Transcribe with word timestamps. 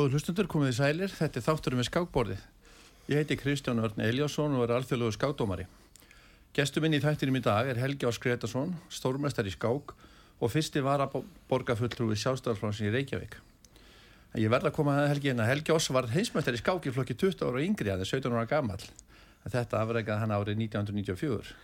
Góður 0.00 0.14
hlustundur 0.16 0.46
komið 0.48 0.70
í 0.70 0.74
sælir, 0.78 1.10
þetta 1.12 1.36
er 1.36 1.44
þátturum 1.44 1.80
við 1.82 1.86
skákborðið. 1.90 2.44
Ég 3.10 3.18
heiti 3.20 3.36
Kristján 3.36 3.82
Örn 3.84 4.00
Eliasson 4.00 4.54
og 4.56 4.62
er 4.64 4.70
alþjóðlegu 4.78 5.12
skákdómari. 5.12 5.66
Gestur 6.56 6.80
minn 6.80 6.96
í 6.96 7.00
þættinum 7.04 7.36
í 7.36 7.42
dag 7.44 7.68
er 7.68 7.76
Helgi 7.76 8.08
Ás 8.08 8.16
Gretarsson, 8.16 8.72
stórmestar 8.88 9.44
í 9.44 9.52
skák 9.52 9.92
og 9.92 10.52
fyrsti 10.54 10.80
var 10.86 11.04
að 11.04 11.18
borga 11.52 11.76
fulltrúi 11.76 12.16
sjálfstæðarflánsin 12.16 12.88
í 12.88 12.94
Reykjavík. 12.96 13.36
Ég 14.40 14.48
verða 14.48 14.72
að 14.72 14.78
koma 14.78 14.96
að 15.02 15.10
Helgi 15.12 15.34
hérna. 15.34 15.50
Helgi 15.50 15.76
Ás 15.76 15.92
var 15.92 16.08
heimsmestar 16.14 16.56
í 16.56 16.64
skák 16.64 16.88
í 16.88 16.96
flokki 16.96 17.20
20 17.20 17.44
ára 17.50 17.66
yngri 17.66 17.92
að 17.92 18.00
það 18.00 18.08
er 18.08 18.12
17 18.14 18.40
ára 18.40 18.48
gammal. 18.56 18.80
Þetta 19.44 19.84
afregaði 19.84 20.20
hann 20.24 20.36
árið 20.38 20.64
1994. 20.64 21.56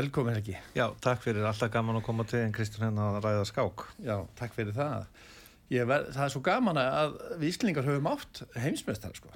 Velkomin 0.00 0.40
Helgi. 0.40 0.56
Já, 0.72 0.88
takk 1.04 1.28
fyrir. 1.28 1.44
Alltaf 1.44 1.76
gaman 1.76 2.00
að 2.00 2.08
koma 2.08 2.24
til 2.24 2.40
en 2.40 2.56
Kristján 2.56 2.88
hérna 2.88 3.12
að 3.12 3.24
ræða 3.28 3.48
skák. 3.52 3.90
Já, 4.00 4.22
takk 4.40 4.56
fyrir 4.56 4.72
það. 4.80 5.10
Ver, 5.66 6.06
það 6.14 6.22
er 6.22 6.30
svo 6.30 6.42
gaman 6.46 6.78
að 6.78 7.16
við 7.40 7.48
Íslingar 7.50 7.86
höfum 7.88 8.06
átt 8.12 8.44
heimsmeistar 8.54 9.16
sko. 9.18 9.32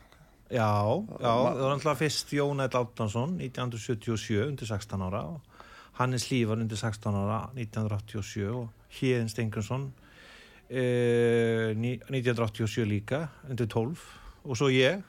Já, 0.50 0.66
já, 0.66 1.30
það 1.30 1.60
var 1.62 1.72
alltaf 1.76 1.98
fyrst 1.98 2.32
Jón 2.34 2.62
Edd 2.62 2.74
Aldansson 2.78 3.36
1977 3.38 4.40
undir 4.48 4.66
16 4.66 5.04
ára 5.06 5.22
og 5.30 5.58
Hannes 5.98 6.26
Lífar 6.30 6.58
undir 6.58 6.78
16 6.78 7.18
ára 7.18 7.40
1987 7.54 8.48
og 8.50 8.94
Híðin 8.98 9.30
Stengursson 9.30 9.88
eh, 10.70 11.70
1987 11.74 12.86
líka 12.90 13.24
undir 13.46 13.70
12 13.70 14.02
og 14.42 14.58
svo 14.58 14.70
ég 14.74 15.02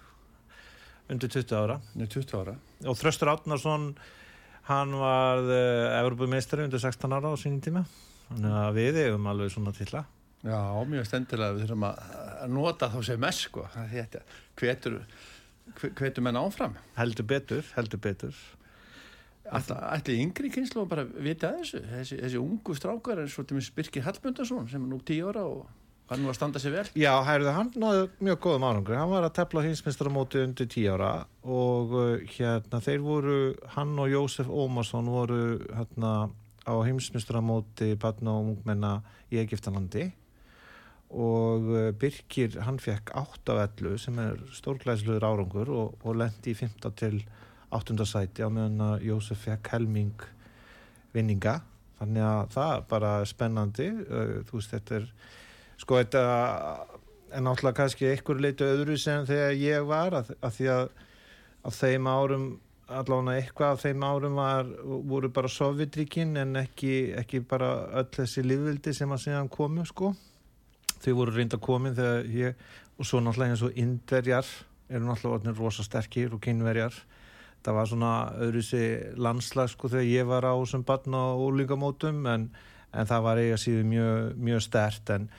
undir 1.10 1.34
20 1.34 1.58
ára, 1.58 1.80
20 1.98 2.38
ára. 2.38 2.56
og 2.86 2.98
Þröstur 3.02 3.34
Átnarsson 3.34 3.92
hann 4.70 4.98
var 5.02 5.42
eh, 5.42 6.00
Evropameistari 6.04 6.70
undir 6.70 6.82
16 6.82 7.18
ára 7.18 7.34
á 7.34 7.38
sínum 7.38 7.62
tíma 7.66 7.86
við 8.78 9.08
hefum 9.08 9.26
alveg 9.28 9.54
svona 9.54 9.74
til 9.74 9.90
að 9.90 10.21
Já, 10.42 10.62
mjög 10.90 11.06
stendilega 11.06 11.54
við 11.54 11.68
þurfum 11.68 11.84
að 11.92 12.48
nota 12.50 12.90
þá 12.90 12.98
sem 13.06 13.22
mest 13.22 13.46
sko. 13.46 13.68
Þetta, 13.92 14.24
hvetur, 14.58 14.98
hvetur 15.78 16.26
menn 16.26 16.40
áfram? 16.40 16.74
Heldur 16.98 17.28
betur, 17.30 17.68
heldur 17.76 18.02
betur. 18.02 18.40
Ætli 19.52 20.16
yngri 20.22 20.50
kynslu 20.54 20.88
bara 20.90 21.04
vita 21.06 21.52
þessu? 21.60 21.84
Þessi, 21.92 22.18
þessi 22.24 22.42
ungu 22.42 22.74
strákar 22.78 23.22
er 23.22 23.30
svo 23.30 23.46
til 23.46 23.58
mér 23.58 23.70
Birkir 23.76 24.06
Hallmundarsson 24.06 24.70
sem 24.72 24.82
er 24.82 24.90
nú 24.90 25.02
tíu 25.06 25.30
ára 25.30 25.44
og 25.50 25.66
hann 26.12 26.26
var 26.28 26.34
að 26.34 26.38
standa 26.40 26.62
sér 26.62 26.74
vel. 26.76 26.86
Já, 27.00 27.12
hægðu, 27.24 27.52
hann 27.56 27.72
náðu 27.80 28.06
mjög 28.20 28.40
góðum 28.46 28.66
árangur 28.68 29.00
hann 29.00 29.12
var 29.12 29.28
að 29.28 29.36
tefla 29.38 29.64
hinsmestaramóti 29.66 30.42
undir 30.46 30.70
tíu 30.72 30.96
ára 30.96 31.12
og 31.44 31.94
uh, 31.96 32.14
hérna 32.34 32.82
þeir 32.84 33.04
voru, 33.06 33.38
hann 33.76 33.94
og 34.00 34.12
Jósef 34.12 34.50
Ómarsson 34.50 35.12
voru 35.12 35.42
hérna 35.70 36.14
á 36.68 36.74
heimsmyndsturamóti 36.86 37.94
barna 38.00 38.38
og 38.38 38.52
ungmenna 38.54 38.98
í 39.32 39.40
Egiptalandi 39.42 40.10
og 41.12 41.68
uh, 41.72 41.90
Birkir 42.00 42.56
hann 42.66 42.80
fekk 42.80 43.14
8 43.20 43.56
af 43.58 43.76
11 43.82 43.98
sem 44.06 44.20
er 44.24 44.40
stórglæsluður 44.56 45.28
árangur 45.28 45.72
og, 45.76 45.98
og 46.04 46.16
lendi 46.22 46.54
í 46.54 46.58
15 46.58 46.96
til 47.00 47.20
8. 47.72 47.98
sæti 48.08 48.44
á 48.44 48.50
meðan 48.52 48.86
að 48.86 49.06
Jósef 49.10 49.44
fekk 49.48 49.74
helming 49.76 50.26
vinninga 51.12 51.60
þannig 52.00 52.26
að 52.26 52.56
það 52.56 52.74
er 52.78 52.90
bara 52.96 53.12
spennandi 53.28 53.92
uh, 53.92 54.34
þú 54.48 54.58
veist 54.58 54.76
þetta 54.78 55.00
er 55.02 55.08
sko 55.82 56.00
þetta 56.00 56.26
er 57.32 57.46
náttúrulega 57.46 57.80
kannski 57.82 58.10
einhver 58.12 58.42
leitu 58.44 58.68
öðru 58.68 58.98
sem 59.00 59.26
þegar 59.28 59.56
ég 59.60 59.88
var 59.88 60.20
að, 60.22 60.36
að 60.40 60.58
því 60.58 60.74
að 60.76 60.84
á 61.62 61.70
þeim 61.76 62.08
árum 62.10 62.52
allavega 62.92 63.38
eitthvað 63.40 63.76
af 63.76 63.84
þeim 63.86 64.04
árum 64.04 64.40
var, 64.40 64.72
voru 64.84 65.30
bara 65.32 65.52
Sovjetríkin 65.52 66.36
en 66.42 66.58
ekki, 66.60 67.14
ekki 67.20 67.40
bara 67.48 67.72
öll 68.02 68.10
þessi 68.16 68.44
livvildi 68.44 68.94
sem 68.96 69.12
að 69.12 69.24
segja 69.26 69.46
komu 69.52 69.86
sko 69.88 70.12
þau 71.02 71.16
voru 71.18 71.36
reynda 71.36 71.60
komin 71.62 71.96
þegar 71.98 72.30
ég 72.36 72.68
og 72.98 73.08
svo 73.08 73.22
náttúrulega 73.24 73.56
eins 73.56 73.66
og 73.66 73.78
indverjar 73.80 74.48
eru 74.92 75.08
náttúrulega 75.08 75.56
rosa 75.58 75.86
sterkir 75.86 76.36
og 76.36 76.42
kynverjar 76.44 76.96
það 77.66 77.78
var 77.78 77.90
svona 77.90 78.12
öðru 78.42 78.64
sér 78.66 79.18
landslag 79.22 79.70
sko 79.72 79.90
þegar 79.92 80.10
ég 80.10 80.30
var 80.30 80.48
á 80.50 80.54
sem 80.70 80.84
barn 80.86 81.14
á 81.14 81.38
úlingamótum 81.38 82.26
en, 82.30 82.48
en 82.94 83.10
það 83.10 83.28
var 83.28 83.42
eiga 83.42 83.60
síðu 83.62 83.84
mjög, 83.90 84.32
mjög 84.38 84.64
stert 84.66 85.14
en 85.14 85.30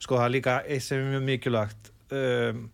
sko 0.00 0.18
það 0.18 0.26
er 0.26 0.34
líka 0.36 0.58
eitt 0.66 0.84
sem 0.84 1.00
er 1.00 1.14
mjög 1.14 1.24
mikilvægt 1.28 1.92
um, 2.16 2.66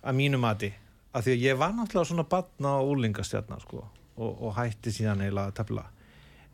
að 0.00 0.20
mínu 0.20 0.40
mati 0.40 0.72
að 1.12 1.26
því 1.26 1.36
að 1.36 1.46
ég 1.46 1.60
var 1.60 1.72
náttúrulega 1.76 2.10
svona 2.12 2.28
barn 2.30 2.68
á 2.68 2.76
úlingastjarnar 2.84 3.64
sko 3.64 3.82
og, 3.84 4.30
og 4.30 4.54
hætti 4.58 4.92
síðan 4.94 5.24
eiginlega 5.24 5.52
að 5.52 5.58
tefla 5.62 5.86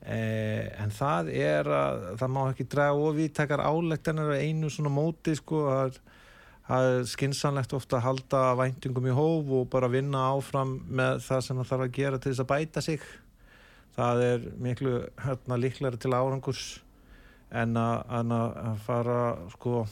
en 0.07 0.93
það 0.95 1.31
er 1.35 1.71
að 1.73 2.05
það 2.21 2.33
má 2.37 2.43
ekki 2.51 2.67
draga 2.71 3.09
ofítakar 3.09 3.63
álegtanir 3.65 4.37
einu 4.39 4.71
svona 4.71 4.93
móti 4.93 5.35
sko 5.35 5.65
að 5.73 6.01
það 6.67 6.89
er 6.91 7.07
skinsanlegt 7.11 7.75
ofta 7.79 7.99
að 7.99 8.07
halda 8.07 8.43
væntingum 8.61 9.07
í 9.07 9.15
hóf 9.15 9.53
og 9.61 9.69
bara 9.71 9.91
vinna 9.91 10.29
áfram 10.35 10.77
með 10.87 11.23
það 11.27 11.45
sem 11.47 11.61
það 11.61 11.71
þarf 11.71 11.87
að 11.87 11.95
gera 11.99 12.19
til 12.19 12.33
þess 12.33 12.45
að 12.45 12.51
bæta 12.53 12.83
sig. 12.83 13.07
Það 13.97 14.25
er 14.27 14.51
miklu 14.61 14.97
hérna 15.25 15.59
líklæri 15.59 16.03
til 16.03 16.13
árangurs 16.13 16.67
en 17.55 17.79
að, 17.79 18.03
að 18.13 18.83
fara 18.85 19.21
sko 19.55 19.87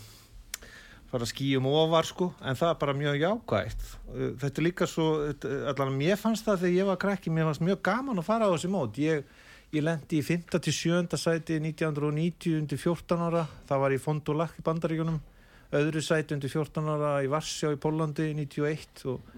fara 1.09 1.29
skýjum 1.31 1.69
ofar 1.71 2.09
sko 2.09 2.33
en 2.43 2.59
það 2.59 2.73
er 2.73 2.79
bara 2.83 2.97
mjög 2.99 3.21
jákvægt 3.23 3.85
þetta 4.43 4.61
er 4.61 4.67
líka 4.67 4.89
svo, 4.91 5.07
allavega 5.31 5.95
mér 5.95 6.19
fannst 6.21 6.47
það 6.47 6.65
þegar 6.65 6.77
ég 6.77 6.89
var 6.91 7.01
krekki, 7.05 7.33
mér 7.33 7.49
fannst 7.49 7.65
mjög 7.65 7.83
gaman 7.87 8.21
að 8.21 8.29
fara 8.29 8.49
á 8.51 8.53
þessi 8.55 8.71
mót. 8.71 8.99
Ég, 9.03 9.25
ég 9.75 9.83
lendi 9.83 10.21
í 10.21 10.23
5. 10.23 10.53
til 10.63 10.73
7. 10.75 11.17
sæti 11.19 11.57
1990 11.59 12.61
undir 12.61 12.79
14 12.79 13.25
ára 13.27 13.43
það 13.67 13.81
var 13.83 13.95
í 13.95 13.99
Fondulak 14.03 14.59
í 14.61 14.63
Bandaríkunum 14.67 15.19
öðru 15.75 16.03
sæti 16.05 16.37
undir 16.37 16.53
14 16.53 16.91
ára 16.95 17.11
í 17.25 17.31
Varsjá 17.33 17.73
í 17.75 17.81
Pólandi 17.83 18.29
91 18.39 19.03
og, 19.11 19.33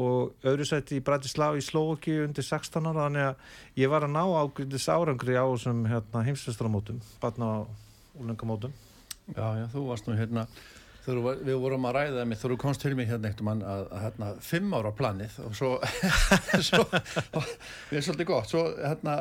og 0.00 0.46
öðru 0.48 0.64
sæti 0.68 0.96
í 0.96 1.04
Bratislava 1.04 1.60
í 1.60 1.64
Slovaki 1.64 2.16
undir 2.24 2.46
16 2.46 2.88
ára 2.88 3.08
þannig 3.08 3.26
að 3.26 3.82
ég 3.82 3.92
var 3.92 4.06
að 4.06 4.14
ná 4.16 4.22
ágriðis 4.24 4.88
árangri 4.88 5.36
á 5.36 5.44
þessum 5.44 5.84
hérna, 5.90 6.24
heimsvestramótum 6.30 7.02
barna 7.20 7.50
og 7.60 8.20
úlengamótum 8.20 8.72
Já, 9.30 9.46
já, 9.60 9.66
þú 9.74 9.84
varst 9.90 10.08
nú 10.08 10.16
hérna 10.18 10.46
Var, 11.10 11.38
við 11.42 11.56
vorum 11.58 11.86
að 11.88 11.96
ræða 11.96 12.24
með 12.28 12.42
þú 12.42 12.56
komst 12.60 12.82
til 12.84 12.92
mig 12.94 13.08
hérna 13.08 13.30
eitt 13.30 13.40
mann 13.42 13.62
að, 13.66 13.86
að 13.88 14.02
hérna 14.04 14.26
fimm 14.44 14.74
ára 14.76 14.92
planið 14.94 15.38
og 15.42 15.54
svo, 15.58 15.70
svo 16.68 16.84
við 16.84 17.96
erum 17.96 18.04
svolítið 18.04 18.28
gott 18.28 18.52
svo 18.52 18.66
hérna 18.78 19.14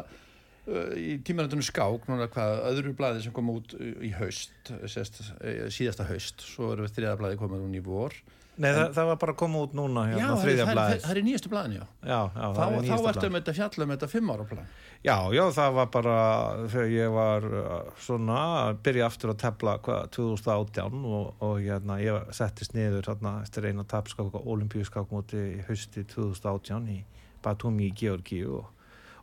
í 0.99 1.19
tímanöndunum 1.25 1.65
skák 1.65 2.09
núna 2.09 2.27
hvað 2.31 2.65
öðru 2.71 2.95
blæði 2.97 3.23
sem 3.25 3.35
kom 3.35 3.53
út 3.53 3.75
í 3.79 4.11
haust 4.17 4.73
sérst, 4.89 5.21
síðasta 5.73 6.07
haust 6.09 6.43
svo 6.45 6.73
eru 6.75 6.85
við 6.87 6.99
þriða 6.99 7.15
blæði 7.21 7.39
komið 7.41 7.65
núna 7.65 7.81
í 7.81 7.85
vor. 7.85 8.17
Nei 8.59 8.67
en, 8.73 8.75
það, 8.75 8.89
það 8.97 9.05
var 9.07 9.19
bara 9.21 9.33
að 9.33 9.39
koma 9.39 9.59
út 9.63 9.75
núna 9.77 10.01
hérna, 10.09 10.19
Já, 10.19 10.29
það, 10.35 10.61
það, 10.67 10.79
það 11.05 11.11
er 11.13 11.19
í 11.19 11.23
nýjastu 11.23 11.51
blæðin 11.51 11.75
já. 11.77 11.83
Já, 12.03 12.17
já 12.35 12.47
Þá, 12.57 12.63
þá 12.89 13.05
ertu 13.11 13.29
með 13.29 13.37
þetta 13.37 13.53
fjallum 13.55 13.93
þetta 13.93 14.09
fimm 14.11 14.31
ára 14.33 14.47
blæð 14.49 14.73
Já, 15.07 15.15
já, 15.31 15.43
það 15.55 15.77
var 15.77 15.87
bara 15.93 16.15
þegar 16.73 16.89
ég 16.91 17.13
var 17.15 17.47
svona 18.03 18.39
að 18.65 18.81
byrja 18.89 19.05
aftur 19.07 19.31
að 19.31 19.37
tefla 19.45 19.75
hvað 19.85 20.09
2018 20.17 21.07
og, 21.07 21.29
og 21.47 21.53
hérna, 21.63 21.99
ég 22.03 22.33
settist 22.35 22.75
niður 22.75 23.07
hérna, 23.13 23.37
eftir 23.45 23.69
eina 23.69 23.87
tapskák 23.87 24.35
og 24.41 24.51
olimpíuskákmóti 24.57 25.45
í 25.53 25.63
hausti 25.69 26.03
2018 26.11 26.91
í 26.97 26.99
Batumi 27.45 27.87
í 27.87 27.95
Georgi 27.95 28.43
og 28.43 28.67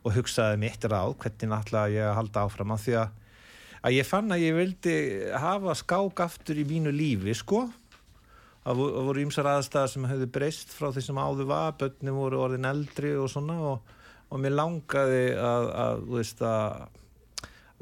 og 0.03 0.13
hugsaði 0.15 0.59
mitt 0.61 0.85
ráð 0.85 1.15
hvernig 1.21 1.51
náttúrulega 1.51 1.93
ég 1.95 2.09
að 2.09 2.17
halda 2.19 2.45
áfram 2.45 2.73
að 2.75 2.83
því 2.85 2.95
að, 3.01 3.17
að 3.81 3.97
ég 3.97 4.07
fann 4.07 4.33
að 4.33 4.43
ég 4.43 4.57
vildi 4.57 4.95
hafa 5.43 5.75
skák 5.81 6.23
aftur 6.27 6.61
í 6.61 6.65
mínu 6.67 6.93
lífi 6.93 7.35
sko. 7.37 7.65
Það 8.67 8.83
voru 9.07 9.23
ymsar 9.23 9.47
aðstæðar 9.47 9.91
sem 9.93 10.07
hefði 10.09 10.29
breyst 10.37 10.73
frá 10.75 10.89
því 10.91 11.05
sem 11.05 11.19
áður 11.23 11.49
var 11.53 11.75
börnum 11.79 12.19
voru 12.19 12.41
orðin 12.43 12.67
eldri 12.67 13.13
og 13.15 13.29
svona 13.31 13.55
og, 13.63 13.91
og 14.27 14.41
mér 14.43 14.57
langaði 14.57 15.21
að, 15.39 15.67
að, 15.85 16.01
veist, 16.11 16.43
að 16.43 16.87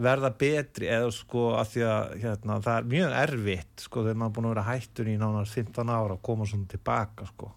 verða 0.05 0.29
betri 0.35 0.89
eða 0.91 1.11
sko 1.15 1.45
að 1.55 1.69
því 1.71 1.85
að 1.87 2.15
hérna, 2.21 2.57
það 2.61 2.77
er 2.77 2.89
mjög 2.91 3.13
erfitt 3.21 3.85
sko 3.85 4.03
þegar 4.03 4.19
maður 4.19 4.31
er 4.31 4.35
búin 4.35 4.47
að 4.47 4.53
vera 4.53 4.67
hættur 4.67 5.09
í 5.09 5.15
nánar 5.21 5.53
15 5.55 5.93
ára 5.95 6.17
og 6.17 6.25
koma 6.25 6.47
svona 6.49 6.69
tilbaka 6.69 7.29
sko. 7.31 7.51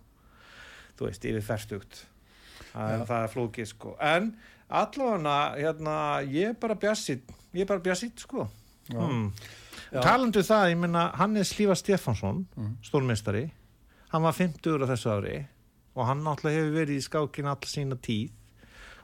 Þú 0.99 1.09
veist, 1.09 1.27
yfir 1.29 1.45
færstugt 1.47 2.01
það, 2.73 3.05
það 3.09 3.19
er 3.23 3.35
flókið 3.35 3.69
sko. 3.73 3.97
En 4.05 4.33
allavega 4.69 5.37
hérna 5.57 5.99
ég 6.29 6.53
er 6.53 6.57
bara 6.61 6.77
bjassitt 6.79 7.31
ég 7.55 7.65
er 7.65 7.69
bara 7.69 7.83
bjassitt 7.85 8.21
sko. 8.21 8.49
Hmm. 8.89 9.31
talandu 9.93 10.41
það, 10.45 10.71
ég 10.73 10.81
menna 10.81 11.11
Hannes 11.19 11.51
Lífa 11.59 11.75
Stefansson 11.77 12.47
mm. 12.57 12.71
stórmestari 12.85 13.43
hann 14.15 14.25
var 14.25 14.33
50 14.33 14.81
á 14.81 14.89
þessu 14.89 15.11
ári 15.13 15.35
og 15.93 16.07
hann 16.09 16.23
náttúrulega 16.25 16.63
hefur 16.63 16.77
verið 16.79 16.97
í 16.97 17.05
skákin 17.05 17.51
all 17.53 17.69
sína 17.69 17.99
tíð 18.01 18.33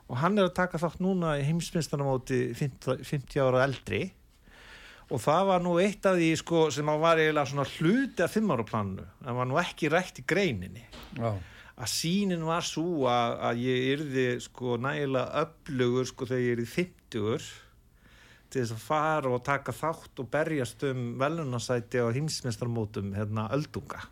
og 0.08 0.20
hann 0.20 0.38
er 0.38 0.48
að 0.48 0.56
taka 0.56 0.80
þátt 0.80 1.00
núna 1.04 1.34
í 1.40 1.44
heimsmyndstarnamóti 1.48 2.40
50, 2.56 3.04
50 3.08 3.40
ára 3.40 3.62
eldri. 3.64 4.02
Og 5.12 5.20
það 5.20 5.46
var 5.48 5.62
nú 5.64 5.72
eitt 5.80 6.04
af 6.08 6.18
því 6.18 6.28
sko, 6.40 6.60
sem 6.72 6.88
var 7.00 7.20
eiginlega 7.20 7.48
svona 7.48 7.64
hluti 7.68 8.24
af 8.24 8.36
5 8.36 8.52
ára 8.52 8.66
planu 8.68 9.04
en 9.24 9.38
var 9.38 9.48
nú 9.48 9.56
ekki 9.60 9.88
rætt 9.92 10.20
í 10.20 10.26
greininni. 10.28 10.84
Já 11.16 11.32
að 11.74 11.90
sínin 11.90 12.44
var 12.46 12.66
svo 12.66 13.08
að, 13.10 13.36
að 13.48 13.62
ég 13.64 13.86
yrði 13.96 14.26
sko 14.44 14.76
nægilega 14.78 15.42
öflugur 15.42 16.06
sko 16.06 16.28
þegar 16.30 16.44
ég 16.44 16.56
yrði 16.58 16.66
50 16.70 17.48
til 18.54 18.62
þess 18.62 18.74
að 18.76 18.84
fara 18.84 19.32
og 19.34 19.42
taka 19.46 19.74
þátt 19.74 20.22
og 20.22 20.28
berjast 20.30 20.84
um 20.86 21.06
velunarsæti 21.18 21.98
á 21.98 22.14
hinsmestarmótum 22.14 23.10
hérna 23.16 23.48
öldunga. 23.56 24.04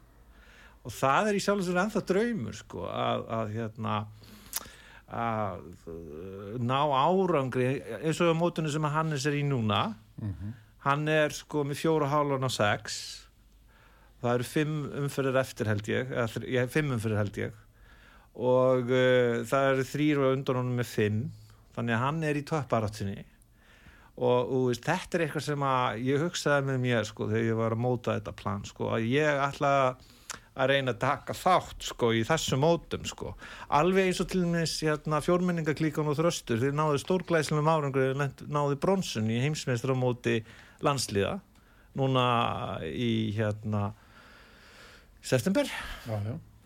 Og 0.83 0.91
það 0.91 1.31
er 1.31 1.39
í 1.39 1.43
sjálf 1.45 1.63
og 1.63 1.69
sér 1.69 1.81
ennþá 1.85 2.03
draumur 2.09 2.59
sko 2.59 2.89
að, 2.91 3.25
að 3.39 3.55
hérna 3.55 4.01
að 5.13 5.63
uh, 5.93 6.55
ná 6.59 6.79
árangri 6.81 7.77
eins 8.01 8.19
og 8.25 8.33
á 8.33 8.35
mótunni 8.35 8.73
sem 8.73 8.91
Hannes 8.91 9.27
er 9.29 9.39
í 9.39 9.45
núna. 9.47 9.93
Hann 10.83 11.07
er 11.07 11.31
sko 11.31 11.63
með 11.63 11.85
fjóra 11.85 12.09
hálun 12.11 12.49
og 12.49 12.51
sex 12.51 13.22
það 14.23 14.39
eru 14.39 14.49
fimm 14.49 14.79
umfyrir 15.03 15.39
eftir 15.43 15.71
held 15.71 15.91
ég 15.91 16.15
eða, 16.15 16.47
ég, 16.47 16.73
fimm 16.73 16.95
umfyrir 16.97 17.21
held 17.21 17.43
ég. 17.43 17.61
Og 18.33 18.89
uh, 18.89 19.43
það 19.49 19.69
eru 19.75 19.91
þrýr 19.91 20.23
og 20.23 20.39
undan 20.39 20.63
honum 20.63 20.81
með 20.81 20.91
fimm. 20.95 21.23
Þannig 21.73 21.97
að 21.97 22.03
hann 22.07 22.25
er 22.29 22.39
í 22.39 22.47
topparáttinni 22.49 23.21
og, 24.21 24.51
og 24.53 24.73
þetta 24.77 25.17
er 25.17 25.27
eitthvað 25.27 25.47
sem 25.47 25.63
að 25.65 26.01
ég 26.05 26.25
hugsaði 26.27 26.67
með 26.69 26.83
mér 26.83 27.07
sko 27.09 27.29
þegar 27.31 27.47
ég 27.47 27.61
var 27.61 27.77
að 27.77 27.85
móta 27.85 28.17
þetta 28.19 28.35
plan 28.37 28.67
sko 28.69 28.91
að 28.93 29.07
ég 29.09 29.41
ætla 29.47 29.71
að 30.53 30.69
reyna 30.69 30.93
að 30.93 31.01
taka 31.01 31.37
þátt 31.37 31.87
sko 31.89 32.11
í 32.13 32.21
þessu 32.29 32.59
mótum 32.61 33.07
sko. 33.09 33.33
Alveg 33.73 34.11
eins 34.11 34.21
og 34.21 34.29
til 34.29 34.43
dæmis 34.45 34.75
hérna, 34.85 35.23
fjórmenningaklíkan 35.25 36.11
og 36.13 36.19
þröstur 36.19 36.61
þeir 36.61 36.77
náðu 36.77 37.01
stórglæslega 37.01 37.73
árangur 37.73 38.21
náðu 38.21 38.77
bronsun 38.83 39.31
í 39.33 39.41
heimsmeistramóti 39.41 40.43
landslíða 40.85 41.39
núna 41.97 42.27
í 42.85 43.33
hérna 43.37 43.95
september 45.23 45.69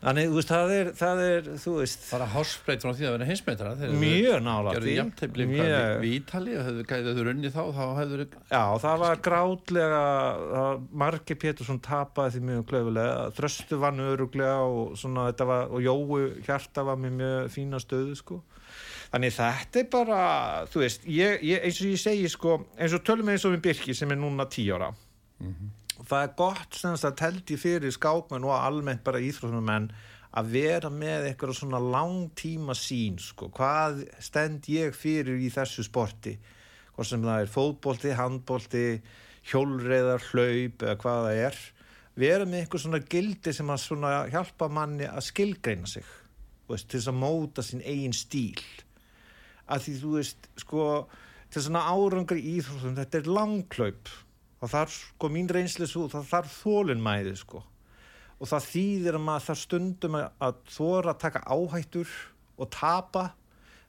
þannig 0.06 0.28
þú 0.28 0.36
veist 0.36 0.50
það 0.52 0.72
er, 0.76 0.88
það 0.94 1.20
er 1.24 1.46
þú 1.62 1.72
veist 1.80 2.02
Bara 2.12 2.26
hásbreyt 2.30 2.82
frá 2.84 2.90
því 2.94 3.06
að 3.08 3.14
vera 3.16 3.26
heimsmeitra. 3.30 3.70
mjög 3.96 4.42
nála 4.44 4.74
Gerðu 4.76 4.92
jafntefli 4.96 5.46
Mjög- 5.50 6.02
við 6.02 6.12
Ítali 6.18 6.56
og 6.60 6.66
hefðu 6.92 7.24
runni 7.26 7.50
þá, 7.54 7.62
þá 7.72 7.84
hefðu 8.00 8.26
Já, 8.52 8.62
það 8.84 8.98
var 9.02 9.16
grátlega 9.24 10.02
að 10.60 10.84
Marki 10.92 11.34
Pétursson 11.34 11.80
tapaði 11.80 12.36
því 12.36 12.42
mjög 12.50 12.66
klöfulega, 12.70 13.16
Þröstu 13.38 13.80
vann 13.80 14.04
öruglega 14.04 14.58
og 14.68 14.96
svona 15.00 15.30
þetta 15.32 15.48
var, 15.48 15.72
og 15.72 15.80
Jói 15.88 16.44
Hjarta 16.44 16.84
var 16.84 17.00
með 17.00 17.16
mjög 17.22 17.50
fína 17.56 17.80
stöðu 17.82 18.14
sko. 18.20 18.42
Þannig 19.10 19.32
þetta 19.32 19.80
er 19.80 19.88
bara, 19.90 20.20
þú 20.70 20.80
veist, 20.84 21.04
ég, 21.08 21.40
ég, 21.46 21.64
eins 21.64 21.80
og 21.80 21.88
ég 21.88 22.00
segi 22.04 22.28
sko, 22.28 22.56
eins 22.76 22.92
og 22.92 23.02
tölum 23.06 23.28
eins 23.32 23.44
og 23.48 23.56
við 23.56 23.62
Birki 23.70 23.94
sem 23.96 24.10
er 24.12 24.16
núna 24.20 24.44
tí 24.50 24.68
ára. 24.74 24.92
Það 26.06 26.22
er 26.22 26.34
gott 26.38 26.76
sem 26.78 26.94
að 26.94 27.16
teldi 27.18 27.56
fyrir 27.58 27.94
skákmenn 27.94 28.46
og 28.46 28.54
almennt 28.54 29.02
bara 29.06 29.22
íþróttumenn 29.26 29.88
að 30.36 30.50
vera 30.52 30.90
með 30.92 31.30
eitthvað 31.30 31.56
svona 31.58 31.80
langtíma 31.82 32.76
sín 32.78 33.16
sko, 33.22 33.48
hvað 33.54 34.04
stend 34.22 34.68
ég 34.70 34.94
fyrir 34.94 35.40
í 35.40 35.48
þessu 35.50 35.86
sporti? 35.86 36.36
Hvort 36.94 37.10
sem 37.10 37.24
það 37.24 37.40
er 37.42 37.50
fótbolti, 37.52 38.12
handbolti 38.16 38.84
hjólreiðar, 39.50 40.22
hlaup 40.30 40.84
eða 40.84 40.98
hvað 41.00 41.26
það 41.26 41.40
er. 41.46 41.58
Vera 42.16 42.46
með 42.48 42.62
eitthvað 42.62 42.84
svona 42.84 43.02
gildi 43.12 43.52
sem 43.52 43.72
að 43.72 43.82
svona 43.82 44.12
hjálpa 44.32 44.68
manni 44.72 45.08
að 45.08 45.26
skilgreina 45.26 45.90
sig 45.90 46.06
veist, 46.70 46.88
til 46.88 47.00
þess 47.00 47.10
að 47.12 47.18
móta 47.20 47.64
sín 47.66 47.82
eigin 47.84 48.16
stíl. 48.16 48.62
Að 49.66 49.82
því 49.86 49.96
þú 50.00 50.12
veist 50.14 50.48
sko, 50.62 50.86
til 51.50 51.64
svona 51.66 51.84
árangur 51.90 52.38
í 52.38 52.56
íþróttum 52.56 52.96
þetta 53.00 53.20
er 53.20 53.30
langklaup 53.36 54.14
það 54.60 54.72
þarf 54.74 54.94
sko 54.96 55.30
mín 55.32 55.50
reynsli 55.52 55.88
svo 55.90 56.06
það 56.12 56.30
þarf 56.30 56.54
þólinmæði 56.62 57.34
sko. 57.40 57.62
Og 58.36 58.50
það 58.50 58.68
þýðir 58.70 59.18
að 59.18 59.24
maður 59.26 59.46
þarf 59.46 59.62
stundum 59.62 60.18
að, 60.18 60.26
að 60.46 60.58
þóra 60.76 61.12
að 61.12 61.22
taka 61.24 61.44
áhættur 61.46 62.16
og 62.56 62.72
tapa 62.72 63.24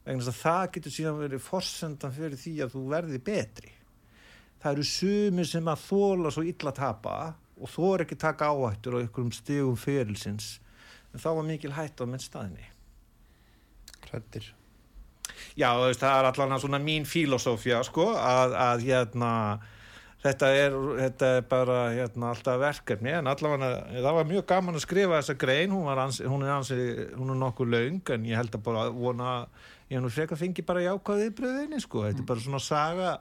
vegna 0.06 0.22
þess 0.24 0.32
að 0.32 0.40
það 0.44 0.70
getur 0.78 0.96
síðan 0.96 1.20
verið 1.20 1.44
forsendan 1.44 2.16
fyrir 2.16 2.40
því 2.40 2.54
að 2.64 2.78
þú 2.78 2.86
verði 2.94 3.20
betri. 3.28 3.74
Það 4.62 4.72
eru 4.72 4.88
sumir 4.90 5.50
sem 5.50 5.68
að 5.68 5.84
þóla 5.84 6.32
svo 6.34 6.46
illa 6.48 6.72
að 6.72 6.80
tapa 6.80 7.18
og 7.58 7.74
þóra 7.74 8.06
ekki 8.06 8.18
taka 8.22 8.50
áhættur 8.54 8.98
á 8.98 9.02
einhverjum 9.02 9.36
stigum 9.36 9.78
ferilsins. 9.80 10.58
En 11.12 11.22
þá 11.22 11.30
var 11.34 11.48
mikil 11.48 11.76
hætt 11.76 12.00
á 12.00 12.06
minn 12.08 12.24
staðinni 12.24 12.72
hrættir. 14.08 14.54
Já, 15.58 15.70
það 15.98 16.14
er 16.14 16.28
allan 16.30 16.62
svona 16.62 16.80
mín 16.82 17.06
filosófía, 17.08 17.82
sko, 17.86 18.10
að, 18.16 18.56
að 18.62 18.86
hérna, 18.88 19.32
þetta 20.24 20.50
er, 20.58 20.76
þetta 21.02 21.32
er 21.38 21.48
bara 21.50 21.80
hérna, 21.94 22.32
alltaf 22.34 22.60
verkefni, 22.62 23.14
en 23.20 23.30
allavega, 23.32 23.72
það 23.94 24.16
var 24.20 24.30
mjög 24.32 24.46
gaman 24.50 24.80
að 24.80 24.86
skrifa 24.88 25.20
þessa 25.22 25.38
grein, 25.40 25.74
hún, 25.76 25.90
ansi, 25.94 26.26
hún 26.28 26.46
er 26.46 26.54
ansi, 26.56 26.78
hún 27.16 27.34
er 27.36 27.42
nokkuð 27.44 27.74
löng, 27.74 28.00
en 28.16 28.26
ég 28.30 28.40
held 28.40 28.56
að 28.58 28.64
bara 28.66 28.88
vona, 28.94 29.34
ég 29.94 30.02
nú 30.04 30.10
frekar 30.14 30.40
fengið 30.42 30.66
bara 30.68 30.86
jákvæðið 30.88 31.36
bröðinni, 31.38 31.82
sko, 31.84 32.08
þetta 32.08 32.24
er 32.26 32.30
bara 32.34 32.46
svona 32.48 32.64
saga 32.64 33.12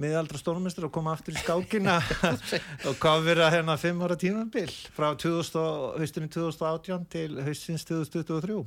miðaldra 0.00 0.38
stórmestur 0.40 0.86
að 0.88 0.94
koma 0.96 1.12
aftur 1.12 1.34
í 1.36 1.40
skákina 1.42 1.98
og 2.88 2.94
kofira 3.02 3.50
hérna 3.52 3.74
fimm 3.76 4.00
ára 4.06 4.16
tímabil 4.16 4.70
frá 4.96 5.10
2000, 5.12 5.58
og- 5.60 5.98
haustinni 6.00 6.30
2018 6.32 7.04
til 7.12 7.34
haustins 7.44 7.84
2023. 7.84 8.62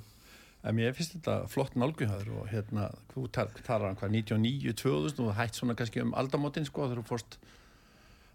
En 0.63 0.77
mér 0.77 0.93
finnst 0.95 1.17
þetta 1.17 1.39
flott 1.51 1.74
nálguhæður 1.75 2.29
og 2.38 2.45
hérna, 2.53 2.86
þú 3.12 3.25
talar 3.33 3.89
hann 3.89 3.97
hvað, 4.00 4.13
99, 4.13 4.75
2000 4.79 5.25
og 5.25 5.33
hætt 5.36 5.57
svona 5.57 5.74
kannski 5.75 6.05
um 6.05 6.13
aldamótin 6.15 6.69
sko, 6.69 6.86
þegar 6.86 7.01
þú 7.01 7.07
fórst 7.09 7.39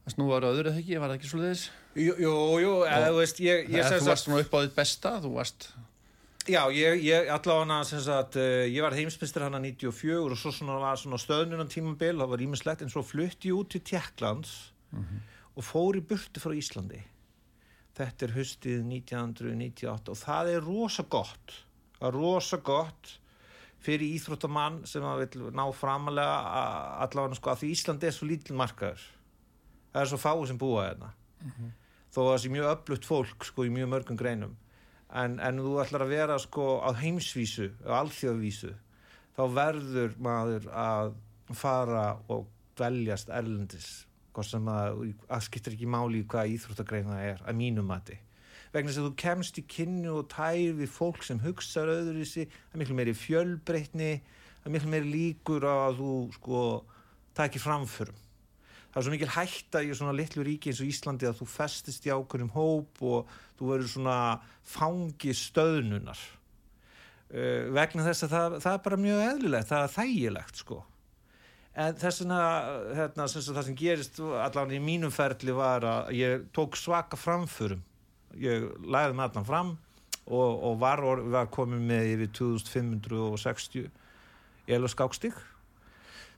að 0.09 0.15
snúa 0.17 0.39
ára 0.39 0.55
öðru 0.55 0.73
eða 0.73 0.81
ekki, 0.83 0.97
var 0.99 1.13
það 1.13 1.19
ekki 1.19 1.31
svo 1.33 1.43
leiðis? 1.43 1.67
Jú, 1.99 2.15
jú, 2.25 2.33
jú 2.65 2.73
eða, 2.89 3.13
þú 3.13 3.21
veist, 3.21 3.45
ég, 3.45 3.69
ég 3.75 3.93
þú 3.93 4.09
varst 4.09 4.29
svona 4.29 4.43
upp 4.45 4.57
á 4.57 4.59
þitt 4.65 4.77
besta, 4.79 5.15
þú 5.23 5.35
varst, 5.37 5.69
Já, 6.49 6.63
ég, 6.73 7.03
ég 7.05 7.27
allavega 7.29 7.83
sem 7.85 8.01
sagt, 8.01 8.39
uh, 8.41 8.65
ég 8.65 8.81
var 8.81 8.95
heimsmyndstur 8.97 9.43
hana 9.45 9.59
94 9.61 10.15
og 10.33 10.39
svo 10.41 10.49
svona 10.57 10.79
var 10.81 10.97
svona 10.97 11.19
stöðnunan 11.21 11.69
tímabil, 11.69 12.15
það 12.17 12.31
var 12.31 12.45
ímislegt, 12.47 12.85
en 12.85 12.93
svo 12.93 13.03
flutti 13.05 13.51
ég 13.51 13.59
út 13.59 13.69
til 13.75 13.83
Tjekklands 13.85 14.55
og 15.59 15.67
fór 15.67 15.99
í 15.99 16.03
burtu 16.09 16.41
frá 16.41 16.55
Íslandi. 16.57 17.03
Þetta 17.99 18.25
er 18.25 18.35
hustið 18.39 18.81
1998 18.87 20.15
og 20.15 20.21
það 20.23 20.53
er 20.55 20.65
rosa 20.65 21.05
gott, 21.05 21.57
það 21.99 22.09
er 22.09 22.17
rosa 22.17 22.61
gott 22.65 23.13
fyrir 23.85 24.17
íþróttamann 24.17 24.81
sem 24.89 25.05
að 25.05 25.27
vil 25.27 25.51
ná 25.53 25.67
framalega 25.77 26.65
allavega 27.05 27.37
sko 27.37 27.53
að 27.53 27.61
því 27.61 27.75
Íslandi 27.77 28.09
er 28.09 28.17
svo 28.17 28.31
lítil 28.31 28.57
markaður. 28.57 29.05
Það 29.99 30.05
er 30.05 30.11
svo 30.13 30.19
fáið 30.23 30.43
sem 30.47 30.59
búa 30.61 30.83
hérna. 30.87 31.09
Þó 32.15 32.19
að 32.23 32.29
það 32.29 32.37
sé 32.43 32.51
mjög 32.55 32.69
öflutt 32.71 33.07
fólk 33.09 33.47
sko 33.49 33.65
í 33.67 33.71
mjög 33.75 33.89
mörgum 33.91 34.19
greinum. 34.21 34.53
En, 35.11 35.41
en 35.43 35.59
þú 35.59 35.73
ætlar 35.83 36.05
að 36.05 36.13
vera 36.13 36.37
sko 36.39 36.67
á 36.87 36.95
heimsvísu, 36.95 37.73
á 37.83 37.99
alþjóðvísu 37.99 38.71
þá 39.35 39.43
verður 39.57 40.15
maður 40.23 40.69
að 40.71 41.11
fara 41.57 42.05
og 42.31 42.47
dveljast 42.79 43.33
erlendis 43.35 43.89
að, 44.39 45.01
að 45.27 45.43
skiptir 45.49 45.75
ekki 45.75 45.91
máli 45.91 46.21
í 46.23 46.29
hvað 46.31 46.53
íþróttagreina 46.55 47.17
það 47.17 47.31
er, 47.33 47.43
að 47.43 47.59
mínum 47.59 47.89
mati. 47.91 48.21
Vegna 48.71 48.93
þess 48.93 49.01
að 49.01 49.09
þú 49.09 49.15
kemst 49.25 49.59
í 49.59 49.65
kynnu 49.67 50.13
og 50.21 50.29
tær 50.31 50.77
við 50.79 50.93
fólk 50.95 51.27
sem 51.27 51.43
hugsaður 51.43 52.05
öðru 52.05 52.23
í 52.23 52.29
sig 52.29 52.53
það 52.53 52.77
er 52.77 52.83
miklu 52.85 52.99
meiri 53.01 53.17
fjölbreytni 53.19 54.13
það 54.21 54.71
er 54.71 54.77
miklu 54.77 54.93
meiri 54.95 55.11
líkur 55.17 55.67
að 55.67 55.99
þú 55.99 56.15
sko 56.37 56.63
taki 57.35 57.63
framförum 57.65 58.28
það 58.89 59.01
er 59.01 59.07
svo 59.07 59.15
mikil 59.15 59.31
hætta 59.35 59.83
í 59.85 59.95
svona 59.97 60.17
litlu 60.17 60.45
ríki 60.47 60.73
eins 60.73 60.83
og 60.83 60.91
Íslandi 60.91 61.29
að 61.29 61.41
þú 61.43 61.49
festist 61.53 62.07
í 62.09 62.13
ákveðnum 62.13 62.53
hóp 62.55 63.03
og 63.05 63.33
þú 63.59 63.73
verður 63.73 63.91
svona 63.93 64.19
fangi 64.67 65.35
stöðnunar. 65.37 66.21
Uh, 67.29 67.69
vegna 67.77 68.07
þess 68.07 68.25
að 68.25 68.33
það, 68.35 68.55
það 68.65 68.77
er 68.77 68.87
bara 68.87 69.01
mjög 69.03 69.25
eðlilegt, 69.27 69.69
það 69.69 69.85
er 69.85 69.95
þægilegt 69.97 70.63
sko. 70.63 70.79
En 71.79 71.99
þess 72.01 72.23
vegna 72.25 72.39
hérna, 72.97 73.27
það 73.29 73.61
sem 73.69 73.77
gerist 73.79 74.17
allan 74.19 74.73
í 74.75 74.81
mínum 74.83 75.13
ferli 75.15 75.55
var 75.55 75.85
að 75.87 76.09
ég 76.19 76.49
tók 76.57 76.79
svaka 76.81 77.19
framförum. 77.21 77.85
Ég 78.41 78.65
læði 78.83 79.15
með 79.15 79.29
allan 79.29 79.47
fram 79.47 79.71
og, 80.27 80.51
og 80.65 80.81
var, 80.81 81.05
var 81.31 81.53
komin 81.53 81.87
með 81.89 82.15
yfir 82.17 82.33
2560 82.41 83.87
elu 84.69 84.91
skákstík 84.91 85.39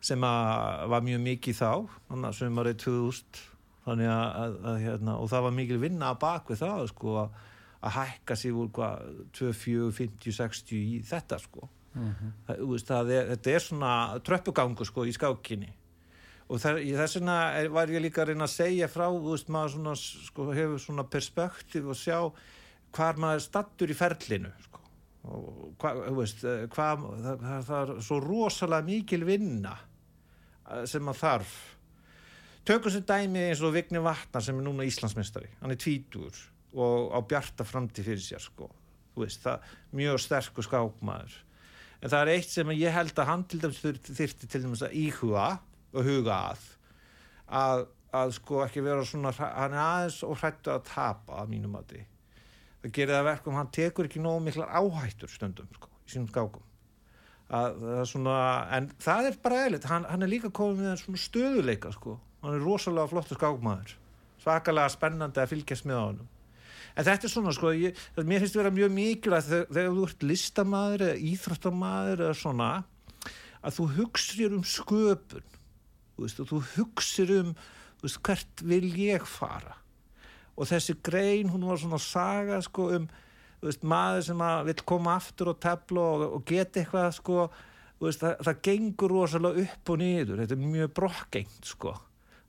sem 0.00 0.20
var 0.24 1.04
mjög 1.04 1.24
mikið 1.24 1.56
þá 1.60 1.72
þannig 2.08 2.28
að 2.30 2.36
sumarið 2.38 2.78
2000 2.84 3.40
þannig 3.84 4.10
að, 4.12 4.26
að, 4.42 4.54
að 4.70 4.78
hérna, 4.84 5.16
og 5.16 5.32
það 5.32 5.44
var 5.46 5.56
mikil 5.56 5.80
vinna 5.80 6.12
að 6.12 6.20
bak 6.22 6.52
við 6.52 6.62
það 6.62 6.86
sko 6.92 7.16
að, 7.24 7.42
hækka 7.96 8.36
sig 8.36 8.56
úr 8.60 8.70
hvað 8.76 9.04
2, 9.38 9.50
4, 9.56 9.90
50, 9.96 10.36
60 10.36 10.80
í 10.80 11.02
þetta 11.08 11.38
sko. 11.40 11.68
Það, 12.46 12.58
þú 12.60 12.70
veist, 12.74 12.90
það 12.90 13.12
er, 13.16 13.28
þetta 13.32 13.52
er 13.54 13.64
svona 13.64 13.92
tröppugangu 14.26 14.86
sko 14.86 15.06
í 15.08 15.14
skákinni. 15.16 15.70
Og 16.50 16.64
í 16.82 16.92
þess 16.98 17.18
vegna 17.20 17.36
var 17.72 17.92
ég 17.94 18.02
líka 18.02 18.24
að 18.24 18.32
reyna 18.32 18.46
að 18.48 18.56
segja 18.56 18.88
frá, 18.90 19.06
þú 19.08 19.32
veist, 19.32 19.50
maður 19.54 19.76
svona, 19.76 19.94
sko, 20.02 20.48
hefur 20.54 20.82
svona 20.82 21.06
perspektíf 21.08 21.88
og 21.90 21.98
sjá 21.98 22.18
hvar 22.96 23.20
maður 23.22 23.44
stattur 23.46 23.92
í 23.92 23.96
ferlinu 23.96 24.50
sko. 24.66 24.82
og 25.30 25.74
hvað, 25.78 25.98
þú 26.08 26.14
veist, 26.16 26.44
eh, 26.48 26.62
hvað, 26.74 27.02
það, 27.24 27.42
það, 27.44 27.64
það 27.68 27.80
er 27.80 28.02
svo 28.06 28.18
rosalega 28.24 28.86
mikil 28.86 29.24
vinna 29.28 29.74
sem 30.88 31.04
maður 31.04 31.20
þarf. 31.24 31.52
Tökum 32.68 32.92
sem 32.92 33.04
dæmi 33.06 33.44
eins 33.48 33.62
og 33.64 33.74
Vigni 33.74 34.02
Vatnar 34.04 34.44
sem 34.44 34.58
er 34.60 34.66
núna 34.66 34.86
Íslandsmeistari, 34.86 35.48
hann 35.62 35.72
er 35.72 35.78
tvítur 35.80 36.36
og 36.76 37.14
á 37.16 37.18
bjarta 37.26 37.64
framtíð 37.66 38.10
fyrir 38.10 38.22
sér 38.22 38.42
sko, 38.44 38.68
veist, 39.18 39.42
það 39.42 39.64
mjög 39.96 40.20
sterkur 40.22 40.66
skákmaður. 40.66 41.38
En 42.00 42.12
það 42.12 42.20
er 42.20 42.32
eitt 42.36 42.52
sem 42.52 42.70
ég 42.76 42.94
held 42.94 43.16
að 43.18 43.28
hann 43.28 43.46
til 43.48 43.62
dæmis 43.64 43.80
þurfti, 43.82 44.46
til 44.46 44.62
dæmis 44.62 44.84
að 44.86 44.94
íhuga 45.00 45.48
og 45.90 46.06
huga 46.06 46.36
að 46.52 46.68
að, 47.50 47.84
að 48.14 48.32
sko 48.38 48.62
ekki 48.64 48.84
vera 48.86 49.04
svona 49.04 49.34
hann 49.34 49.74
er 49.74 49.82
aðeins 49.82 50.22
og 50.26 50.38
hrættu 50.38 50.72
að 50.72 50.86
tapa 50.92 51.42
að 51.42 51.54
mínum 51.56 51.74
mati. 51.74 52.04
Það 52.80 52.96
gerir 52.96 53.16
það 53.16 53.28
verkum 53.32 53.58
hann 53.58 53.74
tekur 53.74 54.08
ekki 54.08 54.22
nógu 54.22 54.44
miklar 54.46 54.70
áhættur 54.70 55.32
stundum 55.32 55.68
sko, 55.74 55.90
í 56.06 56.14
sínum 56.14 56.30
skákum 56.30 56.69
að, 57.50 57.78
það 57.84 58.02
svona, 58.12 58.40
en 58.76 58.90
það 59.02 59.30
er 59.30 59.38
bara 59.44 59.62
eðlitt 59.66 59.88
hann, 59.90 60.08
hann 60.08 60.26
er 60.26 60.30
líka 60.30 60.52
komið 60.54 60.84
með 60.86 61.00
svona 61.04 61.22
stöðuleika 61.22 61.94
sko. 61.94 62.18
hann 62.44 62.56
er 62.56 62.64
rosalega 62.64 63.10
flottur 63.10 63.40
skákmaður. 63.40 63.96
Svakalega 64.40 64.92
spennandi 64.92 65.42
að 65.42 65.50
fylgjast 65.54 65.88
með 65.88 65.98
á 66.00 66.04
hann 66.04 66.20
en 66.96 67.06
þetta 67.06 67.26
er 67.26 67.32
svona 67.32 67.52
sko 67.54 67.72
ég, 67.76 67.98
mér 68.18 68.42
finnst 68.42 68.54
þetta 68.54 68.64
vera 68.64 68.74
mjög 68.74 68.94
mikilvægt 68.96 69.48
þegar, 69.50 69.68
þegar 69.76 69.92
þú 69.96 70.06
ert 70.06 70.24
listamaður 70.26 71.04
eða 71.06 71.20
íþróttamaður 71.30 72.24
eða 72.26 72.38
svona 72.40 72.70
að 73.60 73.76
þú 73.76 73.86
hugsir 73.98 74.56
um 74.56 74.64
sköpun. 74.64 75.46
Þú, 76.16 76.24
veist, 76.24 76.42
þú 76.50 76.60
hugsir 76.74 77.34
um 77.36 77.52
veist, 78.02 78.20
hvert 78.24 78.64
vil 78.66 78.86
ég 78.98 79.26
fara? 79.28 79.76
Og 80.56 80.68
þessi 80.68 80.96
grein 81.04 81.52
hún 81.52 81.68
var 81.68 81.80
svona 81.80 82.00
saga 82.02 82.60
sko 82.64 82.90
um 82.96 83.10
veist, 83.64 83.82
maður 83.86 84.26
sem 84.28 84.44
vil 84.68 84.76
koma 84.88 85.16
aftur 85.18 85.52
og 85.54 85.58
tefla 85.62 86.04
og, 86.14 86.26
og 86.38 86.44
geta 86.48 86.82
eitthvað 86.82 87.10
sko 87.16 87.40
veist, 88.00 88.22
það, 88.22 88.36
það 88.46 88.62
gengur 88.68 89.16
rosalega 89.16 89.66
upp 89.66 89.92
og 89.94 90.00
niður. 90.00 90.44
Þetta 90.44 90.56
er 90.56 90.62
mjög 90.76 90.94
brokkgengt 91.00 91.72
sko. 91.72 91.96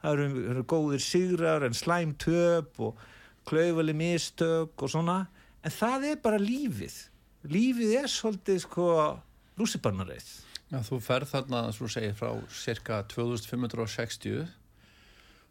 Það 0.01 0.13
eru, 0.13 0.45
eru 0.53 0.67
góðir 0.75 1.03
sigrar 1.05 1.65
en 1.67 1.77
slæm 1.77 2.15
töp 2.21 2.79
og 2.81 3.01
klauvali 3.49 3.93
mistök 3.97 4.85
og 4.85 4.93
svona. 4.93 5.19
En 5.61 5.73
það 5.73 6.07
er 6.13 6.23
bara 6.23 6.39
lífið. 6.41 6.95
Lífið 7.51 7.99
er 7.99 8.09
svolítið 8.09 8.63
sko 8.67 8.87
rússipannareið 9.59 10.31
Já, 10.71 10.79
þú 10.87 11.01
ferð 11.03 11.31
þarna, 11.33 11.61
svo 11.75 11.89
segir, 11.91 12.13
frá 12.15 12.31
cirka 12.55 13.01
2560 13.11 14.45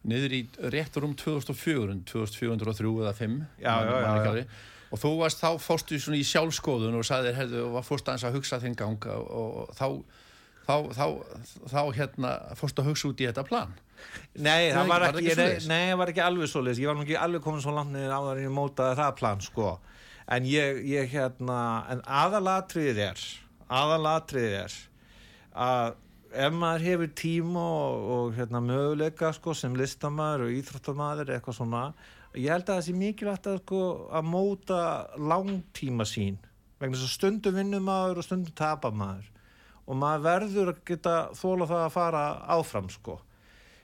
niður 0.09 0.33
í 0.33 0.41
rétt 0.73 0.95
rúm 0.97 1.13
2004 1.19 1.99
2403 2.09 2.93
eða 3.03 3.13
5 3.19 3.35
já, 3.61 3.75
já, 3.85 3.97
já, 4.01 4.45
og 4.91 4.99
þú 4.99 5.13
varst 5.21 5.43
þá 5.43 5.51
fórstu 5.63 5.99
í 5.99 6.25
sjálfskoðun 6.27 6.99
og 6.99 7.07
sagðir, 7.07 7.39
herðu, 7.39 7.63
og 7.69 7.79
var 7.79 7.87
fórst 7.87 8.11
aðeins 8.11 8.27
að 8.27 8.41
hugsa 8.41 8.61
þinn 8.63 8.79
ganga 8.79 9.17
og 9.21 9.71
þá 9.79 9.87
þá, 10.67 10.75
þá, 10.95 11.07
þá 11.71 11.81
hérna 11.97 12.33
fórstu 12.59 12.83
að 12.83 12.91
hugsa 12.91 13.11
út 13.11 13.23
í 13.23 13.29
þetta 13.29 13.47
plan? 13.47 13.73
Nei, 14.41 14.71
það 14.73 14.91
var 14.91 15.07
ekki, 15.11 15.25
var 15.29 15.43
ekki, 15.45 15.69
nei, 15.69 15.95
var 16.01 16.13
ekki 16.13 16.25
alveg 16.25 16.51
svo 16.51 16.63
leiðis, 16.65 16.83
ég 16.83 16.91
var 16.91 16.99
nú 16.99 17.05
ekki 17.05 17.19
alveg 17.21 17.45
komin 17.45 17.65
svo 17.65 17.75
langt 17.77 17.93
niður 17.95 18.15
á 18.17 18.21
það 18.21 18.33
en 18.35 18.45
ég 18.45 18.55
mótaði 18.57 18.99
það 19.01 19.17
plan 19.21 19.43
sko. 19.45 19.73
En 20.31 20.47
ég, 20.47 20.85
ég 20.87 21.11
hérna 21.11 21.59
en 21.91 22.05
aðalatriðið 22.07 23.03
er 23.11 23.25
aðalatriðið 23.71 24.57
er 24.61 24.79
að 25.67 25.99
ef 26.31 26.55
maður 26.55 26.87
hefur 26.87 27.13
tíma 27.19 27.67
og, 27.67 28.09
og 28.15 28.39
hérna, 28.39 28.63
möguleika 28.63 29.33
sko, 29.35 29.55
sem 29.59 29.75
listamæður 29.79 30.47
og 30.47 30.57
íþróttamæður 30.61 31.35
eitthvað 31.35 31.59
svona, 31.59 31.85
ég 32.39 32.53
held 32.53 32.69
að 32.69 32.77
það 32.77 32.85
sé 32.87 32.95
mikilvægt 32.95 33.49
að, 33.51 33.59
sko, 33.65 33.81
að 34.15 34.29
móta 34.31 34.83
langtíma 35.19 36.07
sín 36.07 36.39
vegna 36.81 36.97
þess 36.97 37.09
að 37.09 37.17
stundum 37.17 37.57
vinnumæður 37.59 38.21
og 38.21 38.27
stundum 38.27 38.57
tapamæður 38.57 39.27
og 39.91 39.99
maður 39.99 40.23
verður 40.29 40.71
að 40.73 40.85
geta 40.87 41.17
þóla 41.35 41.67
það 41.67 41.83
að 41.83 41.97
fara 41.97 42.23
áfram 42.55 42.89
sko. 42.93 43.17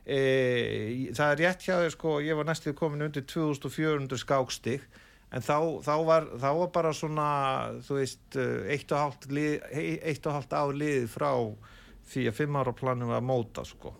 E, 0.07 0.21
það 1.17 1.33
er 1.33 1.41
rétt 1.41 1.67
hjá 1.67 1.75
þér 1.81 1.95
sko 1.97 2.13
ég 2.23 2.39
var 2.39 2.47
næstuð 2.47 2.77
komin 2.79 3.09
undir 3.09 3.27
2400 3.27 4.23
skákstig. 4.23 4.87
En 5.35 5.43
þá, 5.43 5.83
þá, 5.83 5.95
var, 6.07 6.29
þá 6.39 6.51
var 6.61 6.71
bara 6.77 6.95
svona 6.95 7.29
þú 7.83 7.99
veist 7.99 8.39
eitt 8.71 8.93
og 8.95 9.03
hálft, 9.03 10.55
ár 10.55 10.71
lið 10.79 11.09
frá 11.11 11.33
því 12.07 12.29
að 12.31 12.39
fimm 12.39 12.61
ára 12.63 12.77
planum 12.77 13.11
að 13.11 13.27
móta 13.27 13.67
sko 13.67 13.97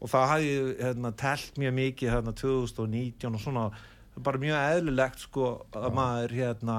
og 0.00 0.10
það 0.12 0.30
hafði 0.32 0.54
hérna, 0.82 1.14
telt 1.24 1.58
mjög 1.60 1.74
mikið 1.80 2.14
hérna 2.14 2.36
2019 2.40 3.34
og 3.34 3.42
svona. 3.42 3.66
Bara 4.14 4.38
mjög 4.38 4.60
eðlilegt 4.60 5.26
sko 5.26 5.50
að 5.74 5.88
ja. 5.88 5.94
maður 5.96 6.38
hérna 6.38 6.78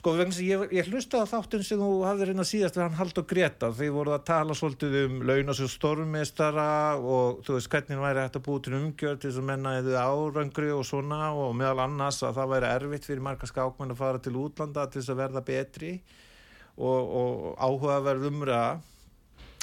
sko 0.00 0.14
ég, 0.16 0.62
ég 0.72 0.86
hlusta 0.88 1.20
á 1.20 1.28
þáttun 1.28 1.64
sem 1.66 1.80
þú 1.80 1.88
hafði 2.06 2.30
reyna 2.30 2.44
síðast 2.46 2.76
við 2.78 2.84
hann 2.86 2.96
Haldur 2.96 3.26
Greta 3.28 3.68
þeir 3.76 3.90
voru 3.92 4.14
að 4.14 4.22
tala 4.30 4.54
svolítið 4.56 4.96
um 5.02 5.18
launasjóð 5.28 5.72
stormistara 5.74 6.68
og 6.96 7.42
þú 7.44 7.56
veist 7.58 7.70
hvernig 7.74 8.00
væri 8.00 8.22
að 8.24 8.38
búið 8.46 8.62
til 8.64 8.76
umgjörð 8.78 9.20
til 9.20 9.30
þess 9.30 9.42
að 9.42 9.48
menna 9.50 9.74
eða 9.80 10.06
árangri 10.08 10.70
og 10.72 10.86
svona. 10.88 11.20
Og 11.36 11.52
meðal 11.58 11.84
annars 11.84 12.22
að 12.24 12.38
það 12.38 12.54
væri 12.54 12.70
erfitt 12.70 13.08
fyrir 13.10 13.26
marga 13.26 13.50
skákmenn 13.50 13.92
að 13.92 14.00
fara 14.00 14.22
til 14.24 14.36
útlanda 14.40 14.86
til 14.86 15.02
þess 15.02 15.12
að 15.12 15.20
verða 15.20 15.44
betri 15.50 15.92
og, 16.78 17.00
og 17.20 17.34
áhugaverð 17.60 18.30
umræða 18.30 18.78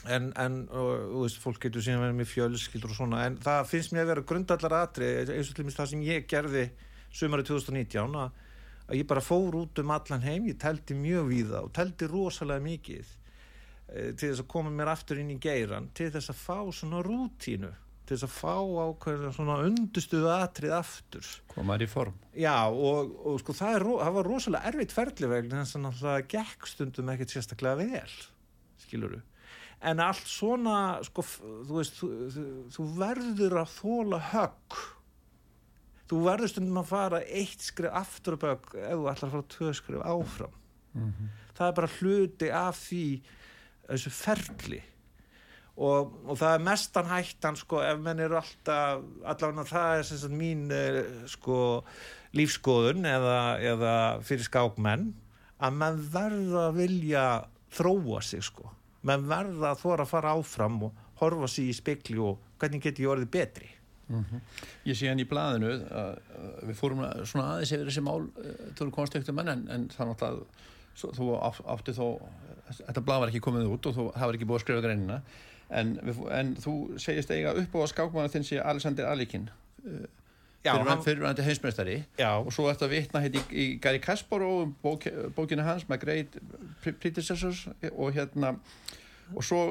en, 0.06 0.32
en 0.38 0.58
og, 0.70 0.90
veist, 1.24 1.40
fólk 1.42 1.62
getur 1.66 1.84
síðan 1.84 2.04
verið 2.06 2.20
með 2.20 2.30
fjölskyldur 2.32 2.94
og 2.94 3.00
svona 3.00 3.24
en 3.28 3.38
það 3.44 3.72
finnst 3.72 3.94
mér 3.94 4.06
að 4.06 4.12
vera 4.14 4.26
grundallar 4.32 4.76
atri 4.84 5.10
eins 5.24 5.50
og 5.50 5.58
til 5.58 5.66
minnst 5.66 5.82
það 5.82 5.92
sem 5.94 6.04
ég 6.06 6.28
gerði 6.30 6.68
sumari 7.14 7.48
2019 7.48 8.20
að, 8.22 8.44
að 8.88 9.00
ég 9.00 9.10
bara 9.10 9.24
fór 9.26 9.58
út 9.64 9.82
um 9.82 9.96
allan 9.96 10.28
heim, 10.28 10.48
ég 10.52 10.60
teldi 10.62 10.98
mjög 10.98 11.32
víða 11.32 11.64
og 11.66 11.74
teldi 11.76 12.10
rosalega 12.12 12.64
mikið 12.68 13.10
e, 13.10 14.14
til 14.14 14.30
þess 14.30 14.46
að 14.46 14.50
koma 14.54 14.74
mér 14.74 14.94
aftur 14.94 15.22
inn 15.24 15.34
í 15.34 15.42
geiran 15.42 15.90
til 15.98 16.12
þess 16.14 16.34
að 16.34 16.42
fá 16.46 16.60
svona 16.70 17.04
rútínu 17.06 17.74
til 18.08 18.16
þess 18.16 18.24
að 18.30 18.36
fá 18.38 18.54
ákveðin 18.88 19.34
svona 19.36 19.56
undustuðu 19.68 20.30
atrið 20.32 20.74
aftur. 20.78 21.32
Komaður 21.52 21.84
í 21.84 21.88
form. 21.92 22.14
Já 22.40 22.56
og, 22.72 23.10
og 23.28 23.42
sko 23.42 23.56
það, 23.58 23.74
er, 23.76 23.86
það 24.00 24.14
var 24.16 24.30
rosalega 24.32 24.72
erfitt 24.72 24.96
ferli 24.96 25.32
vegna 25.34 25.66
þess 25.66 25.80
að 25.82 25.98
það 26.06 26.22
gekk 26.32 26.70
stundum 26.72 27.12
ekkert 27.12 27.34
sérstaklega 27.36 27.82
vel 27.82 28.14
skiluru 28.86 29.20
en 29.80 30.02
allt 30.02 30.30
svona 30.30 30.78
sko, 31.06 31.24
þú 31.68 31.80
veist 31.80 31.98
þú, 32.00 32.10
þú, 32.74 32.86
verður 32.98 33.60
að 33.62 33.74
þóla 33.76 34.22
högg. 34.32 34.78
Þú 36.08 36.20
verður 36.24 36.52
stundum 36.54 36.82
að 36.82 36.92
fara 36.92 37.24
eitt 37.26 37.64
skrif 37.66 37.94
aftur 38.00 38.38
upp 38.38 38.46
ef 38.48 38.70
þú 38.74 39.10
ætlar 39.12 39.28
að 39.28 39.34
fara 39.36 39.50
tvö 39.54 39.74
skrif 39.76 40.02
áfram. 40.02 40.54
Mm 40.94 41.14
-hmm. 41.14 41.28
það 41.58 41.68
er 41.68 41.74
bara 41.74 41.96
hluti 42.00 42.50
af 42.50 42.76
því 42.76 43.22
þessu 43.88 44.10
ferli. 44.10 44.82
Og, 45.78 46.14
og 46.26 46.38
það 46.38 46.54
er 46.54 46.64
mestan 46.66 47.06
hættan 47.06 47.56
sko 47.56 47.82
ef 47.82 48.00
menn 48.00 48.20
eru 48.20 48.36
alltaf 48.36 49.04
allavega 49.24 49.64
það 49.64 49.98
er 49.98 50.04
sem 50.04 50.18
sagt 50.18 50.34
mín 50.34 50.72
eh, 50.72 51.04
sko 51.28 51.84
lífskoðun 52.34 53.06
eða, 53.06 53.60
eða 53.62 54.22
fyrir 54.26 54.44
skákmenn 54.44 55.14
að 55.60 55.78
mann 55.78 56.02
verður 56.14 56.64
að 56.64 56.80
vilja 56.82 57.46
þróa 57.70 58.22
sig 58.26 58.42
sko 58.42 58.72
menn 59.08 59.26
verða 59.30 59.74
að 59.74 59.82
þóra 59.84 60.06
að 60.06 60.12
fara 60.12 60.36
áfram 60.38 60.78
og 60.88 61.02
horfa 61.22 61.50
sér 61.52 61.72
í 61.72 61.76
spekli 61.76 62.20
og 62.22 62.40
hvernig 62.62 62.84
getur 62.84 63.06
ég 63.06 63.14
orðið 63.16 63.34
betri? 63.34 63.70
Mm 64.08 64.24
-hmm. 64.24 64.42
Ég 64.86 64.96
sé 64.96 65.10
hann 65.10 65.20
í 65.20 65.28
blæðinu 65.28 65.72
að 65.92 66.20
við 66.70 66.76
fórum 66.76 67.04
svona 67.26 67.48
aðeins 67.54 67.72
yfir 67.72 67.90
þessi 67.90 68.04
mál 68.04 68.22
eh, 68.44 68.72
þú 68.76 68.82
eru 68.86 68.92
konstöktum 68.92 69.36
menn 69.36 69.50
en, 69.50 69.68
en 69.70 69.90
þannig 69.90 70.24
að 70.24 70.44
þú 70.96 71.26
átti 71.74 71.94
þó 71.94 72.08
þetta 72.72 73.02
blæð 73.02 73.20
var 73.20 73.32
ekki 73.32 73.44
komið 73.44 73.72
út 73.74 73.86
og 73.86 73.96
þú 73.96 74.06
hafði 74.16 74.38
ekki 74.38 74.48
búið 74.50 74.60
að 74.60 74.64
skrifa 74.66 74.86
greinina. 74.86 75.22
En, 75.70 76.00
en 76.32 76.56
þú 76.56 76.74
segist 76.98 77.32
eiga 77.32 77.54
upp 77.60 77.76
á 77.76 77.92
skákmánu 77.92 78.32
þinn 78.32 78.48
sé 78.48 78.62
Alexander 78.64 79.06
Alikin 79.06 79.50
fyrirvændi 80.64 81.46
heimsmeistari. 81.46 81.98
Og 82.44 82.50
svo 82.56 82.68
eftir 82.72 82.90
að 82.90 82.96
vitna 82.96 83.22
hérna 83.24 83.42
í, 83.42 83.44
í 83.52 83.68
Gary 83.84 84.02
Kasparov 84.04 84.74
bók, 84.84 85.08
bókinu 85.36 85.66
hans 85.68 85.88
My 85.90 86.00
Great 86.02 86.40
Predecessors 86.86 87.68
og 87.94 88.12
hérna 88.18 88.56
og 89.36 89.44
svo 89.46 89.62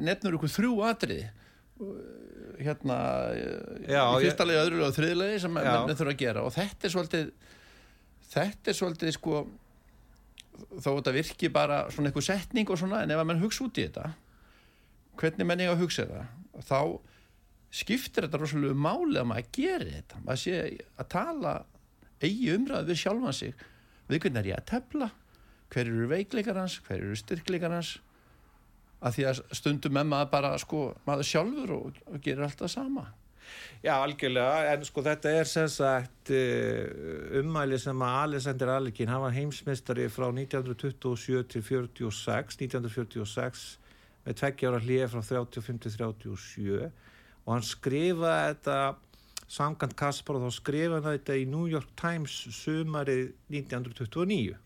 nefnur 0.00 0.38
ykkur 0.38 0.52
þrjú 0.52 0.76
atrið 0.86 1.26
hérna 2.56 2.96
já, 3.84 4.00
í 4.16 4.24
fyrsta 4.24 4.46
legi, 4.48 4.62
öðru 4.62 4.86
og 4.86 4.94
þriðlegi 4.96 5.42
sem 5.44 5.52
menn 5.52 5.92
þurfa 5.92 6.14
að 6.14 6.22
gera. 6.22 6.44
Og 6.46 6.54
þetta 6.54 6.88
er 6.88 6.94
svolítið 6.94 7.32
þetta 8.32 8.72
er 8.72 8.78
svolítið 8.78 9.16
sko 9.16 9.42
þó 10.80 10.88
að 10.90 11.00
þetta 11.00 11.16
virki 11.16 11.50
bara 11.52 11.82
svona 11.92 12.10
eitthvað 12.10 12.28
setning 12.30 12.70
og 12.72 12.80
svona 12.80 13.02
en 13.04 13.12
ef 13.12 13.20
að 13.20 13.28
mann 13.28 13.42
hugsa 13.42 13.66
út 13.66 13.76
í 13.76 13.84
þetta 13.86 14.14
hvernig 15.20 15.48
menn 15.48 15.62
ég 15.64 15.72
að 15.72 15.82
hugsa 15.84 16.06
þetta 16.06 16.64
þá 16.64 16.80
skiptir 17.76 18.26
þetta 18.26 18.40
rosalega 18.40 18.78
máli 18.86 19.20
að 19.20 19.28
maður 19.32 19.50
gerir 19.58 19.92
þetta. 19.98 20.22
Maður 20.24 20.42
sé 20.42 20.60
að 20.96 21.10
tala 21.12 21.54
eigi 22.22 22.50
umræðu 22.54 22.90
við 22.90 23.00
sjálfan 23.02 23.36
sig. 23.36 23.66
Við 24.06 24.22
hvernig 24.22 24.42
er 24.42 24.50
ég 24.52 24.60
að 24.60 24.68
tefla? 24.72 25.10
Hver 25.74 25.90
eru 25.90 26.08
veikleikar 26.10 26.60
hans, 26.60 26.78
hver 26.86 27.02
eru 27.02 27.18
styrkleikar 27.18 27.74
hans? 27.74 27.96
Að 29.04 29.18
því 29.18 29.28
að 29.28 29.44
stundum 29.58 29.96
með 29.96 30.10
maður 30.12 30.32
bara 30.32 30.56
sko 30.62 30.82
maður 31.06 31.30
sjálfur 31.30 31.72
og, 31.76 32.02
og 32.08 32.20
gerir 32.24 32.46
alltaf 32.46 32.72
sama. 32.72 33.08
Já, 33.84 33.92
algjörlega, 34.00 34.72
en 34.72 34.84
sko 34.88 35.02
þetta 35.06 35.32
er 35.38 35.46
sem 35.46 35.68
sagt 35.70 36.32
eh, 36.34 36.88
ummæli 37.38 37.78
sem 37.78 38.00
að 38.02 38.16
Alexander 38.24 38.72
Alekín, 38.74 39.10
hann 39.12 39.22
var 39.22 39.34
heimsmystari 39.36 40.08
frá 40.10 40.26
1927 40.32 41.44
til 41.52 41.62
46 41.62 42.56
1946 42.64 43.66
með 44.26 44.38
tveggjára 44.40 44.80
hlið 44.82 45.04
frá 45.12 45.22
35 45.28 45.84
til 45.84 45.94
37 45.94 46.88
og 47.46 47.54
hann 47.54 47.66
skrifaði 47.66 48.54
þetta 48.54 48.78
samkant 49.46 49.94
Kaspar 49.98 50.38
og 50.38 50.48
þá 50.48 50.56
skrifaði 50.56 51.04
þetta 51.06 51.36
í 51.38 51.44
New 51.48 51.68
York 51.70 51.92
Times 51.98 52.34
sumarið 52.58 53.28
1929 53.54 54.56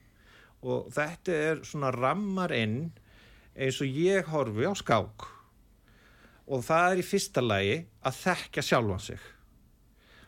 og 0.61 0.89
þetta 0.93 1.37
er 1.51 1.61
svona 1.65 1.93
rammar 1.93 2.53
inn 2.57 2.89
eins 3.57 3.81
og 3.85 4.01
ég 4.01 4.29
horfi 4.33 4.69
á 4.69 4.73
skák. 4.77 5.27
Og 6.51 6.65
það 6.67 6.87
er 6.87 7.03
í 7.03 7.07
fyrsta 7.07 7.45
lagi 7.45 7.77
að 8.07 8.19
þekka 8.21 8.65
sjálfan 8.65 9.05
sig. 9.05 9.21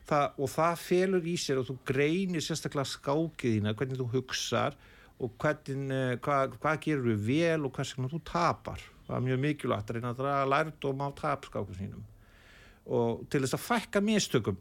Það, 0.07 0.39
og 0.43 0.51
það 0.53 0.81
felur 0.83 1.29
í 1.29 1.35
sér 1.41 1.61
og 1.63 1.69
þú 1.69 1.77
greinir 1.89 2.45
sérstaklega 2.45 2.91
skákið 2.91 3.57
þína 3.57 3.75
hvernig 3.79 4.01
þú 4.01 4.09
hugsar 4.17 4.77
og 5.23 5.37
hvernig, 5.41 5.93
eh, 5.95 6.15
hvað, 6.23 6.57
hvað 6.63 6.81
gerur 6.85 7.13
við 7.13 7.27
vel 7.29 7.67
og 7.67 7.77
hvers 7.77 7.95
vegna 7.97 8.13
þú 8.13 8.23
tapar. 8.29 8.83
Það 9.07 9.17
er 9.17 9.27
mjög 9.29 9.45
mikilvægt 9.47 9.91
að 9.91 9.99
reyna 9.99 10.13
að 10.13 10.23
draga 10.23 10.51
lærdóm 10.53 11.05
á 11.07 11.09
tapskáku 11.23 11.79
sínum 11.79 12.03
og 12.87 13.25
til 13.31 13.43
þess 13.45 13.57
að 13.59 13.65
fækka 13.67 14.03
mistökum. 14.05 14.59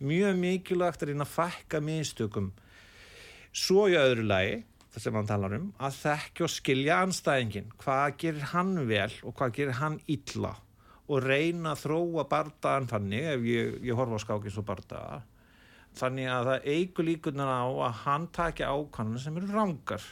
Mjög 0.00 0.36
mikilvægt 0.40 1.02
að 1.04 1.12
reyna 1.12 1.26
að 1.26 1.34
fækka 1.34 1.80
mistökum. 1.84 2.50
Svo 3.52 3.86
í 3.90 3.98
öðru 3.98 4.26
lagi 4.26 4.60
það 4.90 5.04
sem 5.04 5.18
hann 5.18 5.28
talar 5.28 5.54
um 5.54 5.68
að 5.78 5.98
þekkja 6.00 6.46
og 6.46 6.52
skilja 6.54 6.98
anstæðingin 7.04 7.68
hvað 7.78 8.16
gerir 8.22 8.46
hann 8.54 8.72
vel 8.88 9.12
og 9.22 9.34
hvað 9.38 9.54
gerir 9.58 9.78
hann 9.78 9.98
illa? 10.10 10.54
Og 11.10 11.24
reyna 11.24 11.74
að 11.74 11.84
þróa 11.84 12.24
bardaðan 12.30 12.88
þannig 12.90 13.28
ef 13.32 13.46
ég, 13.46 13.76
ég 13.86 13.98
horfa 13.98 14.18
á 14.18 14.24
skákins 14.24 14.58
og 14.60 14.66
bardaða 14.66 15.20
þannig 15.98 16.30
að 16.30 16.48
það 16.48 16.66
eigur 16.74 17.06
líkunar 17.06 17.50
á 17.50 17.66
að 17.66 18.00
hann 18.04 18.26
takja 18.34 18.70
ákvæmuna 18.70 19.22
sem 19.22 19.38
eru 19.40 19.48
rangar. 19.50 20.04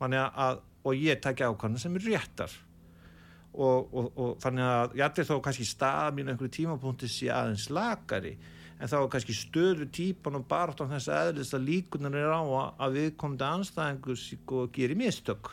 Að, 0.00 0.60
og 0.86 0.94
ég 0.96 1.18
takja 1.22 1.50
ákvæmuna 1.50 1.82
sem 1.82 1.96
eru 1.98 2.14
réttar 2.14 2.54
og, 3.54 3.90
og, 3.90 4.08
og 4.14 4.32
þannig 4.42 4.66
að 4.66 4.96
ég 4.98 5.04
ætlir 5.06 5.28
þó 5.28 5.36
kannski 5.44 5.66
stað 5.68 6.16
mín 6.16 6.30
einhverju 6.30 6.54
tímapunkti 6.60 7.10
sé 7.10 7.30
aðeins 7.34 7.68
lagari 7.72 8.36
en 8.80 8.88
þá 8.88 8.98
kannski 9.12 9.36
stöðu 9.36 9.88
típan 9.92 10.38
og 10.38 10.46
bara 10.48 10.72
á 10.72 10.84
þess 10.94 11.10
aðeins 11.12 11.52
að 11.56 11.66
líkunar 11.68 12.16
er 12.16 12.32
á 12.32 12.42
að 12.80 12.96
við 12.96 13.10
komum 13.20 13.40
til 13.40 13.48
anstæðingus 13.50 14.28
og 14.46 14.70
gerir 14.76 14.96
mistök 14.96 15.50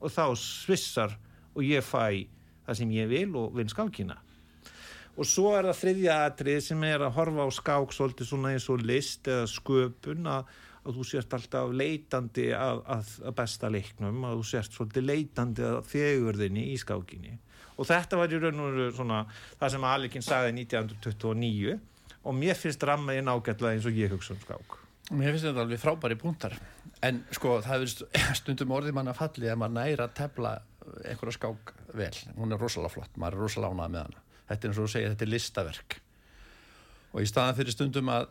og 0.00 0.12
þá 0.12 0.24
svissar 0.40 1.16
og 1.56 1.64
ég 1.64 1.84
fæ 1.84 2.26
það 2.66 2.78
sem 2.80 2.94
ég 2.96 3.10
vil 3.10 3.28
og 3.38 3.54
vinn 3.56 3.70
skákina. 3.70 4.16
Og 5.16 5.24
svo 5.28 5.54
er 5.56 5.68
það 5.70 5.80
þriðja 5.80 6.16
atrið 6.26 6.58
sem 6.66 6.82
er 6.84 7.04
að 7.06 7.14
horfa 7.16 7.46
á 7.48 7.50
skák 7.56 7.94
svolítið 7.94 8.28
svona 8.28 8.52
eins 8.52 8.66
og 8.72 8.82
list 8.84 9.28
eða 9.32 9.46
sköpun 9.48 10.28
að, 10.28 10.50
að 10.86 10.98
þú 10.98 11.08
sért 11.10 11.34
alltaf 11.36 11.74
leitandi 11.74 12.46
að, 12.56 12.80
að, 12.94 13.10
að 13.26 13.36
besta 13.40 13.70
leiknum 13.72 14.24
að 14.28 14.38
þú 14.38 14.46
sért 14.50 14.76
svolítið 14.76 15.08
leitandi 15.10 15.66
að 15.66 15.82
fegurðinni 15.90 16.64
í 16.72 16.78
skákinni. 16.80 17.34
Og 17.76 17.88
þetta 17.88 18.20
var 18.20 18.32
í 18.32 18.40
raun 18.40 18.62
og 18.64 18.78
raun 18.78 18.96
svona 18.96 19.20
það 19.58 19.74
sem 19.74 19.86
Alikinn 19.90 20.24
sagði 20.24 20.54
1929 20.62 21.76
og 22.26 22.36
mér 22.36 22.58
finnst 22.58 22.86
rammaðinn 22.88 23.30
ágætlega 23.30 23.76
eins 23.76 23.88
og 23.88 23.98
ég 23.98 24.14
hugsa 24.14 24.34
um 24.34 24.40
skák. 24.42 24.78
Mér 25.14 25.34
finnst 25.34 25.46
þetta 25.46 25.62
alveg 25.62 25.82
frábæri 25.82 26.16
punktar. 26.18 26.56
En 27.04 27.20
sko 27.34 27.58
það 27.62 27.84
er 27.86 28.32
stundum 28.40 28.72
orðið 28.74 28.96
manna 28.96 29.14
fallið 29.16 29.52
að 29.52 29.60
maður 29.62 29.76
næra 29.76 30.08
að 30.08 30.16
tefla 30.22 30.56
einhverja 31.04 31.36
skák 31.36 31.74
vel. 31.98 32.14
Hún 32.38 32.54
er 32.54 32.62
rosalega 32.62 32.94
flott, 32.94 33.14
maður 33.20 33.38
er 33.38 33.44
rosalega 33.44 33.76
ánað 33.76 33.92
með 33.94 34.04
hana. 34.06 34.24
Þetta 34.46 34.66
er 34.66 34.72
eins 34.72 34.80
og 34.80 34.86
þú 34.86 34.92
segir, 34.94 35.12
þetta 35.14 35.26
er 35.26 35.32
listaverk. 35.32 36.00
Og 37.12 37.22
í 37.22 37.30
staðan 37.30 37.58
fyrir 37.58 37.74
stundum 37.74 38.10
að 38.12 38.28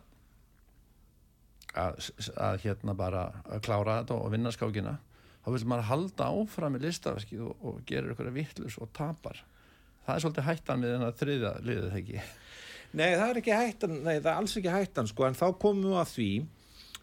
að, 1.76 2.08
að 2.48 2.62
hérna 2.64 2.94
bara 2.98 3.26
að 3.44 3.62
klára 3.66 4.00
þetta 4.00 4.16
og 4.16 4.32
vinna 4.34 4.52
skákina 4.54 4.96
þá 5.44 5.50
vil 5.54 5.66
maður 5.70 5.88
halda 5.90 6.30
áfram 6.34 6.78
í 6.78 6.82
listaverkið 6.82 7.44
og, 7.46 7.60
og 7.62 7.84
gera 7.88 8.10
ykkur 8.12 8.30
að 8.30 8.38
vittlus 8.40 8.78
og 8.82 8.90
tapar. 8.96 9.42
Það 10.06 10.14
er 10.14 10.24
svolítið 10.24 10.48
hættan 10.48 10.82
með 10.82 10.94
þennan 10.94 11.18
þriða 11.20 11.52
liðið 11.62 11.86
þegar 11.86 12.00
ekki? 12.02 12.24
Nei, 12.96 13.08
það 13.12 13.28
er 13.28 13.40
ekki 13.40 13.54
hættan, 13.60 13.96
nei, 14.00 14.14
það 14.16 14.30
er 14.32 14.40
alls 14.40 14.56
ekki 14.58 14.74
hættan 14.74 15.10
sko, 15.10 15.26
en 15.26 15.38
þá 15.38 15.46
komum 15.62 15.88
við 15.90 16.00
að 16.00 16.12
því 16.14 16.30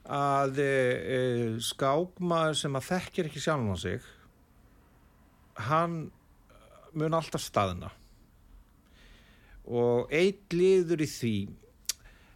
að 0.03 0.59
e, 0.59 0.67
e, 1.15 1.19
skákmaður 1.63 2.59
sem 2.59 2.77
að 2.79 2.88
þekkir 2.89 3.29
ekki 3.29 3.43
sjálf 3.43 3.71
á 3.71 3.77
sig 3.79 4.07
hann 5.69 5.97
mun 6.93 7.15
alltaf 7.15 7.43
staðina 7.43 7.91
og 9.63 10.12
eitt 10.12 10.51
liður 10.51 11.05
í 11.05 11.07
því 11.07 11.36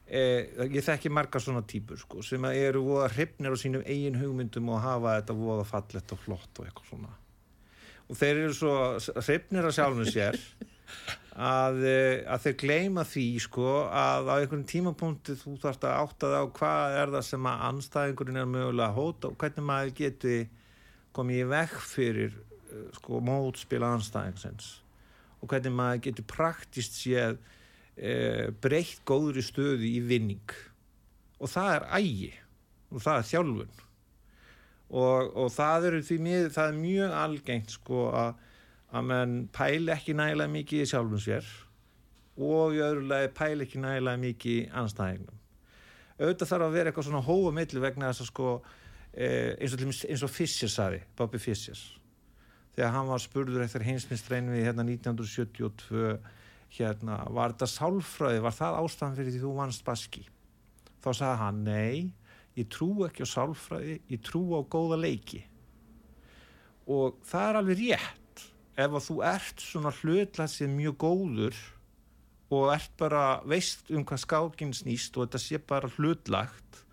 eh, 0.10 0.50
ég 0.72 0.86
þekki 0.86 1.12
marga 1.14 1.42
svona 1.44 1.64
típur 1.68 2.00
sko, 2.02 2.24
sem 2.26 2.44
eru 2.52 2.84
voða 2.88 3.12
hrifnir 3.14 3.54
á 3.54 3.58
sínum 3.60 3.86
eigin 3.86 4.20
hugmyndum 4.20 4.74
og 4.74 4.82
hafa 4.84 5.20
þetta 5.20 5.38
voða 5.38 5.68
fallet 5.68 6.16
og 6.16 6.24
flott 6.24 6.62
og 6.62 6.68
eitthvað 6.68 6.90
svona. 6.92 7.14
Og 8.08 8.20
þeir 8.20 8.42
eru 8.46 8.56
svo 8.56 8.74
hrifnir 9.20 9.68
á 9.68 9.72
sjálfum 9.76 10.08
sér 10.08 10.40
að, 11.38 11.84
að 12.26 12.46
þeir 12.46 12.58
gleima 12.64 13.04
því 13.06 13.28
sko 13.44 13.68
að 13.92 14.32
á 14.32 14.36
einhvern 14.40 14.66
tímapunkti 14.70 15.36
þú 15.38 15.58
þarfst 15.62 15.86
að 15.86 16.00
átta 16.02 16.32
það 16.32 16.42
á 16.42 16.56
hvað 16.60 16.98
er 17.02 17.14
það 17.18 17.28
sem 17.30 17.50
að 17.52 17.64
anstæðingurinn 17.70 18.42
er 18.42 18.50
mögulega 18.50 18.90
að 18.90 18.98
hóta 18.98 19.30
og 19.30 19.38
hvernig 19.44 19.68
maður 19.68 19.94
geti 20.00 20.38
komið 21.18 21.44
í 21.44 21.50
vekk 21.52 21.78
fyrir 21.84 22.38
sko 22.98 23.22
mótspila 23.24 23.94
anstæðingsins 23.98 24.72
og 25.42 25.52
hvernig 25.52 25.76
maður 25.78 26.04
getur 26.08 26.28
praktist 26.30 26.98
séð 26.98 27.38
e, 27.98 28.14
breytt 28.64 29.04
góður 29.08 29.42
í 29.42 29.46
stöðu 29.46 29.90
í 29.90 30.00
vinning. 30.06 30.56
Og 31.42 31.52
það 31.52 31.74
er 31.76 31.88
ægi 32.00 32.32
og 32.94 33.04
það 33.04 33.20
er 33.20 33.30
þjálfun. 33.32 33.80
Og, 34.88 35.34
og 35.36 35.50
það, 35.52 35.90
mjög, 36.24 36.52
það 36.56 36.70
er 36.70 36.78
mjög 36.82 37.16
algengt 37.22 37.74
sko 37.76 38.06
að 38.16 39.02
mann 39.04 39.40
pæli 39.52 39.92
ekki 39.92 40.16
nægilega 40.16 40.54
mikið 40.54 40.86
í 40.86 40.88
sjálfum 40.88 41.20
sér 41.20 41.50
og 42.38 42.78
í 42.78 42.80
öðru 42.86 43.04
lagi 43.10 43.34
pæli 43.36 43.66
ekki 43.66 43.82
nægilega 43.84 44.22
mikið 44.22 44.62
í 44.62 44.70
anstæðingum 44.80 45.38
auðvitað 46.18 46.50
þarf 46.50 46.66
að 46.66 46.76
vera 46.76 46.92
eitthvað 46.92 47.08
svona 47.08 47.26
hóa 47.26 47.54
milli 47.54 47.84
vegna 47.84 48.10
þess 48.10 48.24
að 48.24 48.30
sko 48.32 48.52
eh, 49.14 49.54
eins 49.62 49.76
og, 49.76 50.26
og 50.28 50.34
Fischer 50.34 50.72
saði, 50.72 51.02
Bobby 51.18 51.42
Fischer. 51.42 51.80
Þegar 52.78 52.94
hann 52.94 53.10
var 53.10 53.22
spurður 53.22 53.66
eftir 53.66 53.86
heimsmyndsrein 53.86 54.50
við 54.54 54.68
hérna 54.68 54.86
1972 54.86 56.18
hérna, 56.74 57.22
var 57.34 57.54
þetta 57.54 57.70
sálfröði 57.72 58.42
var 58.44 58.56
það 58.56 58.80
ástæðan 58.82 59.18
fyrir 59.18 59.36
því 59.36 59.44
þú 59.44 59.54
vannst 59.58 59.86
baski? 59.88 60.24
Þá 61.04 61.10
sagði 61.12 61.38
hann, 61.42 61.62
nei 61.68 62.14
ég 62.58 62.68
trú 62.74 62.90
ekki 63.06 63.26
á 63.26 63.28
sálfröði 63.30 64.00
ég 64.10 64.24
trú 64.26 64.44
á 64.58 64.62
góða 64.66 64.98
leiki. 65.00 65.44
Og 66.90 67.20
það 67.28 67.50
er 67.50 67.60
alveg 67.62 67.82
rétt 67.84 68.46
ef 68.78 68.94
að 68.94 69.08
þú 69.08 69.18
ert 69.28 69.64
svona 69.64 69.94
hlutlasið 70.00 70.74
mjög 70.74 71.00
góður 71.04 71.64
og 72.54 72.70
ert 72.72 72.94
bara 73.00 73.24
veist 73.46 73.90
um 73.92 74.06
hvað 74.08 74.24
skákinn 74.24 74.76
snýst 74.76 75.18
og 75.18 75.28
þetta 75.28 75.44
sé 75.44 75.60
bara 75.60 75.92
hlutlagt 75.98 76.84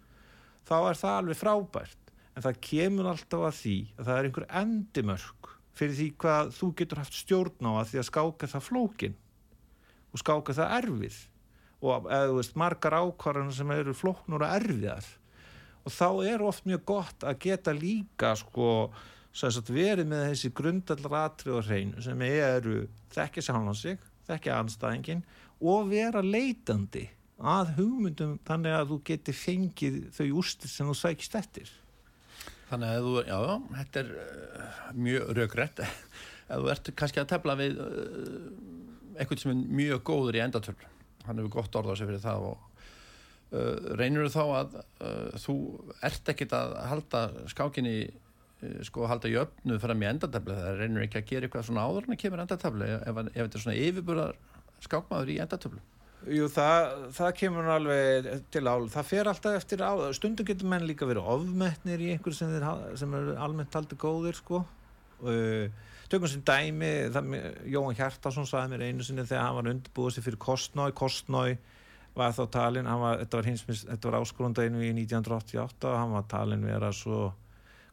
þá 0.66 0.76
er 0.80 0.98
það 0.98 1.18
alveg 1.18 1.40
frábært. 1.40 2.00
En 2.34 2.42
það 2.42 2.62
kemur 2.66 3.08
alltaf 3.12 3.44
að 3.46 3.58
því 3.60 3.76
að 3.94 4.08
það 4.08 4.16
er 4.16 4.28
einhver 4.28 4.48
endimörk 4.60 5.50
fyrir 5.74 5.98
því 5.98 6.08
hvað 6.22 6.50
þú 6.56 6.70
getur 6.80 7.00
haft 7.02 7.18
stjórn 7.18 7.68
á 7.70 7.72
að 7.74 7.92
því 7.92 8.00
að 8.00 8.08
skáka 8.08 8.50
það 8.50 8.66
flókin 8.68 9.20
og 10.14 10.22
skáka 10.22 10.55
það 10.57 10.77
erfið. 10.79 11.18
Og 11.85 12.07
eða 12.09 12.37
veist 12.38 12.55
margar 12.57 12.96
ákvarðan 13.03 13.53
sem 13.53 13.74
eru 13.74 13.94
flóknur 13.96 14.46
og 14.46 14.55
erfiðar. 14.55 15.09
Og 15.85 15.92
þá 15.92 16.09
er 16.31 16.44
oft 16.46 16.64
mjög 16.64 16.87
gott 16.88 17.27
að 17.27 17.42
geta 17.44 17.74
líka 17.77 18.33
sko 18.40 18.68
sagt, 19.35 19.68
verið 19.74 20.09
með 20.09 20.29
þessi 20.31 20.53
grundallar 20.57 21.16
atrið 21.27 21.59
og 21.59 21.66
hreinu 21.66 22.05
sem 22.05 22.22
eru 22.24 22.85
þekkja 23.12 23.44
sjálfan 23.48 23.77
sig, 23.77 23.98
þekkja 24.29 24.61
anstæðingin 24.62 25.24
og 25.64 25.90
vera 25.90 26.22
leitandi 26.24 27.09
að 27.44 27.74
hugmyndum 27.81 28.37
þannig 28.46 28.77
að 28.79 28.92
þú 28.92 29.00
geti 29.11 29.35
fengið 29.37 29.98
þau 30.14 30.27
úrstir 30.40 30.70
sem 30.70 30.88
þú 30.88 30.94
sækist 30.98 31.35
eftir. 31.38 31.72
Þannig 32.70 32.94
að 32.94 33.09
þú, 33.09 33.14
já, 33.29 33.40
þetta 33.81 34.00
er 34.00 34.12
uh, 34.22 34.79
mjög 34.96 35.35
raugrætt 35.38 35.83
ef 35.85 36.55
þú 36.55 36.70
ert 36.72 36.92
kannski 36.96 37.22
að 37.22 37.31
tefla 37.35 37.59
við 37.59 37.83
uh, 37.83 38.46
eitthvað 39.18 39.42
sem 39.42 39.55
er 39.55 39.62
mjög 39.81 40.05
góður 40.11 40.38
í 40.38 40.44
endatöfl 40.44 40.90
hann 41.24 41.40
hefur 41.40 41.55
gott 41.59 41.79
orð 41.81 41.92
á 41.92 41.98
sig 41.98 42.11
fyrir 42.11 42.24
það 42.24 42.48
og 42.50 42.66
uh, 43.55 43.94
reynir 44.00 44.27
þú 44.27 44.35
þá 44.35 44.44
að 44.59 44.77
þú 45.44 45.57
ert 46.11 46.35
ekkit 46.35 46.55
að 46.59 46.77
halda 46.90 47.24
skákinni 47.53 47.96
sko 48.87 49.05
að 49.05 49.11
halda 49.12 49.33
jöfnu 49.33 49.81
fram 49.83 50.05
í 50.05 50.07
endatöfli 50.09 50.55
það 50.57 50.79
reynir 50.81 51.07
ekki 51.07 51.20
að 51.20 51.31
gera 51.31 51.48
eitthvað 51.48 51.66
svona 51.68 51.88
áður 51.88 52.07
en 52.07 52.14
að 52.14 52.22
kemur 52.22 52.44
endatöfli 52.44 52.92
ef, 52.94 53.18
ef 53.24 53.40
þetta 53.40 53.59
er 53.59 53.64
svona 53.64 53.83
yfirburðar 53.88 54.38
skákmaður 54.85 55.35
í 55.35 55.40
endatöflu 55.44 55.83
Jú, 56.24 56.46
það, 56.48 56.92
það 57.12 57.33
kemur 57.37 57.66
alveg 57.68 58.29
til 58.55 58.62
ál. 58.64 58.87
Það 58.88 59.09
fer 59.11 59.29
alltaf 59.29 59.57
eftir 59.59 59.83
á. 59.85 59.92
Stundum 60.16 60.46
getur 60.48 60.70
menn 60.72 60.87
líka 60.88 61.05
verið 61.09 61.27
ofmettnir 61.35 62.00
í 62.00 62.14
einhverju 62.14 62.38
sem, 62.38 62.55
sem 62.96 63.16
er 63.18 63.27
almennt 63.44 63.77
aldrei 63.77 63.98
góðir, 64.00 64.38
sko. 64.38 64.62
Uh, 65.20 65.68
tökum 66.12 66.30
sem 66.30 66.42
dæmi, 66.46 66.90
Jóhann 67.72 67.98
Hjartarsson 67.98 68.48
saði 68.48 68.74
mér 68.74 68.86
einu 68.88 69.06
sinni 69.06 69.26
þegar 69.26 69.46
hann 69.46 69.58
var 69.58 69.70
undirbúið 69.72 70.16
sér 70.16 70.26
fyrir 70.26 70.40
Kostnói. 70.44 70.90
Kostnói 70.96 71.56
var 72.14 72.34
þá 72.36 72.44
talin, 72.54 72.90
var, 73.00 73.22
þetta 73.24 73.40
var, 73.40 74.02
var 74.06 74.18
áskrundaðinu 74.20 74.84
í 74.84 74.92
1988 75.04 75.90
og 75.90 75.98
hann 75.98 76.14
var 76.14 76.26
talin 76.30 76.66
vera 76.66 76.92
svo 76.94 77.28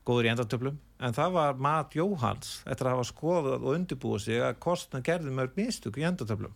góður 0.06 0.28
í 0.28 0.34
endartöflum. 0.34 0.82
En 1.02 1.16
það 1.18 1.38
var 1.38 1.62
Mat 1.62 1.96
Jóhanns, 1.98 2.60
eftir 2.70 2.90
að 2.90 2.98
hafa 2.98 3.08
skoðað 3.10 3.62
og 3.62 3.72
undirbúið 3.76 4.28
sig 4.28 4.44
að 4.44 4.60
Kostnói 4.62 5.06
gerði 5.06 5.34
mörg 5.38 5.58
mistök 5.58 5.98
í 6.02 6.06
endartöflum 6.10 6.54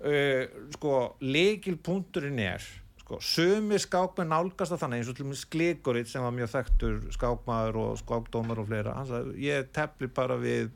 uh, 0.00 0.44
sko, 0.76 0.96
leikilpunkturinn 1.24 2.40
er 2.42 2.64
sko, 3.06 3.20
sömi 3.22 3.78
skákmenn 3.80 4.34
nálgast 4.34 4.74
að 4.74 4.82
þannig 4.82 5.02
eins 5.02 5.10
og 5.12 5.16
til 5.16 5.24
og 5.24 5.30
með 5.30 5.42
Skligorið 5.44 6.10
sem 6.10 6.26
var 6.26 6.34
mjög 6.36 6.52
þekktur 6.52 6.98
skákmaður 7.16 7.80
og 7.84 8.00
skákdómar 8.02 8.60
og 8.60 8.68
fleira. 8.68 8.96
Hann 8.98 9.08
sagði, 9.08 9.36
ég 9.46 9.70
tefli 9.76 10.10
bara 10.12 10.36
við 10.42 10.72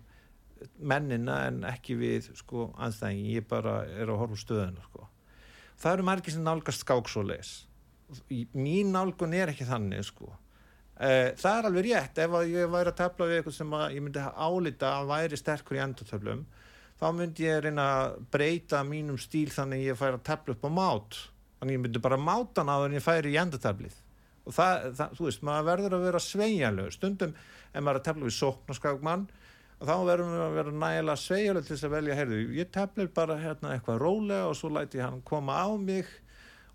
mennina 0.79 1.43
en 1.49 1.65
ekki 1.69 1.97
við 1.99 2.31
sko 2.39 2.71
anstæðingin, 2.79 3.35
ég 3.41 3.49
bara 3.51 3.83
er 3.91 4.13
að 4.13 4.23
horfa 4.23 4.39
stöðuna 4.41 4.87
sko. 4.87 5.09
Það 5.81 5.97
eru 5.97 6.07
margir 6.07 6.37
sem 6.37 6.47
nálgast 6.47 6.85
skák 6.85 7.09
svo 7.09 7.25
leis 7.25 7.59
mín 8.57 8.93
nálgun 8.95 9.35
er 9.37 9.53
ekki 9.53 9.67
þannig 9.69 10.07
sko. 10.09 10.31
Uh, 11.01 11.33
það 11.41 11.55
er 11.55 11.67
alveg 11.69 11.87
rétt, 11.87 12.19
ef 12.21 12.35
ég 12.51 12.73
væri 12.73 12.93
að 12.93 12.99
tefla 12.99 13.29
við 13.29 13.39
eitthvað 13.39 13.57
sem 13.57 13.77
ég 13.95 14.03
myndi 14.05 14.25
álita 14.37 14.91
að 14.99 15.13
væri 15.15 15.39
sterkur 15.41 15.79
í 15.79 15.81
endatöflum 15.81 16.43
þá 17.01 17.07
myndi 17.17 17.47
ég 17.47 17.63
reyna 17.65 17.87
að 17.95 18.17
breyta 18.35 18.83
mínum 18.85 19.17
stíl 19.21 19.49
þannig 19.55 19.87
ég 19.87 19.97
færi 19.97 20.19
að 20.19 20.27
tefla 20.29 20.57
upp 20.57 20.67
á 20.69 20.71
mát 20.77 21.17
þannig 21.61 21.77
ég 21.77 21.83
myndi 21.85 22.03
bara 22.03 22.21
máta 22.21 22.65
ná 22.67 22.75
en 22.85 22.97
ég 22.97 23.05
færi 23.05 23.35
í 23.35 23.41
endatöflið 23.41 23.99
og 24.47 24.57
það, 24.57 24.87
það, 24.97 25.17
þú 25.19 25.27
veist, 25.29 25.45
maður 25.47 25.69
verður 25.69 25.97
að 25.97 26.07
vera 26.09 26.23
sveigjanlegu 26.25 26.95
stundum 26.97 27.37
ef 27.37 27.77
maður 27.77 27.93
er 27.93 28.01
að 28.01 28.07
tefla 28.09 28.29
við 28.29 28.37
sóknarskagmann 28.39 29.27
og 29.81 29.89
þá 29.89 29.95
verður 30.09 30.31
maður 30.31 30.47
að 30.47 30.57
vera 30.59 30.73
nægilega 30.85 31.23
sveigjanlegu 31.25 31.67
til 31.67 31.75
þess 31.77 31.89
að 31.89 31.95
velja, 31.97 32.17
heyrðu, 32.19 32.41
ég 32.57 32.73
teflir 32.75 33.13
bara 33.17 33.37
hérna 33.41 33.75
eitthvað 33.75 34.01
rólega 34.03 34.49
og 34.49 34.57
svo 34.59 34.73
læti 34.73 35.03
hann 35.03 35.21
koma 35.29 35.61
á 35.61 35.69
mig 35.77 36.09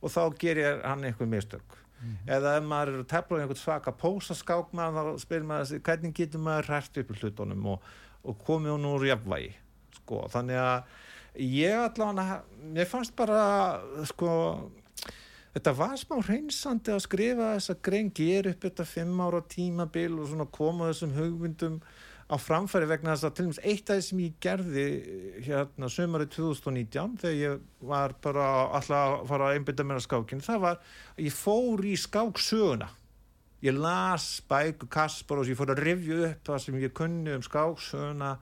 og 0.01 0.13
þá 0.13 0.21
ger 0.41 0.61
ég 0.61 0.85
hann 0.85 1.05
eitthvað 1.07 1.31
mistök 1.33 1.77
mm. 1.99 2.15
eða 2.37 2.55
ef 2.59 2.67
maður 2.69 2.93
er 2.93 3.03
að 3.03 3.11
tefla 3.13 3.41
einhvern 3.41 3.61
svaka 3.61 3.93
pósaskákmann 4.01 4.97
þá 4.97 5.03
spyrir 5.23 5.47
maður 5.49 5.71
sig 5.71 5.83
hvernig 5.85 6.15
getur 6.17 6.43
maður 6.45 6.71
hrært 6.71 7.01
upp 7.01 7.11
í 7.11 7.19
hlutunum 7.21 7.69
og, 7.73 7.89
og 8.25 8.45
komið 8.45 8.75
hún 8.75 8.89
úr 8.91 9.07
jafnvægi 9.09 9.51
sko. 9.99 10.25
þannig 10.33 10.61
að 10.61 11.01
ég 11.37 11.75
allavega 11.75 12.41
mér 12.75 12.89
fannst 12.89 13.15
bara 13.17 13.43
sko 14.09 14.31
þetta 15.55 15.75
var 15.77 15.95
smá 15.99 16.17
hreinsandi 16.19 16.91
að 16.91 17.05
skrifa 17.05 17.53
þess 17.55 17.73
að 17.73 17.83
grein 17.87 18.11
ger 18.15 18.49
upp 18.51 18.65
þetta 18.67 18.87
fimm 18.89 19.21
ára 19.23 19.41
tímabil 19.51 20.17
og 20.19 20.29
svona 20.31 20.49
koma 20.51 20.89
þessum 20.91 21.15
hugmyndum 21.15 21.79
á 22.25 22.35
framfæri 22.41 22.87
vegna 22.89 23.13
þess 23.13 23.27
að 23.27 23.33
til 23.37 23.45
og 23.45 23.49
meins 23.51 23.61
eitt 23.61 23.89
af 23.93 23.99
því 23.99 24.05
sem 24.07 24.21
ég 24.23 24.37
gerði 24.41 24.85
hérna 25.45 25.89
sömari 25.93 26.25
2019 26.33 27.17
þegar 27.21 27.37
ég 27.37 27.65
var 27.85 28.15
bara 28.23 28.45
alltaf 28.65 29.19
að 29.21 29.25
fara 29.29 29.49
að 29.49 29.59
einbita 29.59 29.85
mér 29.85 30.01
á 30.01 30.07
skákinu 30.07 30.45
það 30.45 30.63
var 30.63 30.79
að 31.13 31.25
ég 31.27 31.35
fór 31.37 31.85
í 31.85 31.95
skáksöguna. 32.01 32.89
Ég 33.65 33.77
las 33.77 34.41
Kaspar 34.89 35.41
og 35.41 35.49
ég 35.49 35.57
fór 35.57 35.73
að 35.73 35.83
rivju 35.85 36.17
upp 36.27 36.49
það 36.49 36.63
sem 36.63 36.81
ég 36.81 36.93
kunni 36.97 37.33
um 37.33 37.45
skáksöguna 37.45 38.35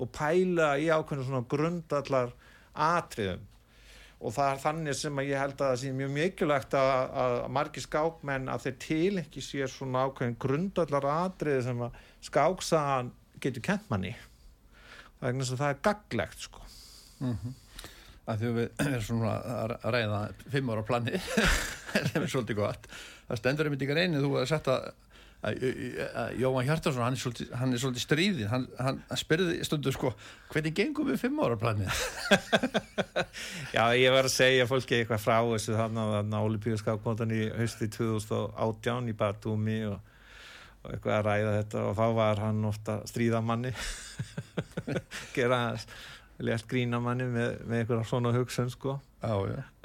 og 0.00 0.10
pæla 0.16 0.72
í 0.80 0.88
ákveðinu 0.88 1.28
svona 1.28 1.46
grundallar 1.50 2.34
atriðum. 2.74 3.46
Og 4.20 4.34
það 4.36 4.50
er 4.52 4.58
þannig 4.60 4.96
sem 4.98 5.20
að 5.20 5.30
ég 5.30 5.40
held 5.40 5.54
að 5.56 5.70
það 5.70 5.78
sé 5.80 5.92
mjög 5.96 6.10
mikilvægt 6.16 6.74
að, 6.76 6.90
að 7.22 7.36
margir 7.56 7.84
skákmenn 7.86 8.50
að 8.52 8.66
þeir 8.66 8.74
til 8.84 9.20
ekki 9.22 9.44
sér 9.44 9.72
svona 9.72 10.02
ákveðin 10.08 10.40
grundallar 10.44 11.06
atrið 11.14 11.62
sem 11.68 11.86
að 11.86 12.02
skáksaðan 12.28 13.14
getur 13.40 13.64
kent 13.64 13.88
manni 13.88 14.12
það 15.20 15.30
er, 15.30 15.56
það 15.60 15.68
er 15.68 15.80
gaglegt 15.84 16.46
sko. 16.46 16.62
Mm 17.20 17.36
-hmm. 17.36 17.54
að 18.26 18.42
því 18.42 18.52
við 18.56 18.68
erum 18.86 19.06
svona 19.08 19.34
að 19.56 19.74
ræða 19.94 20.20
fimm 20.52 20.70
ára 20.70 20.82
plani 20.82 21.20
það 21.92 22.22
er 22.22 22.28
svolítið 22.28 22.56
gott. 22.56 22.88
Það 23.28 23.40
stendur 23.40 23.68
einmitt 23.68 23.82
ykkar 23.86 24.02
einu 24.04 24.22
þú 24.24 24.36
að 24.40 24.48
setja 24.52 24.76
Jóhann 25.40 26.66
Hjartarsson 26.68 27.00
hann 27.00 27.16
er 27.16 27.20
svolítið, 27.22 27.52
hann 27.56 27.72
er 27.72 27.80
svolítið 27.80 28.04
stríðið 28.04 28.50
hann, 28.50 28.66
hann 28.76 28.98
spyrði 29.16 29.64
stundu 29.64 29.92
sko 29.94 30.10
hvernig 30.52 30.74
gengum 30.76 31.08
við 31.08 31.22
fimm 31.22 31.40
ára 31.40 31.56
planið? 31.60 31.88
Já 33.76 33.84
ég 33.96 34.12
var 34.12 34.28
að 34.28 34.34
segja 34.34 34.68
fólki 34.68 34.98
eitthvað 34.98 35.24
frá 35.24 35.38
þessu 35.54 35.78
þannig 35.78 36.18
að 36.20 36.38
Olipíuskapmótan 36.42 37.32
í 37.32 37.46
hösti 37.56 37.88
2018 37.96 39.08
í 39.08 39.16
Batumi 39.16 39.80
og 39.88 39.98
og 40.80 40.94
eitthvað 40.94 41.16
að 41.18 41.26
ræða 41.26 41.56
þetta 41.58 41.82
og 41.84 41.98
þá 41.98 42.06
var 42.16 42.40
hann 42.40 42.64
ofta 42.68 42.96
stríðamanni 43.08 43.72
gera 45.36 45.60
létt 46.40 46.68
grínamanni 46.70 47.26
með, 47.28 47.58
með 47.68 47.82
eitthvað 47.82 48.06
svona 48.08 48.32
hugsun 48.36 48.72
sko 48.72 48.96
á, 49.20 49.36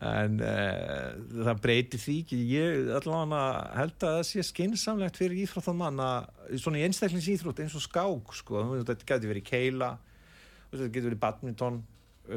en 0.08 0.39
uh, 0.39 1.43
það 1.43 1.62
breyti 1.63 2.00
því 2.00 2.17
ekki. 2.24 2.41
Ég 2.56 2.89
allavega 2.95 3.43
held 3.76 3.95
að 4.00 4.17
það 4.17 4.26
sé 4.30 4.45
skinsamlegt 4.48 5.19
fyrir 5.19 5.43
íþróttamann 5.43 6.00
að 6.00 6.60
svona 6.63 6.80
í 6.80 6.86
einstakleins 6.88 7.32
íþrótt 7.34 7.63
eins 7.63 7.76
og 7.76 7.84
skák 7.84 8.36
sko. 8.39 8.63
Þetta 8.80 9.02
getur 9.04 9.34
verið 9.34 9.50
keila 9.50 9.95
þetta 10.71 10.91
getur 10.91 11.12
verið 11.12 11.21
badminton 11.21 11.84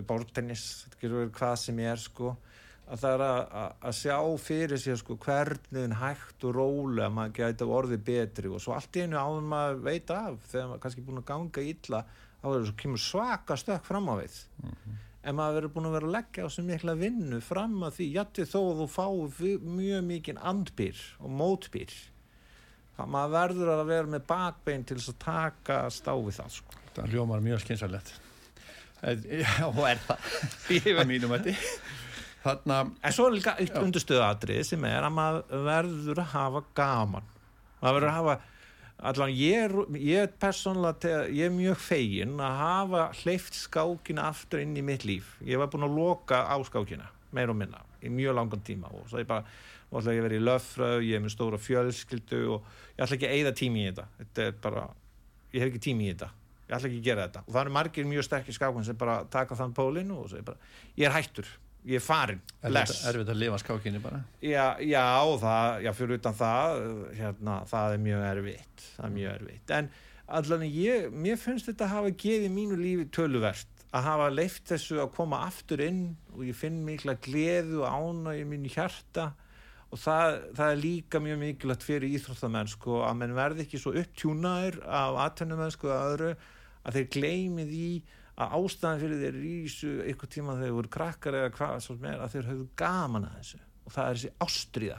bórtennis, 0.08 0.66
þetta 0.84 1.00
getur 1.00 1.18
verið 1.22 1.34
hvað 1.38 1.56
sem 1.62 1.80
er 1.84 2.02
sko. 2.02 2.36
Að 2.88 3.02
það 3.02 3.14
er 3.14 3.22
að, 3.24 3.72
að 3.84 3.96
sjá 3.98 4.18
fyrir 4.40 4.80
sér 4.80 4.96
sko 4.96 5.18
hvernig 5.20 5.96
hægt 6.00 6.46
og 6.48 6.54
rólega 6.56 7.10
maður 7.12 7.34
gæti 7.36 7.68
orðið 7.78 8.06
betri. 8.06 8.52
Og 8.52 8.62
svo 8.64 8.76
allt 8.76 8.96
í 8.96 9.04
einu 9.04 9.18
áður 9.20 9.50
maður 9.50 9.82
veit 9.84 10.12
af 10.14 10.38
þegar 10.48 10.70
maður 10.70 10.82
kannski 10.86 11.04
búin 11.04 11.20
að 11.20 11.28
ganga 11.28 11.66
illa 11.74 12.00
þá 12.38 12.48
er 12.54 12.70
svo 12.70 13.02
svaka 13.02 13.58
stökk 13.60 13.84
fram 13.84 14.08
á 14.08 14.14
við. 14.22 14.38
Mm 14.62 14.72
-hmm. 14.72 15.04
En 15.22 15.38
maður 15.38 15.58
verður 15.58 15.74
búin 15.74 15.88
að 15.88 15.96
vera 15.96 16.08
að 16.08 16.14
leggja 16.16 16.46
á 16.46 16.48
sem 16.54 16.68
mikla 16.68 16.94
vinnu 16.98 17.40
fram 17.44 17.76
að 17.86 17.98
því 17.98 18.08
jætti 18.14 18.46
þó 18.48 18.58
að 18.60 18.82
þú 18.82 18.86
fái 18.94 19.50
mjög 19.64 20.06
mikið 20.12 20.40
andbyr 20.52 21.02
og 21.18 21.34
mótbyr 21.40 21.96
það 22.98 23.12
maður 23.14 23.34
verður 23.34 23.72
að 23.74 23.84
vera 23.92 24.12
með 24.14 24.26
bakbein 24.30 24.86
til 24.86 24.98
þess 25.00 25.14
að 25.14 25.20
taka 25.26 25.80
stáfið 25.94 26.40
það 26.40 26.56
sko. 26.58 26.82
það 26.96 27.14
hljómar 27.14 27.44
mjög 27.44 27.64
skynsalett 27.64 28.14
og 29.68 29.84
er 29.86 30.00
það? 30.02 30.30
Að 30.98 31.06
mínum 31.06 31.34
Þarna... 32.42 32.78
En 33.02 33.14
svo 33.14 33.26
er 33.28 33.34
líka 33.34 33.54
eitt 33.60 33.76
undurstöðatrið 33.78 34.62
sem 34.66 34.84
er 34.88 35.04
að 35.04 35.14
maður 35.16 35.64
verður 35.66 36.20
að 36.22 36.30
hafa 36.32 36.62
gaman. 36.78 37.26
Maður 37.80 37.96
verður 37.96 38.08
að 38.08 38.18
hafa 38.18 38.36
allan 38.98 39.30
ég, 39.30 39.74
ég 40.02 40.34
persónulega 40.42 41.26
ég 41.30 41.46
er 41.46 41.54
mjög 41.54 41.78
fegin 41.82 42.38
að 42.42 42.56
hafa 42.62 43.04
hleyft 43.22 43.54
skákina 43.54 44.28
aftur 44.32 44.62
inn 44.64 44.76
í 44.78 44.82
mitt 44.84 45.06
líf. 45.06 45.36
Ég 45.46 45.60
var 45.60 45.70
búin 45.70 45.86
að 45.86 45.98
loka 45.98 46.42
á 46.50 46.56
skákina 46.66 47.10
meir 47.34 47.52
og 47.52 47.58
minna 47.60 47.84
í 48.02 48.10
mjög 48.10 48.38
langan 48.38 48.64
tíma 48.64 48.90
og 48.94 49.06
svo 49.10 49.20
ég 49.20 49.28
bara 49.28 49.44
og 49.88 50.00
ætla 50.00 50.12
ekki 50.12 50.20
að 50.20 50.26
vera 50.26 50.36
í 50.36 50.44
löffröð, 50.44 51.04
ég 51.06 51.16
er 51.16 51.22
með 51.24 51.32
stóra 51.32 51.60
fjölskyldu 51.64 52.40
og 52.54 52.66
ég 52.98 53.04
ætla 53.04 53.16
ekki 53.16 53.28
að 53.28 53.36
eigða 53.38 53.52
tími 53.56 53.80
í 53.80 53.86
þetta. 53.86 54.04
Þetta 54.18 54.44
er 54.44 54.58
bara, 54.66 54.82
ég 55.54 55.62
hef 55.62 55.70
ekki 55.70 55.84
tími 55.86 56.04
í 56.04 56.10
þetta. 56.12 56.28
Ég 56.68 56.74
ætla 56.76 56.90
ekki 56.90 56.98
að 56.98 57.06
gera 57.06 57.24
þetta. 57.24 57.44
Og 57.46 57.54
það 57.54 57.62
eru 57.62 57.74
margir 57.78 58.10
mjög 58.10 58.26
sterkir 58.26 58.56
skákun 58.58 58.84
sem 58.84 58.98
bara 59.00 59.22
taka 59.32 59.56
þann 59.56 59.72
pólinu 59.78 60.18
og 60.26 60.34
bara, 60.44 60.60
ég 61.00 61.08
er 61.08 61.16
hættur 61.16 61.48
ég 61.88 61.96
er 61.96 62.04
farin, 62.04 62.40
bless. 62.60 63.00
Er 63.08 63.16
þetta 63.22 63.32
að 63.32 63.40
lifa 63.40 63.58
skákinni 63.62 64.02
bara? 64.02 64.20
Já, 64.44 64.76
já, 64.84 65.06
það, 65.40 65.78
já 65.86 65.90
fyrir 65.96 66.18
utan 66.18 66.36
það 66.36 66.84
hérna, 67.16 67.56
það 67.70 67.94
er 67.94 68.04
mjög 68.04 68.28
erfitt. 68.28 68.84
Það 68.98 69.08
er 69.08 69.14
mjög 69.16 69.34
erfitt, 69.38 69.74
en 69.78 69.90
allan 70.38 70.64
ég 70.68 71.18
mér 71.24 71.40
finnst 71.40 71.70
þetta 71.70 71.86
að 71.86 71.94
hafa 71.94 72.14
gefið 72.24 72.52
mínu 72.52 72.78
lífi 72.82 73.08
töluvert, 73.16 73.84
að 73.96 74.08
hafa 74.10 74.28
leift 74.34 74.68
þessu 74.68 75.00
að 75.00 75.12
koma 75.16 75.40
aftur 75.46 75.80
inn 75.86 76.02
og 76.34 76.44
ég 76.44 76.58
finn 76.58 76.82
mikla 76.84 77.16
gleðu 77.24 77.80
og 77.80 77.88
ána 77.88 78.36
í 78.36 78.44
mínu 78.48 78.72
hjarta. 78.74 79.30
Og 79.88 79.96
það, 79.96 80.34
það 80.58 80.70
er 80.74 80.80
líka 80.82 81.20
mjög 81.24 81.38
mikilvægt 81.40 81.84
fyrir 81.88 82.12
íþróttamenn 82.18 82.68
sko, 82.68 82.98
að 83.08 83.14
menn 83.22 83.32
verði 83.38 83.64
ekki 83.64 83.80
svo 83.80 83.94
upptjúnaður 83.96 84.82
af 84.84 85.16
aðtönnum 85.24 85.62
sko, 85.72 85.88
að, 85.94 86.24
að 86.84 86.98
þeir 86.98 87.06
gleymið 87.14 87.72
í 87.72 87.88
að 88.38 88.56
ástæðan 88.58 89.00
fyrir 89.02 89.22
þeir 89.22 89.38
rísu 89.42 89.92
ykkur 90.12 90.30
tíma 90.30 90.54
þegar 90.54 90.68
þeir 90.68 90.76
voru 90.78 90.92
krakkar 90.94 91.38
eða 91.40 91.54
hvað 91.56 91.78
svo 91.84 91.96
sem 91.96 92.10
er 92.10 92.20
að 92.22 92.34
þeir 92.34 92.50
höfðu 92.52 92.66
gaman 92.78 93.26
að 93.28 93.38
þessu. 93.40 93.62
Og 93.84 93.94
það 93.94 94.10
er 94.10 94.18
þessi 94.18 94.34
ástriða 94.46 94.98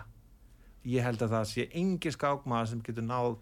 ég 0.89 1.05
held 1.05 1.23
að 1.23 1.35
það 1.35 1.47
sé 1.51 1.67
engin 1.77 2.15
skákmaður 2.15 2.71
sem 2.71 2.83
getur 2.85 3.05
náð 3.05 3.37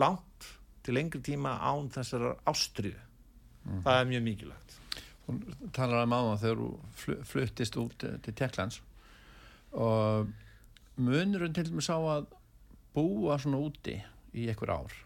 langt 0.00 0.48
til 0.82 0.96
lengri 0.96 1.20
tíma 1.24 1.56
án 1.60 1.90
þessar 1.92 2.28
ástriðu 2.48 2.98
mm. 2.98 3.82
það 3.84 3.98
er 3.98 4.08
mjög 4.10 4.24
mikilvægt. 4.28 4.78
Hún 5.26 5.42
talar 5.74 6.06
um 6.06 6.16
áðan 6.16 6.40
þegar 6.42 6.62
þú 7.02 7.18
fluttist 7.28 7.78
út 7.80 8.06
til 8.24 8.34
Tjekklands 8.34 8.80
og 9.72 10.32
munurinn 11.00 11.54
til 11.56 11.68
dæmis 11.68 11.88
á 11.92 11.96
að 11.96 12.26
búa 12.92 13.38
svona 13.40 13.62
úti 13.62 13.96
í 14.36 14.48
einhver 14.50 14.74
ár 14.74 14.96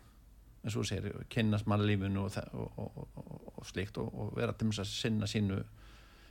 eins 0.66 0.74
og 0.74 0.82
þú 0.82 0.88
segir, 0.90 1.20
kynast 1.30 1.68
mannlífinu 1.70 2.26
og, 2.26 2.36
og, 2.52 2.80
og, 2.82 3.46
og 3.54 3.68
slikt 3.68 4.00
og 4.02 4.34
vera 4.36 4.54
til 4.58 4.72
að 4.74 4.90
sinna 4.90 5.30
sínu 5.30 5.62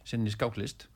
sinni 0.06 0.34
skáklist. 0.34 0.90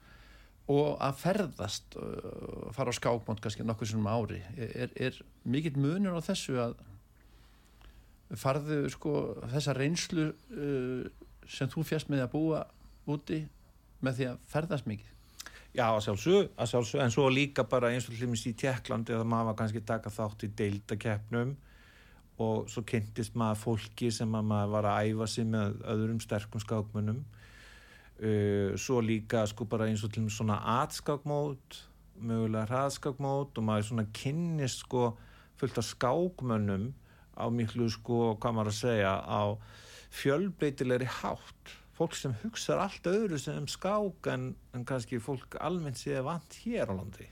Og 0.70 1.00
að 1.02 1.16
ferðast 1.24 1.96
uh, 1.98 2.70
fara 2.76 2.94
á 2.94 3.00
skákmónt 3.00 3.42
kannski 3.42 3.66
nokkuð 3.66 3.96
sem 3.96 4.10
ári 4.12 4.44
er, 4.54 4.92
er 4.94 5.18
mikill 5.50 5.80
munur 5.82 6.20
á 6.20 6.22
þessu 6.22 6.60
að 6.62 6.76
farðu 8.38 8.84
sko 8.94 9.14
þessa 9.50 9.74
reynslu 9.74 10.28
sem 11.50 11.72
þú 11.72 11.86
fjast 11.88 12.12
með 12.14 12.28
að 12.28 12.36
búa 12.36 12.60
úti 13.10 13.40
með 14.06 14.20
því 14.20 14.28
að 14.30 14.44
ferðast 14.52 14.90
mikið? 14.90 15.16
Já, 15.74 15.86
að 15.86 16.04
sjálfsög, 16.08 16.52
að 16.58 16.70
sjálfsög, 16.72 17.02
en 17.04 17.14
svo 17.14 17.26
líka 17.30 17.66
bara 17.70 17.92
eins 17.94 18.08
og 18.10 18.18
hlumist 18.18 18.48
í 18.50 18.56
Tjekklandi 18.58 19.14
að 19.14 19.28
maður 19.30 19.58
kannski 19.60 19.82
taka 19.86 20.12
þátt 20.14 20.46
í 20.48 20.52
deildakeppnum 20.58 21.56
og 22.40 22.70
svo 22.72 22.84
kynntist 22.88 23.36
maður 23.40 23.62
fólki 23.66 24.10
sem 24.16 24.32
maður 24.32 24.74
var 24.74 24.88
að 24.90 25.10
æfa 25.10 25.28
sig 25.28 25.48
með 25.50 25.82
öðrum 25.94 26.24
sterkum 26.24 26.64
skákmönnum. 26.64 27.22
Uh, 28.20 28.76
svo 28.80 29.00
líka 29.04 29.46
sko 29.48 29.68
bara 29.70 29.88
eins 29.88 30.04
og 30.04 30.12
til 30.16 30.26
svona 30.32 30.58
atskákmót 30.82 31.84
mögulega 32.20 32.68
hraðskákmót 32.68 33.60
og 33.60 33.64
maður 33.64 33.90
svona 33.90 34.08
kynnist 34.16 34.84
sko 34.84 35.14
fullt 35.60 35.80
af 35.80 35.88
skákmönnum 35.88 36.90
á 37.40 37.48
miklu 37.52 37.88
sko, 37.92 38.36
hvað 38.40 38.56
maður 38.56 38.72
að 38.74 38.80
segja 38.80 39.14
á 39.24 39.44
fjölbreytilegri 40.20 41.08
hátt. 41.20 41.76
Fólk 41.96 42.16
sem 42.16 42.36
hugsaður 42.44 42.84
allt 42.86 43.10
öðru 43.12 43.40
sem 43.40 43.68
skák 43.68 44.30
en, 44.34 44.54
en 44.76 44.86
kannski 44.88 45.20
fólk 45.24 45.58
almennt 45.64 46.00
séð 46.00 46.24
vant 46.28 46.60
hér 46.64 46.92
á 46.92 46.94
landi. 46.96 47.28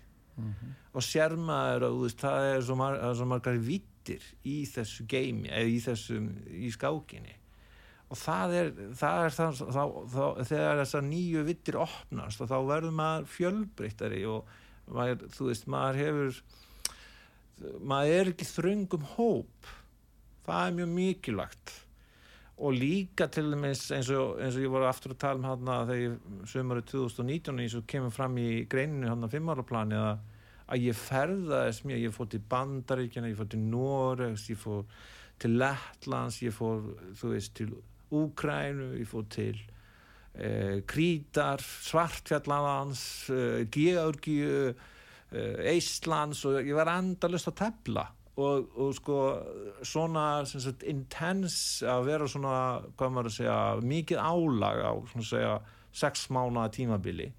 Og 0.94 1.04
sérmaður 1.04 1.88
og 1.88 1.96
þú 1.96 2.04
veist, 2.06 2.22
það 2.24 2.48
er 2.52 2.62
svo, 2.68 2.76
mar 2.80 3.44
það 3.44 3.64
vittir 4.08 4.24
í 4.48 4.62
þessu 4.66 5.06
geimi 5.10 5.50
eða 5.50 5.72
í 5.72 5.80
þessum, 5.84 6.30
í 6.48 6.70
skákinni. 6.72 7.36
Og 8.08 8.20
það 8.22 8.54
er, 8.56 8.70
það 8.96 9.24
er 9.26 9.34
það, 9.36 9.58
þá, 9.60 9.82
þá, 10.14 10.22
þegar 10.48 10.80
þessar 10.82 11.04
nýju 11.04 11.44
vittir 11.48 11.80
opnast 11.82 12.44
og 12.44 12.52
þá 12.52 12.58
verður 12.70 12.96
maður 12.96 13.28
fjölbreyttari 13.34 14.22
og 14.32 14.54
maður, 14.88 15.26
þú 15.36 15.50
veist, 15.50 15.68
maður 15.68 16.00
hefur 16.04 16.40
maður 17.82 18.14
er 18.14 18.32
ekki 18.32 18.48
þröngum 18.48 19.12
hóp. 19.18 19.74
Það 20.48 20.64
er 20.64 20.78
mjög 20.78 20.90
mikilvægt. 20.94 21.76
Og 22.58 22.74
líka 22.74 23.28
til 23.30 23.52
dæmis 23.52 23.84
eins 23.94 24.08
og, 24.16 24.40
eins 24.42 24.56
og 24.56 24.64
ég 24.64 24.72
voru 24.72 24.88
aftur 24.88 25.14
að 25.14 25.20
tala 25.22 25.38
um 25.42 25.46
hérna 25.46 25.82
þegar 25.90 26.00
ég 26.06 26.48
sömurinn 26.50 26.88
2019 26.90 27.60
eins 27.62 27.76
og 27.78 27.86
kemur 27.92 28.16
fram 28.16 28.40
í 28.42 28.64
greininu 28.72 29.12
hérna 29.12 29.30
fimmaraplani 29.30 30.00
að, 30.00 30.24
að 30.68 30.88
ég 30.90 31.00
ferðaðis 31.00 31.84
mjög, 31.88 32.02
ég 32.04 32.16
fór 32.16 32.30
til 32.32 32.42
Bandaríkjana 32.52 33.32
ég 33.32 33.40
fór 33.40 33.50
til 33.52 33.62
Noregs, 33.72 34.48
ég 34.52 34.60
fór 34.60 34.84
til 35.40 35.56
Lettlands, 35.62 36.42
ég 36.44 36.56
fór 36.56 36.84
þú 37.18 37.32
veist, 37.34 37.56
til 37.58 37.74
Úkrænu 38.18 38.94
ég 38.98 39.08
fór 39.08 39.26
til 39.32 39.58
eh, 40.36 40.84
Krítar, 40.88 41.64
Svartfjallands 41.64 43.02
eh, 43.34 43.64
Georgiu 43.72 44.70
eh, 44.70 45.74
Eistlands 45.74 46.46
og 46.48 46.62
ég 46.62 46.76
var 46.78 46.94
endalust 46.98 47.52
að 47.52 47.60
tefla. 47.64 48.08
Og, 48.38 48.68
og 48.78 48.92
sko 48.94 49.16
svona 49.82 50.46
sagt, 50.46 50.84
intense 50.86 51.88
að 51.90 52.04
vera 52.12 52.28
svona 52.30 52.58
hvað 52.94 53.14
maður 53.16 53.32
að 53.32 53.38
segja, 53.40 53.58
mikið 53.82 54.22
álag 54.22 54.84
á 54.86 54.94
svona 55.10 55.26
segja 55.26 55.56
sex 55.98 56.28
mánuða 56.30 56.70
tímabili 56.76 57.32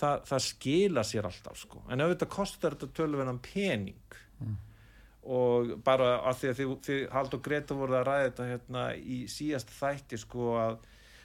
það, 0.00 0.26
það 0.30 0.42
skila 0.46 1.06
sér 1.06 1.28
alltaf 1.28 1.60
sko. 1.60 1.84
En 1.92 2.04
auðvitað 2.04 2.34
kostar 2.34 2.76
þetta 2.76 3.00
tölverðan 3.00 3.40
pening. 3.44 4.18
Mm. 4.40 4.58
og 5.20 5.74
bara 5.84 6.14
að 6.30 6.38
því 6.40 6.48
að 6.48 6.58
þið, 6.58 6.70
þið 6.86 7.00
hald 7.12 7.34
og 7.36 7.40
Greta 7.44 7.74
voruð 7.76 7.96
að 7.98 8.06
ræða 8.08 8.22
þetta 8.24 8.46
hérna 8.48 8.84
í 8.96 9.18
síðast 9.28 9.72
þætti 9.76 10.18
sko 10.22 10.46
að 10.56 10.78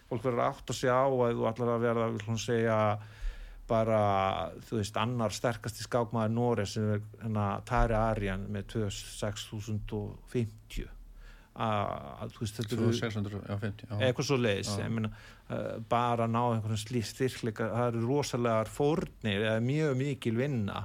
fólk 0.09 0.25
verður 0.25 0.41
átt 0.49 0.73
að 0.73 0.77
segja 0.81 0.97
á 0.99 1.07
að 1.07 1.37
þú 1.37 1.45
ætlar 1.49 1.71
að 1.71 1.85
verða 1.85 2.09
að 2.09 2.41
segja 2.43 2.79
bara, 3.69 4.01
þú 4.67 4.81
veist, 4.81 4.99
annar 5.01 5.33
sterkasti 5.33 5.87
skákmaður 5.87 6.35
Nóri 6.35 6.67
sem 6.69 6.91
er 6.97 7.01
hérna 7.23 7.47
Tari 7.65 7.97
Arjan 7.97 8.45
með 8.51 8.67
2650 8.75 10.91
að, 11.55 12.33
þú 12.35 12.41
veist, 12.41 12.57
þetta 12.59 12.75
eru 12.75 12.89
650, 12.99 13.85
já. 13.87 13.95
eitthvað 14.03 14.27
svo 14.27 14.37
leiðis, 14.39 14.73
ég 14.81 14.91
meina 14.91 15.11
uh, 15.13 15.77
bara 15.91 16.27
ná 16.27 16.41
einhvern 16.41 16.79
slíkt 16.79 17.13
styrkleika 17.13 17.69
það 17.71 17.87
eru 17.91 18.03
rosalegar 18.09 18.71
fórnir 18.71 19.45
eða 19.45 19.63
mjög 19.63 19.95
mikil 20.01 20.35
vinna 20.39 20.83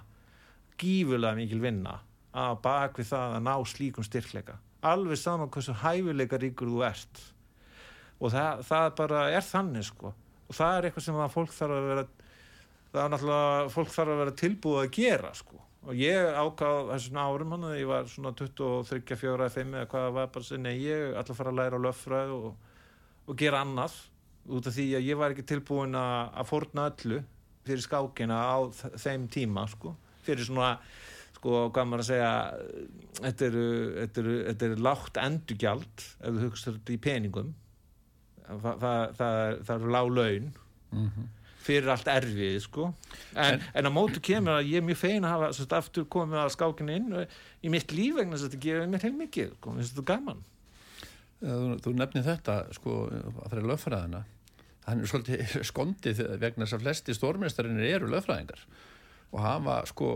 gífulega 0.80 1.36
mikil 1.38 1.60
vinna 1.62 1.98
að 2.30 2.60
bak 2.62 3.00
við 3.00 3.10
það 3.10 3.36
að 3.36 3.44
ná 3.48 3.54
slíkum 3.66 4.06
styrkleika. 4.06 4.56
Alveg 4.86 5.18
saman 5.20 5.50
hversu 5.52 5.74
hæfileika 5.82 6.38
ríkur 6.40 6.70
þú 6.70 6.84
ert. 6.86 7.22
Og 8.20 8.32
það, 8.32 8.62
það 8.68 8.86
bara 9.00 9.24
er 9.34 9.44
þannig 9.44 9.88
sko. 9.88 10.12
Og 10.46 10.56
það 10.56 10.76
er 10.76 10.86
eitthvað 10.88 11.06
sem 11.08 11.18
að 11.18 11.34
fólk 11.34 11.56
þarf 11.56 11.76
að 11.76 11.88
vera 11.90 12.06
það 12.90 13.02
er 13.02 13.12
náttúrulega, 13.14 13.66
fólk 13.74 13.92
þarf 13.94 14.14
að 14.14 14.22
vera 14.22 14.36
tilbúið 14.40 14.80
að 14.84 14.94
gera 14.96 15.34
sko 15.36 15.60
og 15.88 15.96
ég 15.96 16.30
ákvað 16.36 16.90
þessum 16.92 17.20
árum 17.22 17.54
hann 17.56 17.68
að 17.70 17.78
ég 17.80 17.88
var 17.88 18.08
svona 18.10 18.32
23, 18.36 19.16
4, 19.16 19.50
5 19.56 19.76
eða 19.78 19.90
hvað 19.90 20.08
var 20.16 20.32
bara 20.34 20.48
segja, 20.48 20.74
ég 20.76 21.18
að 21.18 21.36
fara 21.38 21.52
að 21.52 21.60
læra 21.60 21.80
löffræð 21.80 22.34
og, 22.36 22.50
og 23.26 23.38
gera 23.40 23.62
annað 23.64 23.96
út 24.50 24.66
af 24.66 24.76
því 24.76 24.86
að 24.98 25.06
ég 25.08 25.20
var 25.20 25.34
ekki 25.34 25.46
tilbúin 25.48 25.96
að, 25.96 26.42
forna 26.48 26.88
öllu 26.90 27.22
fyrir 27.64 27.84
skákina 27.84 28.40
á 28.40 28.58
þeim 28.98 29.26
tíma 29.32 29.66
sko, 29.70 29.94
fyrir 30.26 30.44
svona 30.48 30.74
sko, 31.36 31.66
hvað 31.72 31.88
maður 31.88 32.04
að 32.04 32.10
segja 32.10 32.30
þetta 33.20 33.48
eru, 33.48 33.66
þetta 33.96 34.22
eru, 34.22 34.36
þetta 34.48 34.68
eru 34.68 34.86
lágt 34.86 35.20
endugjald 35.20 36.06
ef 36.06 36.30
þú 36.30 36.46
hugst 36.46 36.70
þetta 36.70 36.94
í 36.94 37.02
peningum. 37.08 37.52
Það, 38.50 38.80
það, 38.82 39.02
það, 39.20 39.36
það 39.68 39.76
eru 39.76 39.92
lág 39.94 40.16
laun. 40.16 40.48
Mm 40.90 41.28
fyrir 41.60 41.90
allt 41.92 42.08
erfið 42.10 42.58
sko. 42.64 42.90
en, 43.34 43.58
en, 43.58 43.64
en 43.76 43.88
á 43.88 43.90
mótu 43.92 44.22
kemur 44.24 44.58
að 44.58 44.70
ég 44.72 44.80
er 44.80 44.86
mjög 44.86 45.00
fein 45.02 45.26
að 45.26 45.34
hafa 45.36 45.52
sérst, 45.56 45.76
aftur 45.76 46.08
komið 46.10 46.42
að 46.42 46.52
skákinu 46.56 46.96
inn 46.96 47.16
í 47.62 47.72
mitt 47.72 47.94
líf 47.94 48.18
vegna 48.18 48.36
þess 48.36 48.46
að 48.46 48.50
þetta 48.50 48.64
gefur 48.66 48.92
mér 48.92 49.06
heil 49.06 49.14
mikið 49.20 49.54
sko. 49.56 49.76
þetta 49.80 50.04
er 50.04 50.10
gaman 50.14 50.44
Þú, 51.40 51.56
þú 51.80 51.94
nefnir 51.96 52.26
þetta 52.26 52.54
sko 52.76 52.98
að 53.08 53.40
það 53.40 53.58
er 53.62 53.68
löffræðina 53.70 54.22
hann 54.84 55.00
er 55.00 55.08
svolítið 55.08 55.56
skondið 55.70 56.22
vegna 56.40 56.66
þess 56.66 56.76
að 56.76 56.84
flesti 56.84 57.16
stórmestarinnir 57.16 57.94
eru 57.96 58.10
löffræðingar 58.12 58.64
og 59.30 59.42
hafa 59.44 59.80
sko 59.86 60.10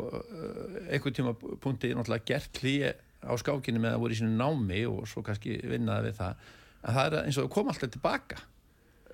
einhvern 0.90 1.16
tíma 1.16 1.34
punktið 1.38 1.94
náttúrulega 1.94 2.28
gert 2.32 2.60
hlýja 2.60 2.94
á 3.24 3.32
skákinu 3.40 3.80
með 3.80 3.96
að 3.96 4.02
voru 4.02 4.16
í 4.16 4.18
sinu 4.18 4.34
námi 4.36 4.82
og 4.88 5.06
svo 5.08 5.22
kannski 5.24 5.56
vinnaði 5.64 6.10
við 6.10 6.18
það. 6.18 6.42
Að 6.84 6.98
það 6.98 7.06
er 7.06 7.28
eins 7.28 7.38
og 7.38 7.46
það 7.46 7.54
kom 7.54 7.70
alltaf 7.72 7.92
tilbaka 7.94 8.40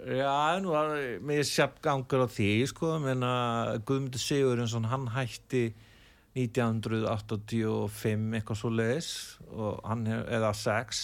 Já, 0.01 0.57
nú 0.63 0.73
var 0.73 0.95
mér 1.21 1.45
sjapp 1.45 1.81
gangur 1.85 2.25
á 2.25 2.29
því, 2.31 2.67
sko, 2.71 2.95
menna 3.03 3.33
Guðmundur 3.85 4.23
Sigurðinsson, 4.23 4.89
hann 4.89 5.11
hætti 5.13 5.75
1985 6.39 8.39
eitthvað 8.39 8.61
svo 8.61 8.71
leiðis 8.73 9.11
eða 10.31 10.53
6 10.57 11.03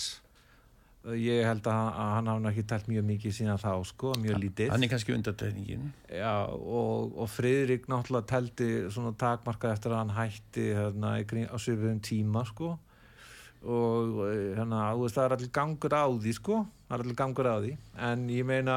ég 1.14 1.44
held 1.46 1.66
að 1.70 1.98
hann 1.98 2.26
hafði 2.30 2.48
ekki 2.50 2.64
tælt 2.70 2.88
mjög 2.90 3.04
mikið 3.10 3.32
síðan 3.36 3.60
þá, 3.62 3.70
sko, 3.86 4.08
mjög 4.22 4.36
lítið. 4.42 4.68
Hann 4.72 4.82
er 4.82 4.88
kannski 4.90 5.14
undartækningin 5.14 5.84
Já, 6.10 6.34
og, 6.50 7.14
og 7.14 7.28
Friðrik 7.30 7.86
náttúrulega 7.90 8.26
tælti 8.32 8.68
svona 8.94 9.12
takmarkað 9.18 9.72
eftir 9.76 9.90
að 9.92 9.98
hann 10.02 10.14
hætti 10.16 10.64
hérna, 10.78 11.08
á 11.22 11.56
sögum 11.62 12.00
tíma, 12.02 12.42
sko 12.48 12.68
og 13.64 14.22
hérna, 14.56 14.92
það 15.08 15.22
er 15.24 15.34
allir 15.36 15.52
gangur 15.54 15.94
á 15.96 16.06
því 16.06 16.32
sko, 16.36 16.62
það 16.86 16.96
er 16.96 17.04
allir 17.04 17.18
gangur 17.18 17.48
á 17.48 17.56
því. 17.56 17.72
En 18.08 18.24
ég 18.30 18.46
meina 18.46 18.76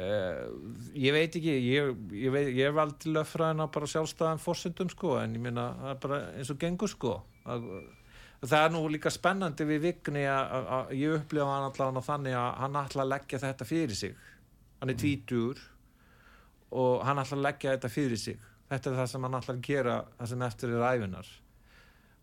uh, 0.00 0.42
ég 0.96 1.14
veit 1.14 1.38
ekki 1.38 1.54
ég, 1.54 1.94
ég, 2.16 2.32
veit, 2.34 2.50
ég 2.56 2.66
er 2.66 2.82
aldrei 2.82 3.14
löffræðin 3.14 3.64
að 3.64 3.72
bara 3.76 3.90
sjálfstæðan 3.94 4.42
fórsendum 4.42 4.90
sko. 4.92 5.16
En 5.22 5.36
ég 5.36 5.44
meina 5.44 5.70
það 5.78 5.94
er 5.94 6.04
bara 6.06 6.20
eins 6.34 6.52
og 6.54 6.60
gengur 6.62 6.92
sko. 6.92 7.16
Að, 7.50 7.68
það 8.42 8.64
er 8.64 8.74
nú 8.74 8.84
líka 8.88 9.12
spennandi 9.12 9.66
við 9.68 9.84
Vigni 9.88 10.24
að 10.30 10.94
ég 10.96 11.18
upplifa 11.18 11.50
hann 11.50 11.68
allavega 11.68 12.06
þannig 12.06 12.38
að 12.40 12.50
hann 12.62 12.80
ætla 12.84 13.04
að 13.04 13.12
leggja 13.14 13.42
þetta 13.44 13.68
fyrir 13.68 14.00
sig. 14.00 14.16
Hann 14.80 14.88
er 14.88 14.96
mm. 14.96 15.02
tvítur 15.04 15.60
og 16.70 17.04
hann 17.04 17.20
ætla 17.20 17.36
að 17.36 17.46
leggja 17.50 17.76
þetta 17.76 17.92
fyrir 17.92 18.24
sig. 18.24 18.40
Þetta 18.70 18.90
er 18.90 18.98
það 19.02 19.12
sem 19.12 19.24
hann 19.26 19.38
ætla 19.40 19.54
að 19.56 19.62
gera 19.66 20.00
það 20.16 20.32
sem 20.32 20.44
eftir 20.46 20.74
er 20.74 20.88
æfinar 20.88 21.30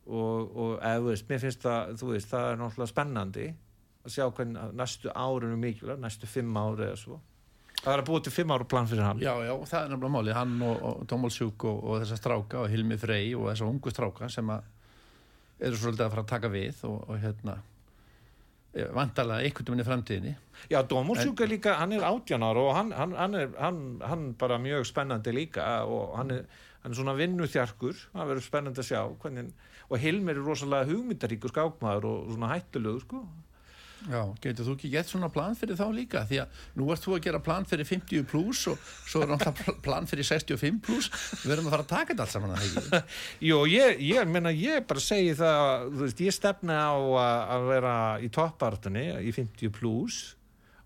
og, 0.08 0.52
og 0.58 0.76
eða 0.80 1.00
þú 1.04 1.10
veist, 1.12 1.30
mér 1.30 1.42
finnst 1.44 1.64
það 1.66 1.96
þú 2.02 2.12
veist, 2.14 2.30
það 2.32 2.52
er 2.52 2.62
náttúrulega 2.62 2.92
spennandi 2.94 3.48
að 4.08 4.14
sjá 4.16 4.28
hvernig 4.28 4.78
næstu 4.80 5.12
árinu 5.12 5.58
mikilvæg 5.60 6.00
næstu 6.04 6.30
fimm 6.32 6.60
ári 6.60 6.88
eða 6.88 7.02
svo. 7.02 7.20
Það 7.78 7.94
er 7.94 8.02
að 8.02 8.08
búið 8.10 8.24
til 8.26 8.34
fimm 8.34 8.52
ára 8.56 8.66
plan 8.68 8.88
fyrir 8.90 9.06
hann. 9.06 9.20
Já, 9.22 9.34
já, 9.46 9.54
það 9.70 9.84
er 9.84 9.92
nefnilega 9.92 10.14
máli, 10.16 10.34
hann 10.34 10.54
og, 10.66 10.78
og 10.90 11.02
Dómálsjúk 11.12 11.66
og, 11.70 11.82
og 11.84 12.00
þessa 12.02 12.18
stráka 12.20 12.62
og 12.64 12.72
Hilmi 12.72 12.98
Frey 13.00 13.36
og 13.38 13.52
þessa 13.52 13.68
ungu 13.70 13.94
stráka 13.94 14.30
sem 14.34 14.50
að 14.54 14.72
eru 15.68 15.80
svolítið 15.80 16.06
að 16.06 16.14
fara 16.14 16.24
að 16.24 16.32
taka 16.32 16.52
við 16.54 16.82
og 16.90 17.14
hérna 17.22 17.58
e, 18.74 18.88
vantalega 18.98 19.46
einhvern 19.46 19.70
veginn 19.70 19.84
í 19.84 19.88
framtíðinni. 19.88 20.34
Já, 20.74 20.80
Dómálsjúk 20.90 21.44
er 21.46 21.54
líka, 21.54 21.78
hann 21.82 21.94
er 21.98 22.06
átjanar 22.08 22.60
og 22.62 22.72
hann, 22.78 22.92
hann, 22.98 23.16
hann 23.18 23.38
er 23.38 23.54
hann, 23.62 23.82
hann 24.06 24.28
bara 24.42 24.60
mjög 24.62 24.88
spennandi 24.90 25.36
líka 25.36 25.68
og 25.86 26.18
hann 26.18 26.34
er, 26.34 26.44
er 26.82 26.98
svona 26.98 27.16
vinnuþjarkur. 27.18 28.08
Það 28.16 28.34
verður 28.34 28.48
spennandi 28.50 28.84
að 28.84 28.90
sjá 28.90 29.02
hvernig 29.22 29.54
og 29.88 30.00
Hilmer 30.02 30.38
er 30.38 30.46
rosalega 30.46 30.90
hugmyndaríkur 30.92 31.54
skákmaður 31.54 32.10
og 32.12 32.32
svona 32.34 32.54
hættulegu 32.56 33.04
sko. 33.04 33.26
Já, 34.08 34.22
getur 34.44 34.68
þú 34.68 34.74
ekki 34.78 34.90
gett 34.94 35.10
svona 35.10 35.28
plan 35.34 35.56
fyrir 35.58 35.78
þá 35.80 35.88
líka? 35.96 36.22
Því 36.30 36.38
að 36.44 36.60
nú 36.78 36.88
ert 36.94 37.04
þú 37.04 37.16
að 37.16 37.24
gera 37.26 37.40
plan 37.44 37.66
fyrir 37.68 37.88
50 37.90 38.28
pluss 38.30 38.68
og 38.72 38.92
svo 39.10 39.24
er 39.24 39.32
náttúrulega 39.32 39.74
plan 39.84 40.08
fyrir 40.08 40.28
65 40.28 40.78
pluss, 40.86 41.10
við 41.42 41.52
verðum 41.52 41.70
að 41.70 41.76
fara 41.76 41.86
að 41.86 41.92
taka 41.92 42.14
þetta 42.14 42.28
allt 42.28 42.36
saman 42.36 42.54
að 42.54 42.64
hegi 42.64 43.02
Jó, 43.50 43.58
ég, 43.72 44.04
ég 44.06 44.30
menna, 44.32 44.54
ég 44.54 44.86
bara 44.88 45.04
segi 45.04 45.34
það 45.40 45.88
þú 45.90 46.04
veist, 46.06 46.24
ég 46.28 46.38
stefna 46.38 46.80
á 46.94 46.98
að 47.58 47.70
vera 47.74 47.96
í 48.24 48.30
toppartunni 48.38 49.08
í 49.28 49.34
50 49.36 49.74
pluss 49.76 50.22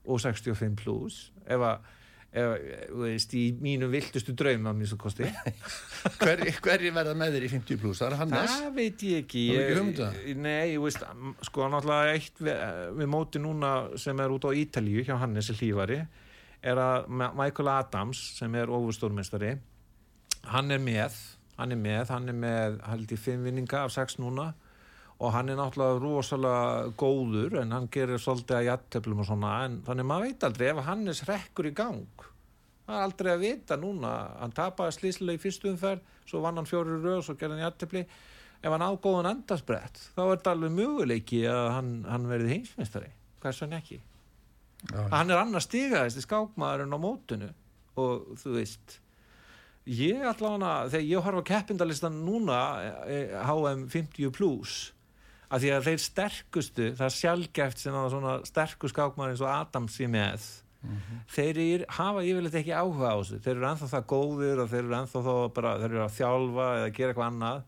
og 0.08 0.24
65 0.24 0.80
pluss 0.80 1.28
ef 1.46 1.68
að 1.68 1.92
þú 2.32 3.02
veist, 3.04 3.34
í 3.36 3.44
mínu 3.60 3.90
viltustu 3.92 4.32
drauma 4.40 4.72
mér 4.76 4.88
svo 4.88 4.98
kosti 5.02 5.28
hverji 6.22 6.54
hver 6.64 6.86
verða 6.96 7.16
með 7.18 7.36
þér 7.36 7.46
í 7.48 7.50
50 7.52 7.82
pluss? 7.82 8.00
Það 8.00 8.08
er 8.08 8.18
Hannes? 8.22 8.54
Það 8.54 8.78
veit 8.78 9.04
ég 9.08 9.26
ekki 9.26 9.44
ég, 9.50 10.38
Nei, 10.40 10.72
ég 10.72 10.80
veist, 10.84 11.04
sko 11.50 11.68
náttúrulega 11.74 12.16
eitt 12.16 12.40
við, 12.40 12.64
við 13.02 13.12
móti 13.12 13.42
núna 13.44 13.74
sem 14.00 14.24
er 14.24 14.32
út 14.32 14.48
á 14.48 14.52
Ítalíu 14.56 15.04
hjá 15.04 15.18
Hannes 15.20 15.52
Lífari 15.60 16.00
er 16.62 16.80
að 16.80 17.12
Michael 17.12 17.74
Adams 17.74 18.24
sem 18.38 18.56
er 18.56 18.72
ofurstórmestari 18.72 19.58
hann 20.54 20.72
er 20.72 20.82
með 20.82 21.20
hann 21.60 21.76
er 21.76 21.82
með, 21.84 22.16
hann 22.16 22.32
er 22.32 22.38
með 22.38 22.80
held 22.88 23.12
í 23.12 23.20
fimm 23.20 23.44
vinninga 23.46 23.84
af 23.84 23.92
sex 23.94 24.16
núna 24.22 24.54
og 25.22 25.36
hann 25.36 25.52
er 25.54 25.60
náttúrulega 25.60 26.02
rosalega 26.02 26.92
góður 26.98 27.60
en 27.62 27.76
hann 27.76 27.88
gerir 27.94 28.22
svolítið 28.22 28.58
að 28.58 28.68
jættöflum 28.72 29.22
og 29.22 29.30
svona 29.30 29.54
en 29.68 29.80
þannig 29.86 30.08
maður 30.10 30.28
veit 30.28 30.46
aldrei 30.48 30.68
ef 30.72 30.84
Hannes 30.88 31.24
rekkur 31.30 31.70
í 31.70 31.74
gang 31.78 32.26
það 32.92 32.98
er 32.98 33.06
aldrei 33.06 33.32
að 33.32 33.44
vita 33.46 33.78
núna. 33.80 34.12
Hann 34.42 34.54
tapaði 34.56 34.98
slíslega 34.98 35.38
í 35.38 35.42
fyrstu 35.42 35.70
umferð 35.72 36.02
svo 36.28 36.42
vann 36.44 36.60
hann 36.60 36.70
fjóri 36.70 36.98
röð 36.98 37.34
og 37.34 37.40
gerði 37.40 37.58
hann 37.58 37.66
jættöfli 37.68 38.06
ef 38.62 38.70
hann 38.70 38.86
ágóðan 38.86 39.32
endarsbrett 39.32 40.00
þá 40.16 40.22
er 40.24 40.32
þetta 40.36 40.56
alveg 40.56 40.74
möguleiki 40.76 41.44
að 41.50 41.68
hann, 41.76 41.92
hann 42.08 42.28
verði 42.30 42.56
heimsmyndstari, 42.56 43.12
er 43.42 43.58
svo 43.58 43.70
ekki? 43.78 44.02
Já, 44.82 45.02
hann 45.14 45.34
er 45.34 45.42
annars 45.42 45.68
stigaðist 45.70 46.22
í 46.22 46.26
skákmaðurinn 46.26 46.94
á 46.94 47.00
mótinu 47.02 47.50
og 48.02 48.38
þú 48.42 48.56
veist 48.58 48.98
ég 49.90 50.22
allavega, 50.26 50.90
þegar 50.94 51.08
ég 51.10 51.26
horfa 51.26 51.44
keppindalistan 51.50 52.22
núna 52.26 52.60
eh, 53.10 53.34
HM 53.46 53.88
50 53.90 54.34
plus 54.38 54.80
að 55.52 55.64
því 55.66 55.72
að 55.76 55.88
þeir 55.90 56.04
sterkustu, 56.06 56.90
það 56.98 57.08
er 57.08 57.16
sjálfgeft 57.18 57.82
sem 57.84 57.96
að 58.00 58.12
svona 58.16 58.36
sterku 58.48 58.92
skákmaður 58.92 59.36
eins 59.36 59.44
og 59.44 59.52
Adams 59.52 59.98
í 60.00 60.10
með 60.12 60.50
þeir 61.30 61.60
er, 61.62 61.84
hafa 61.98 62.24
yfirleitt 62.26 62.58
ekki 62.62 62.74
áhuga 62.74 63.14
á 63.14 63.18
þessu. 63.20 63.40
Þeir 63.44 63.54
eru 63.54 63.68
ennþá 63.70 63.90
það 63.92 64.08
góðir 64.12 64.62
og 64.64 64.72
þeir 64.72 64.82
eru 64.82 64.98
ennþá 64.98 65.24
þá 65.28 65.34
bara, 65.58 65.74
þeir 65.82 65.92
eru 65.92 66.04
að 66.06 66.16
þjálfa 66.16 66.68
eða 66.78 66.94
gera 66.98 67.14
eitthvað 67.14 67.28
annað. 67.28 67.62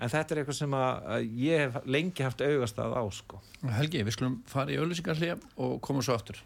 En 0.00 0.12
þetta 0.14 0.34
er 0.34 0.40
eitthvað 0.40 0.58
sem 0.58 0.76
að, 0.80 1.26
ég 1.44 1.64
hef 1.66 1.78
lengi 1.86 2.26
haft 2.26 2.44
augast 2.46 2.80
að 2.80 2.96
á 2.96 3.04
sko. 3.14 3.40
Helgi, 3.76 4.02
við 4.06 4.16
skulum 4.16 4.38
fara 4.50 4.72
í 4.72 4.78
auðlýsingarhlið 4.80 5.44
og 5.60 5.76
koma 5.84 6.04
svo 6.04 6.16
aftur. 6.16 6.40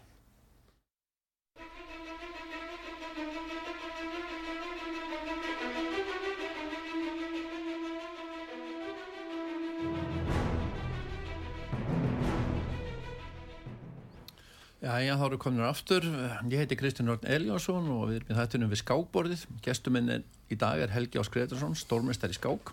Já, 14.85 14.99
já, 15.01 15.15
þá 15.17 15.25
eru 15.25 15.37
komin 15.41 15.65
aftur. 15.65 16.03
Ég 16.45 16.59
heiti 16.61 16.77
Kristján 16.77 17.09
Örn 17.09 17.23
Eliásson 17.25 17.87
og 17.89 18.03
við 18.11 18.19
erum 18.19 18.27
í 18.29 18.35
þættunum 18.37 18.69
við 18.69 18.81
skákborðið. 18.83 19.45
Gestuminn 19.65 20.11
í 20.21 20.57
dag 20.61 20.83
er 20.83 20.91
Helgi 20.93 21.17
Ás 21.17 21.31
Gretarsson, 21.33 21.73
stórmestari 21.79 22.35
í 22.35 22.37
skák. 22.37 22.69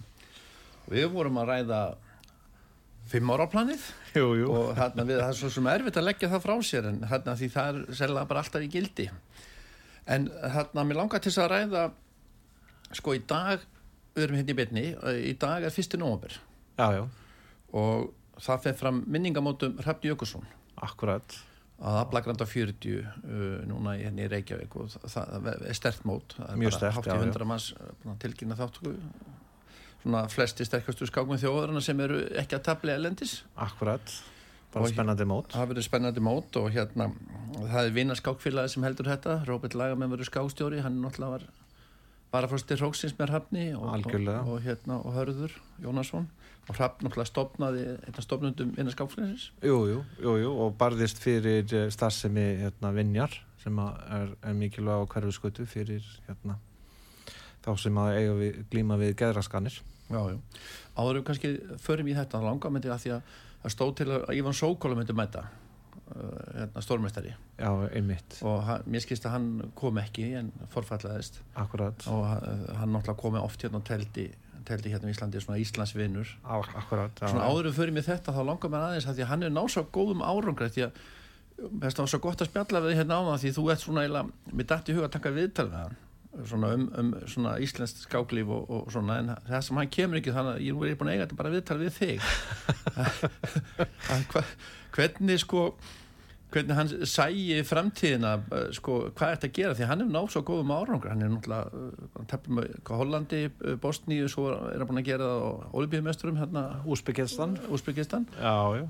Við 0.92 1.06
vorum 1.14 1.40
að 1.40 1.48
ræða 1.54 1.78
fimm 3.10 3.32
ára 3.32 3.48
planið 3.50 3.82
Jú, 4.16 4.28
jú 4.38 4.48
og 4.52 4.70
hérna 4.78 5.04
við, 5.08 5.20
það 5.20 5.32
er 5.32 5.38
svo 5.40 5.50
sem 5.52 5.68
erfitt 5.72 5.98
að 5.98 6.06
leggja 6.06 6.30
það 6.32 6.44
frá 6.44 6.54
sér 6.68 6.88
en 6.92 7.00
hérna 7.10 7.34
því 7.38 7.48
það 7.54 7.70
er 7.70 7.98
sérlega 7.98 8.30
bara 8.30 8.42
alltaf 8.44 8.64
í 8.64 8.70
gildi 8.72 9.08
en 10.12 10.28
hérna 10.54 10.84
mér 10.86 11.00
langar 11.00 11.22
til 11.22 11.32
þess 11.32 11.42
að 11.42 11.52
ræða 11.52 11.84
sko 12.94 13.16
í 13.16 13.22
dag 13.28 13.64
við 14.14 14.26
erum 14.26 14.38
hérna 14.38 14.54
í 14.54 14.58
byrni, 14.60 14.84
í 15.32 15.34
dag 15.40 15.66
er 15.66 15.74
fyrsti 15.74 16.00
nómabur 16.00 16.36
Já, 16.78 16.86
já, 16.94 17.02
og 17.74 18.12
það 18.42 18.66
fer 18.68 18.78
fram 18.78 19.02
minningamótum 19.10 19.80
Hrafn 19.82 20.08
Jökulsson 20.12 20.46
akkurat 20.82 21.36
að 21.82 21.98
aflagranda 22.04 22.46
40 22.46 22.98
uh, 23.02 23.06
núna 23.66 23.96
í, 23.98 24.04
hérna 24.06 24.26
í 24.26 24.30
Reykjavík 24.30 24.74
og 24.78 24.92
það, 25.02 25.48
er 25.66 25.78
stert 25.78 26.04
mót. 26.08 26.36
Það 26.38 26.50
er 26.52 26.60
Mjög 26.60 26.76
bara 26.76 26.90
hátt 26.96 27.08
í 27.08 27.14
já. 27.14 27.22
100 27.26 27.48
manns 27.50 27.70
uh, 27.74 28.12
tilkynna 28.22 28.58
þáttöku 28.58 28.92
svona 30.02 30.26
flesti 30.30 30.66
sterkastu 30.66 31.06
skákum 31.06 31.38
þjóðarna 31.38 31.82
sem 31.82 31.98
eru 32.02 32.20
ekki 32.40 32.58
að 32.58 32.64
tabli 32.66 32.90
elendis 32.94 33.36
Akkurat, 33.54 34.14
bara 34.74 34.86
Og- 34.86 34.94
spennandi 34.94 35.26
mót. 35.30 35.50
Það 35.54 35.72
verður 35.72 35.86
spennandi 35.86 36.24
mót 36.26 36.58
og 36.58 36.70
hérna 36.74 37.10
það 37.58 37.82
er 37.82 37.96
vinna 37.98 38.16
skákfélagi 38.18 38.74
sem 38.74 38.86
heldur 38.86 39.10
þetta. 39.10 39.42
Róbert 39.46 39.76
Lagamenn 39.78 40.10
verður 40.10 40.30
skákstjóri. 40.30 40.82
Hann 40.82 41.02
náttúrulega 41.02 41.36
var 41.36 41.48
varafrösti 42.32 42.78
Róksins 42.80 43.14
með 43.18 43.34
Hrafni 43.34 43.66
og, 43.76 43.90
og, 43.92 44.28
og, 44.48 44.56
hérna, 44.64 44.98
og 45.02 45.14
Hörður 45.18 45.58
Jónasson 45.82 46.30
og 46.68 46.76
Hrafn 46.76 47.06
náttúrulega 47.06 47.28
stopnaði 47.28 47.86
einna 48.06 48.22
stopnundum 48.22 48.74
vinna 48.76 48.92
skákfélagsins 48.94 49.48
Jú, 49.66 49.78
jú, 49.90 50.02
jú, 50.22 50.34
jú, 50.44 50.52
og 50.64 50.76
barðist 50.78 51.18
fyrir 51.22 51.66
eh, 51.74 51.88
starfsemi 51.90 52.44
hérna, 52.62 52.92
vinjar 52.94 53.34
sem 53.62 53.78
er, 53.82 54.34
er 54.42 54.58
mikilvæg 54.58 55.02
á 55.02 55.10
hverfi 55.14 55.34
skötu 55.36 55.66
fyrir 55.66 56.06
hérna, 56.28 56.58
þá 57.62 57.72
sem 57.78 57.98
að 58.02 58.18
eiga 58.18 58.36
við, 58.38 58.60
glíma 58.72 58.98
við 58.98 59.12
geðraskanir. 59.20 59.76
Já, 60.10 60.20
já. 60.32 60.38
Áður 60.98 61.20
við 61.20 61.26
kannski 61.28 61.52
förum 61.82 62.10
í 62.10 62.16
þetta 62.16 62.42
langa 62.42 62.72
myndi 62.74 62.90
að 62.90 63.04
því 63.04 63.12
að 63.16 63.74
stóð 63.76 63.92
til 64.00 64.08
að 64.16 64.32
Ívan 64.34 64.58
Sókóla 64.58 64.98
myndi 64.98 65.14
mæta 65.16 65.46
hérna, 66.12 66.82
stórmestari 66.84 67.32
Já, 67.32 67.70
einmitt, 67.94 68.38
og 68.46 68.62
hann, 68.66 68.84
mér 68.90 69.04
skilst 69.04 69.26
að 69.28 69.36
hann 69.36 69.48
kom 69.78 70.00
ekki 70.02 70.28
en 70.40 70.50
forfallaðist. 70.72 71.40
Akkurat, 71.58 72.06
og 72.10 72.24
hann, 72.26 72.64
hann 72.80 72.94
náttúrulega 72.94 73.20
komi 73.22 73.42
oft 73.42 73.64
hérna 73.64 73.80
og 73.80 73.86
teldi, 73.88 74.28
teldi 74.68 74.92
hérna 74.92 75.10
í 75.10 75.16
Íslandi 75.16 75.42
svona 75.42 75.60
Íslandsvinnur 75.62 76.36
svona 77.22 77.46
já. 77.46 77.48
áður 77.48 77.70
við 77.70 77.80
förum 77.80 77.98
í 77.98 78.06
þetta 78.06 78.36
þá 78.36 78.42
langar 78.50 78.72
mér 78.72 78.86
aðeins 78.88 79.08
að 79.08 79.18
því 79.18 79.26
að 79.26 79.32
hann 79.32 79.48
er 79.48 79.56
náð 79.56 79.72
svo 79.74 79.84
góðum 79.94 80.24
árangra 80.26 80.70
því 80.72 80.86
að 80.88 81.02
það 81.62 82.00
var 82.02 82.12
svo 82.12 82.22
gott 82.22 82.42
að 82.42 82.50
spjalla 82.50 82.82
við 82.82 82.92
þig 82.92 83.02
hérna 83.02 83.18
á 83.18 83.22
það 83.28 83.42
því 83.42 83.52
þú 83.56 83.66
ert 83.72 83.84
svona 83.84 84.04
eiginlega, 84.06 84.40
mér 84.52 84.68
dætti 84.72 84.96
huga 84.96 85.08
að 85.08 85.14
taka 85.18 85.34
viðtal 85.36 85.68
við 85.68 85.80
hann 85.82 86.00
svona 86.48 86.72
um, 86.76 86.84
um 86.98 87.14
svona 87.28 87.56
íslenskt 87.62 88.04
skáklíf 88.06 88.50
og, 88.52 88.70
og 88.70 88.92
svona 88.92 89.18
en 89.20 89.32
það 89.48 89.66
sem 89.66 89.80
hann 89.80 89.90
kemur 89.96 90.20
ekki 90.20 90.36
þannig 90.36 90.54
að 90.54 90.62
ég 90.66 90.92
er 90.92 91.00
búin 91.00 91.10
að 91.10 91.16
eiga 91.16 91.26
þetta 91.26 91.40
bara 91.40 91.54
viðtal 91.56 91.80
við 91.82 91.92
þig. 91.98 92.18
Hva, 94.32 94.46
hvernig 94.96 95.42
sko 95.42 95.66
hvernig 96.52 96.76
hann 96.76 96.90
sæi 97.08 97.62
framtíðina 97.66 98.34
eh, 98.52 98.68
sko, 98.76 98.98
hvað 99.16 99.28
er 99.30 99.38
þetta 99.38 99.48
að 99.48 99.56
gera? 99.58 99.76
Því 99.78 99.88
hann 99.88 100.04
er 100.04 100.10
náð 100.12 100.28
svo 100.34 100.42
góðum 100.48 100.72
árangur 100.74 101.12
hann 101.12 101.24
er 101.24 101.32
náttúrulega 101.32 101.82
uh, 101.82 102.24
tefnum 102.30 102.60
með 102.60 102.92
Hollandi, 102.92 103.42
uh, 103.48 103.74
Bosníu 103.82 104.28
svo 104.32 104.48
er 104.52 104.82
hann 104.82 104.90
búin 104.90 105.02
að 105.02 105.08
gera 105.08 105.28
það 105.30 105.44
á 105.48 105.50
Olympiumesturum 105.80 106.40
hérna. 106.40 106.64
Úsbyggistan 106.92 108.28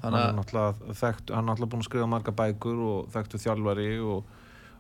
hann 0.03 0.19
er 0.19 0.39
náttúrulega 0.39 0.97
þekkt, 1.03 1.35
hann 1.35 1.45
er 1.45 1.51
náttúrulega 1.51 1.75
búin 1.75 1.85
að 1.85 1.91
skrifa 1.91 2.11
marga 2.17 2.37
bækur 2.43 2.85
og 2.89 3.13
þekktu 3.15 3.43
þjálfari 3.47 3.91
og, 4.03 4.39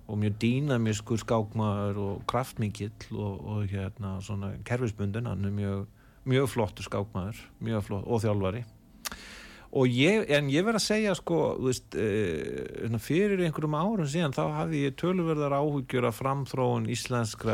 og 0.08 0.18
mjög 0.20 0.36
dýnamískur 0.42 1.20
skákmaður 1.22 2.00
og 2.02 2.22
kraftmikill 2.30 2.92
og, 3.14 3.42
og 3.46 3.66
hérna 3.70 4.16
svona 4.24 4.52
kerfisbundin, 4.66 5.28
hann 5.30 5.48
er 5.48 5.54
mjög, 5.56 5.82
mjög 6.28 6.48
flottur 6.52 6.88
skákmaður, 6.88 7.42
mjög 7.62 7.84
flott 7.88 8.08
og 8.08 8.24
þjálfari. 8.24 8.64
Og 9.72 9.88
ég, 9.88 10.26
en 10.36 10.50
ég 10.52 10.66
verð 10.66 10.82
að 10.82 10.84
segja 10.84 11.14
sko, 11.16 11.36
þú 11.56 11.70
veist, 11.70 11.94
e, 11.96 12.98
fyrir 13.00 13.40
einhverjum 13.40 13.78
árum 13.78 14.10
síðan 14.10 14.34
þá 14.36 14.42
hafði 14.58 14.82
ég 14.82 14.98
töluverðar 15.00 15.56
áhugjur 15.56 16.10
af 16.10 16.18
framþróun 16.18 16.90
íslensk 16.92 17.46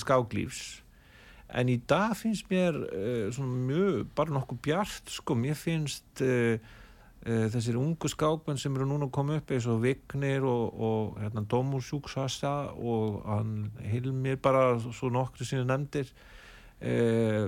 skáklífs 0.00 0.62
en 1.52 1.68
í 1.68 1.78
dag 1.88 2.14
finnst 2.16 2.48
mér 2.50 2.78
uh, 2.86 3.26
svona 3.34 3.58
mjög, 3.68 4.06
bara 4.16 4.36
nokkuð 4.36 4.60
bjart 4.64 5.12
sko, 5.12 5.36
mér 5.38 5.58
finnst 5.58 6.24
uh, 6.24 6.56
þessir 7.22 7.76
ungu 7.78 8.08
skákmenn 8.10 8.58
sem 8.58 8.74
eru 8.74 8.88
núna 8.90 9.06
að 9.06 9.14
koma 9.14 9.36
upp 9.38 9.52
eins 9.54 9.66
og 9.70 9.82
Vignir 9.84 10.42
og, 10.42 10.74
og 10.74 11.20
hérna, 11.22 11.44
Dómursjúksasa 11.46 12.54
og 12.74 13.20
hann 13.28 13.52
Hilmir 13.86 14.40
bara 14.42 14.74
svo 14.82 15.10
nokkru 15.14 15.46
síðan 15.46 15.70
nefndir 15.70 16.10
uh, 16.82 17.46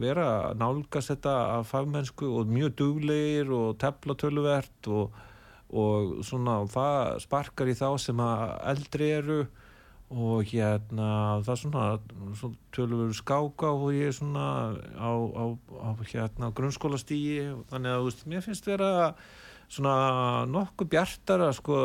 vera 0.00 0.28
nálgast 0.60 1.14
þetta 1.14 1.34
af 1.56 1.70
fagmennsku 1.72 2.28
og 2.28 2.52
mjög 2.52 2.76
duglegir 2.82 3.52
og 3.54 3.78
tefla 3.80 4.16
töluvert 4.20 4.90
og, 4.92 5.16
og 5.72 6.18
svona 6.26 6.60
það 6.68 7.20
sparkar 7.24 7.72
í 7.72 7.78
þá 7.80 7.88
sem 8.04 8.20
að 8.20 8.44
eldri 8.74 9.12
eru 9.22 9.38
og 10.12 10.44
hérna 10.50 11.06
það 11.44 11.52
er 11.54 11.60
svona, 11.62 11.84
svona 12.38 12.58
tölur 12.74 13.14
skáka 13.16 13.70
og 13.72 13.94
ég 13.96 14.10
er 14.12 14.16
svona 14.18 14.76
á, 15.00 15.10
á, 15.10 15.44
á 15.56 15.90
hérna 16.04 16.52
grunnskólastígi 16.54 17.48
þannig 17.72 17.96
að 17.96 18.04
veist, 18.04 18.26
mér 18.28 18.44
finnst 18.44 18.68
vera 18.68 18.92
svona 19.74 20.44
nokkuð 20.50 20.90
bjartara 20.92 21.48
sko 21.56 21.78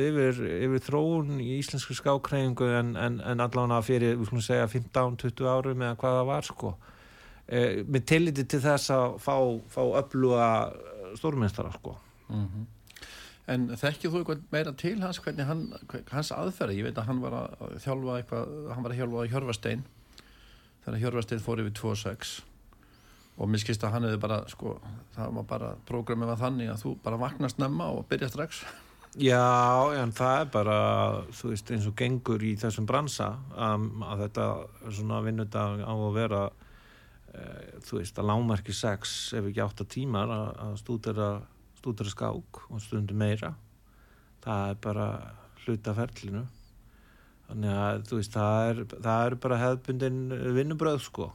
yfir, 0.00 0.40
yfir 0.64 0.84
þróun 0.88 1.36
í 1.44 1.58
íslensku 1.58 1.96
skákræðingu 1.98 2.70
en, 2.80 2.94
en, 2.96 3.20
en 3.20 3.44
allavega 3.44 3.82
fyrir, 3.84 4.16
við 4.16 4.30
skulum 4.30 4.46
segja 4.46 4.70
15-20 4.72 5.50
árum 5.52 5.84
eða 5.84 5.98
hvað 6.00 6.18
það 6.18 6.30
var 6.32 6.48
sko. 6.48 6.72
E, 7.46 7.60
með 7.84 8.08
tilliti 8.08 8.46
til 8.48 8.62
þess 8.64 8.94
að 8.96 9.20
fá, 9.22 9.36
fá 9.70 9.82
öfluga 10.00 10.48
stórmennstara 11.20 11.72
sko. 11.76 11.94
Mhm. 12.32 12.66
En 13.48 13.70
þekkið 13.80 14.12
þú 14.12 14.20
eitthvað 14.20 14.42
meira 14.52 14.74
til 14.76 14.98
hans 15.00 15.20
hann, 15.24 15.62
hans 16.12 16.32
aðferði, 16.36 16.82
ég 16.82 16.88
veit 16.88 16.98
að 17.00 17.08
hann 17.08 17.22
var 17.22 17.36
að 17.38 17.78
þjálfa 17.84 18.18
eitthvað, 18.18 18.50
hann 18.74 18.84
var 18.84 18.92
að 18.92 19.00
þjálfa 19.00 19.24
í 19.24 19.32
Hjörvastein 19.32 19.86
þegar 20.84 21.00
Hjörvastein 21.04 21.44
fór 21.44 21.62
yfir 21.62 21.74
2.6 21.78 22.34
og 23.38 23.48
mér 23.48 23.62
skist 23.62 23.84
að 23.86 23.94
hann 23.94 24.08
hefði 24.08 24.20
bara, 24.20 24.42
sko, 24.50 24.74
það 25.14 25.32
var 25.38 25.48
bara 25.48 25.72
prógramið 25.88 26.32
var 26.32 26.40
þannig 26.42 26.72
að 26.72 26.84
þú 26.84 26.94
bara 27.04 27.20
vaknast 27.22 27.60
nemma 27.62 27.88
og 27.94 28.06
byrja 28.10 28.30
strax. 28.32 28.62
Já, 29.18 29.40
en 29.96 30.12
það 30.14 30.40
er 30.42 30.48
bara, 30.52 30.78
þú 31.38 31.52
veist, 31.52 31.70
eins 31.72 31.86
og 31.88 31.94
gengur 31.98 32.42
í 32.44 32.52
þessum 32.60 32.86
bransa 32.86 33.30
um, 33.54 34.02
að 34.04 34.24
þetta 34.26 34.48
svona 34.98 35.20
vinnudag 35.24 35.84
á 35.86 35.94
að 35.94 36.18
vera, 36.18 36.42
e, 37.32 37.46
þú 37.86 38.00
veist, 38.02 38.18
að 38.18 38.28
lámarki 38.32 38.74
sex 38.76 39.14
ef 39.38 39.48
ekki 39.48 39.62
átta 39.64 39.86
tímar 39.88 40.34
að, 40.34 40.50
að 40.66 40.76
stúdera, 41.88 42.10
stúdera 42.10 42.10
skák 42.10 42.70
og 42.70 42.80
stundum 42.80 43.16
meira. 43.16 43.54
Það 44.44 44.70
er 44.70 44.74
bara 44.74 45.34
hluta 45.64 45.94
ferlinu. 45.94 46.46
Þannig 47.48 47.70
að, 47.70 48.02
þú 48.08 48.16
veist, 48.16 48.32
það 48.32 48.70
er, 48.70 48.84
það 49.02 49.26
er 49.26 49.34
bara 49.34 49.58
hefðbundin 49.58 50.54
vinnubröð, 50.54 51.00
sko. 51.00 51.32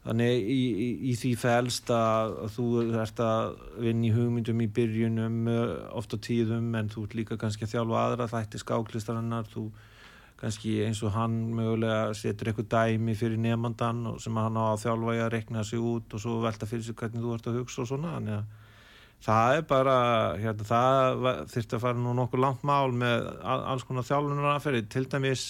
Þannig 0.00 0.48
í, 0.48 0.60
í, 0.80 1.10
í 1.10 1.14
því 1.14 1.36
fælst 1.36 1.90
að, 1.90 2.48
þú 2.54 2.66
ert 3.02 3.20
að 3.20 3.58
vinna 3.78 4.06
í 4.08 4.12
hugmyndum 4.14 4.60
í 4.64 4.68
byrjunum 4.72 5.48
uh, 5.52 5.92
oft 5.92 6.14
á 6.16 6.18
tíðum 6.18 6.74
en 6.74 6.88
þú 6.88 7.04
ert 7.04 7.14
líka 7.14 7.36
kannski 7.36 7.66
að 7.66 7.74
þjálfa 7.74 8.04
aðra 8.06 8.28
þætti 8.32 8.62
skáklistarinnar 8.62 9.44
þú 9.52 9.70
kannski 10.40 10.86
eins 10.86 11.02
og 11.04 11.12
hann 11.12 11.52
mögulega 11.52 12.14
setur 12.16 12.48
eitthvað 12.48 12.70
dæmi 12.72 13.12
fyrir 13.12 13.36
nefnandan 13.36 14.16
sem 14.24 14.40
hann 14.40 14.56
á 14.56 14.72
að 14.72 14.86
þjálfa 14.86 15.18
í 15.18 15.20
að 15.20 15.32
rekna 15.34 15.64
sig 15.68 15.78
út 15.84 16.16
og 16.16 16.20
svo 16.24 16.40
velta 16.40 16.64
fyrir 16.64 16.86
sig 16.86 16.96
hvernig 16.96 17.20
þú 17.20 17.34
ert 17.36 17.50
að 17.52 17.60
hugsa 17.60 17.84
og 17.84 17.90
svona 17.92 18.16
þannig 18.16 18.38
að 18.38 18.59
það 19.24 19.56
er 19.58 19.66
bara 19.68 19.96
hérna, 20.40 20.66
það 20.66 21.24
þurfti 21.52 21.76
að 21.76 21.82
fara 21.84 22.00
nú 22.00 22.14
nokkuð 22.16 22.44
langt 22.44 22.62
mál 22.64 22.94
með 22.96 23.26
alls 23.44 23.84
konar 23.88 24.06
þjálfunar 24.08 24.54
aðferði 24.54 24.86
til 24.92 25.04
dæmis 25.12 25.44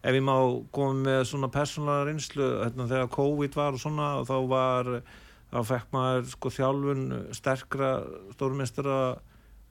ef 0.00 0.16
ég 0.16 0.24
má 0.24 0.36
koma 0.72 1.04
með 1.04 1.24
svona 1.28 1.50
persónulega 1.52 2.06
reynslu 2.08 2.46
hérna, 2.62 2.88
þegar 2.88 3.12
COVID 3.16 3.56
var 3.56 3.76
og 3.76 3.82
svona 3.82 4.10
og 4.20 4.28
þá 4.28 4.36
var 4.48 4.92
þá 5.50 5.60
fekk 5.72 5.94
maður 5.96 6.28
sko 6.30 6.52
þjálfun 6.56 7.06
sterkra 7.36 7.90
stórmestara 8.36 8.98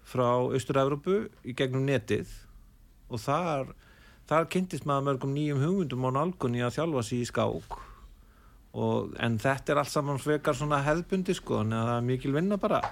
frá 0.09 0.29
Östur-Európu 0.57 1.21
í 1.45 1.55
gegnum 1.57 1.85
netið. 1.87 2.31
Og 3.09 3.21
þar 3.21 3.73
þar 4.29 4.49
kynntist 4.53 4.85
maður 4.89 5.07
mörgum 5.07 5.33
nýjum 5.33 5.61
hugmyndum 5.63 6.05
á 6.05 6.09
nálgunni 6.17 6.65
að 6.65 6.75
þjálfa 6.77 7.05
sér 7.05 7.21
í 7.23 7.29
skák. 7.29 7.77
Og, 8.69 9.15
en 9.17 9.39
þetta 9.41 9.73
er 9.73 9.79
allt 9.81 9.89
saman 9.89 10.19
svekar 10.21 10.53
svona 10.57 10.83
hefðbundi 10.85 11.33
sko 11.33 11.63
en 11.63 11.73
það 11.73 11.95
er 11.95 12.03
mikil 12.05 12.35
vinna 12.35 12.59
bara 12.61 12.83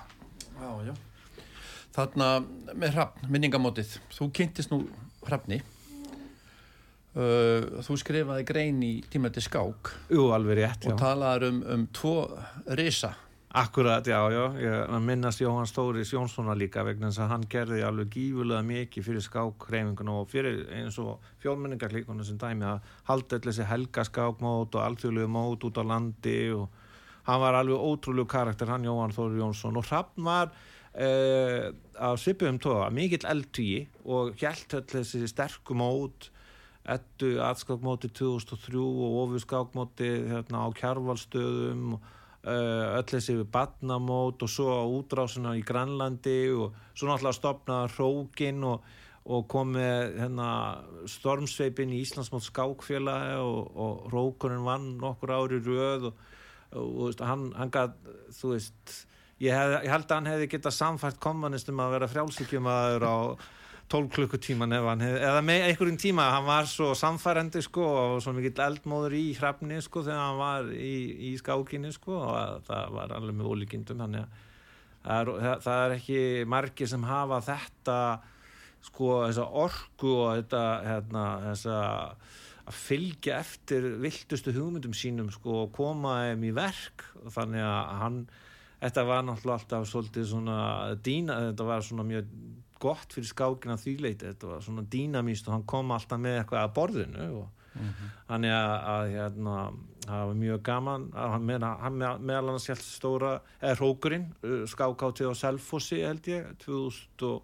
Já, 0.58 0.70
já. 0.90 0.94
Þarna 1.98 2.28
með 2.74 2.94
hrappn, 2.98 3.32
minningamótið. 3.34 3.98
Þú 4.14 4.30
kynntist 4.38 4.74
nú 4.74 4.84
hrappni 5.26 5.64
Uh, 7.18 7.80
þú 7.82 7.96
skrifaði 7.98 8.44
grein 8.46 8.82
í 8.86 8.92
tímætti 9.10 9.42
skák. 9.42 9.90
Jú, 10.14 10.28
alveg 10.36 10.60
rétt, 10.60 10.84
og 10.86 11.00
talaði 11.02 11.48
um, 11.50 11.64
um 11.74 11.86
tvo 11.90 12.12
risa. 12.78 13.16
Akkurat, 13.58 14.06
já, 14.06 14.20
já, 14.30 14.44
ég 14.62 14.92
minnast 15.02 15.42
Jóhann 15.42 15.66
Stóris 15.66 16.12
Jónssonar 16.14 16.60
líka 16.60 16.84
vegna 16.86 17.10
þess 17.10 17.24
að 17.24 17.32
hann 17.32 17.46
gerði 17.50 17.80
alveg 17.88 18.12
gífulega 18.14 18.62
mikið 18.68 19.08
fyrir 19.08 19.26
skákreifinguna 19.26 20.18
og 20.20 20.30
fyrir 20.30 20.60
eins 20.78 21.00
og 21.02 21.26
fjólmenningarlíkuna 21.42 22.28
sem 22.28 22.38
dæmi 22.38 22.68
að 22.70 22.92
halda 23.08 23.40
allir 23.40 23.50
þessi 23.50 23.70
helgaskákmót 23.72 24.78
og 24.78 24.84
alþjóðlegu 24.84 25.32
mót 25.34 25.66
út 25.66 25.82
á 25.82 25.84
landi 25.90 26.38
og 26.54 26.68
hann 27.28 27.44
var 27.44 27.60
alveg 27.60 27.84
ótrúlegu 27.84 28.30
karakter 28.32 28.72
hann 28.72 28.88
Jóhann 28.88 29.14
Stóri 29.16 29.42
Jónsson. 29.42 29.78
Og 29.78 29.86
Hrafn 29.90 30.24
var 30.24 30.52
uh, 30.52 31.70
á 32.00 32.10
Sipum 32.20 32.60
tóa 32.64 32.90
mikill 32.94 33.28
eldtví 33.28 33.88
og 34.08 34.36
hjælt 34.40 34.80
þessi 34.92 35.28
sterku 35.30 35.76
mót 35.78 36.32
ettu 36.88 37.36
aðskákmóti 37.44 38.10
2003 38.16 38.80
og 38.80 39.18
ofur 39.24 39.44
skákmóti 39.44 40.08
hérna, 40.30 40.64
á 40.64 40.68
kjárvalstöðum 40.72 41.98
uh, 41.98 42.96
öll 42.96 43.10
þessi 43.12 43.42
badnamót 43.52 44.46
og 44.46 44.52
svo 44.52 44.78
útrásina 44.96 45.58
í 45.60 45.66
Grænlandi 45.68 46.40
og 46.56 46.78
svo 46.94 47.10
náttúrulega 47.10 47.36
stopnaði 47.42 47.92
Rókin 47.98 48.64
og, 48.70 48.88
og 49.28 49.44
komið 49.52 50.16
hérna, 50.22 50.50
stormsveipin 51.12 51.92
í 51.92 52.02
Íslandsmót 52.06 52.48
skákfélagi 52.48 53.36
og, 53.44 53.60
og 53.76 54.08
Rókunin 54.14 54.64
vann 54.64 54.94
nokkur 55.04 55.36
ári 55.42 55.60
röð 55.68 56.14
og, 56.14 56.26
og 56.76 57.22
hann, 57.24 57.52
hann 57.56 57.72
gæt, 57.72 57.96
þú 58.40 58.56
veist 58.56 58.96
ég, 59.40 59.54
hef, 59.54 59.78
ég 59.86 59.92
held 59.94 60.10
að 60.10 60.16
hann 60.18 60.32
hefði 60.32 60.50
getað 60.56 60.76
samfært 60.78 61.22
kommunistum 61.24 61.80
að 61.84 61.94
vera 61.96 62.10
frjálsíkjum 62.12 62.68
aður 62.72 63.08
á 63.08 63.18
12 63.88 64.10
klukkutíman 64.12 64.76
eða, 64.76 64.96
með 65.46 65.70
einhverjum 65.70 66.00
tíma. 66.02 66.26
Hann 66.34 66.48
var 66.48 66.68
svo 66.68 66.90
samfærandi 66.98 67.62
sko 67.64 67.86
og 67.88 68.18
svo 68.24 68.34
mikill 68.36 68.60
eldmóður 68.66 69.16
í 69.16 69.30
hrafni 69.38 69.80
sko 69.84 70.04
þegar 70.04 70.26
hann 70.26 70.42
var 70.42 70.72
í, 70.76 70.96
í 71.30 71.36
skákinni 71.40 71.94
sko 71.96 72.18
og 72.20 72.66
það 72.68 72.98
var 72.98 73.14
alveg 73.16 73.38
með 73.38 73.54
ólíkindum. 73.54 74.04
Þannig 74.04 74.26
að 74.26 74.44
það 75.06 75.22
er, 75.22 75.62
það 75.64 75.86
er 75.86 75.96
ekki 75.96 76.20
margi 76.52 76.90
sem 76.92 77.08
hafa 77.08 77.40
þetta 77.48 78.00
sko 78.88 79.14
þessa 79.24 79.48
orgu 79.64 80.12
og 80.18 80.36
þetta 80.42 80.66
hérna 80.84 81.24
þessa 81.46 81.80
að 82.68 82.76
fylgja 82.76 83.40
eftir 83.40 83.86
viltustu 84.04 84.54
hugmyndum 84.56 84.96
sínum 84.98 85.32
sko 85.32 85.64
og 85.64 85.74
koma 85.76 86.18
þeim 86.26 86.46
í 86.50 86.54
verk 86.56 87.06
og 87.24 87.32
þannig 87.36 87.64
að 87.64 87.92
hann 88.02 88.22
þetta 88.78 89.04
var 89.08 89.26
náttúrulega 89.26 89.60
alltaf 89.62 89.90
svolítið 89.90 90.30
svona 90.30 90.58
dýna, 91.04 91.38
þetta 91.50 91.68
var 91.68 91.86
svona 91.86 92.08
mjög 92.08 92.32
gott 92.82 93.14
fyrir 93.16 93.30
skákina 93.32 93.78
þýleiti 93.82 94.28
þetta 94.28 94.52
var 94.52 94.66
svona 94.66 94.86
dýnamíst 94.86 95.48
og 95.48 95.56
hann 95.56 95.70
kom 95.70 95.94
alltaf 95.96 96.22
með 96.22 96.42
eitthvað 96.42 96.66
að 96.66 96.76
borðinu 96.78 97.28
og 97.40 97.48
mm 97.74 97.88
-hmm. 97.88 98.12
hann 98.28 98.44
er 98.46 98.58
að, 98.58 98.78
að 98.94 99.12
hérna, 99.16 99.56
það 100.06 100.26
var 100.28 100.40
mjög 100.44 100.64
gaman 100.64 101.10
hann 101.16 102.26
meðal 102.26 102.60
sjálf 102.60 102.82
stóra 102.82 103.40
eða 103.62 103.80
Rókurinn, 103.80 104.34
skákátti 104.66 105.26
á 105.26 105.34
Selfossi 105.34 106.02
held 106.02 106.28
ég 106.28 106.46
2000 106.66 107.42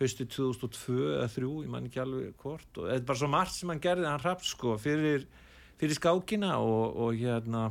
hausti 0.00 0.26
2002 0.26 0.96
eða 1.18 1.28
2003 1.28 1.52
ég 1.66 1.70
man 1.70 1.86
ekki 1.88 2.00
alveg 2.02 2.34
hvort. 2.40 2.68
Og 2.78 2.88
þetta 2.88 2.96
er 2.96 3.06
bara 3.10 3.20
svo 3.20 3.30
margt 3.30 3.56
sem 3.56 3.72
hann 3.72 3.82
gerði 3.84 4.08
hann 4.08 4.22
hrapt 4.22 4.48
sko 4.48 4.74
fyrir, 4.80 5.26
fyrir 5.80 5.98
skákina 5.98 6.56
og, 6.64 6.96
og 7.04 7.20
hérna 7.20 7.68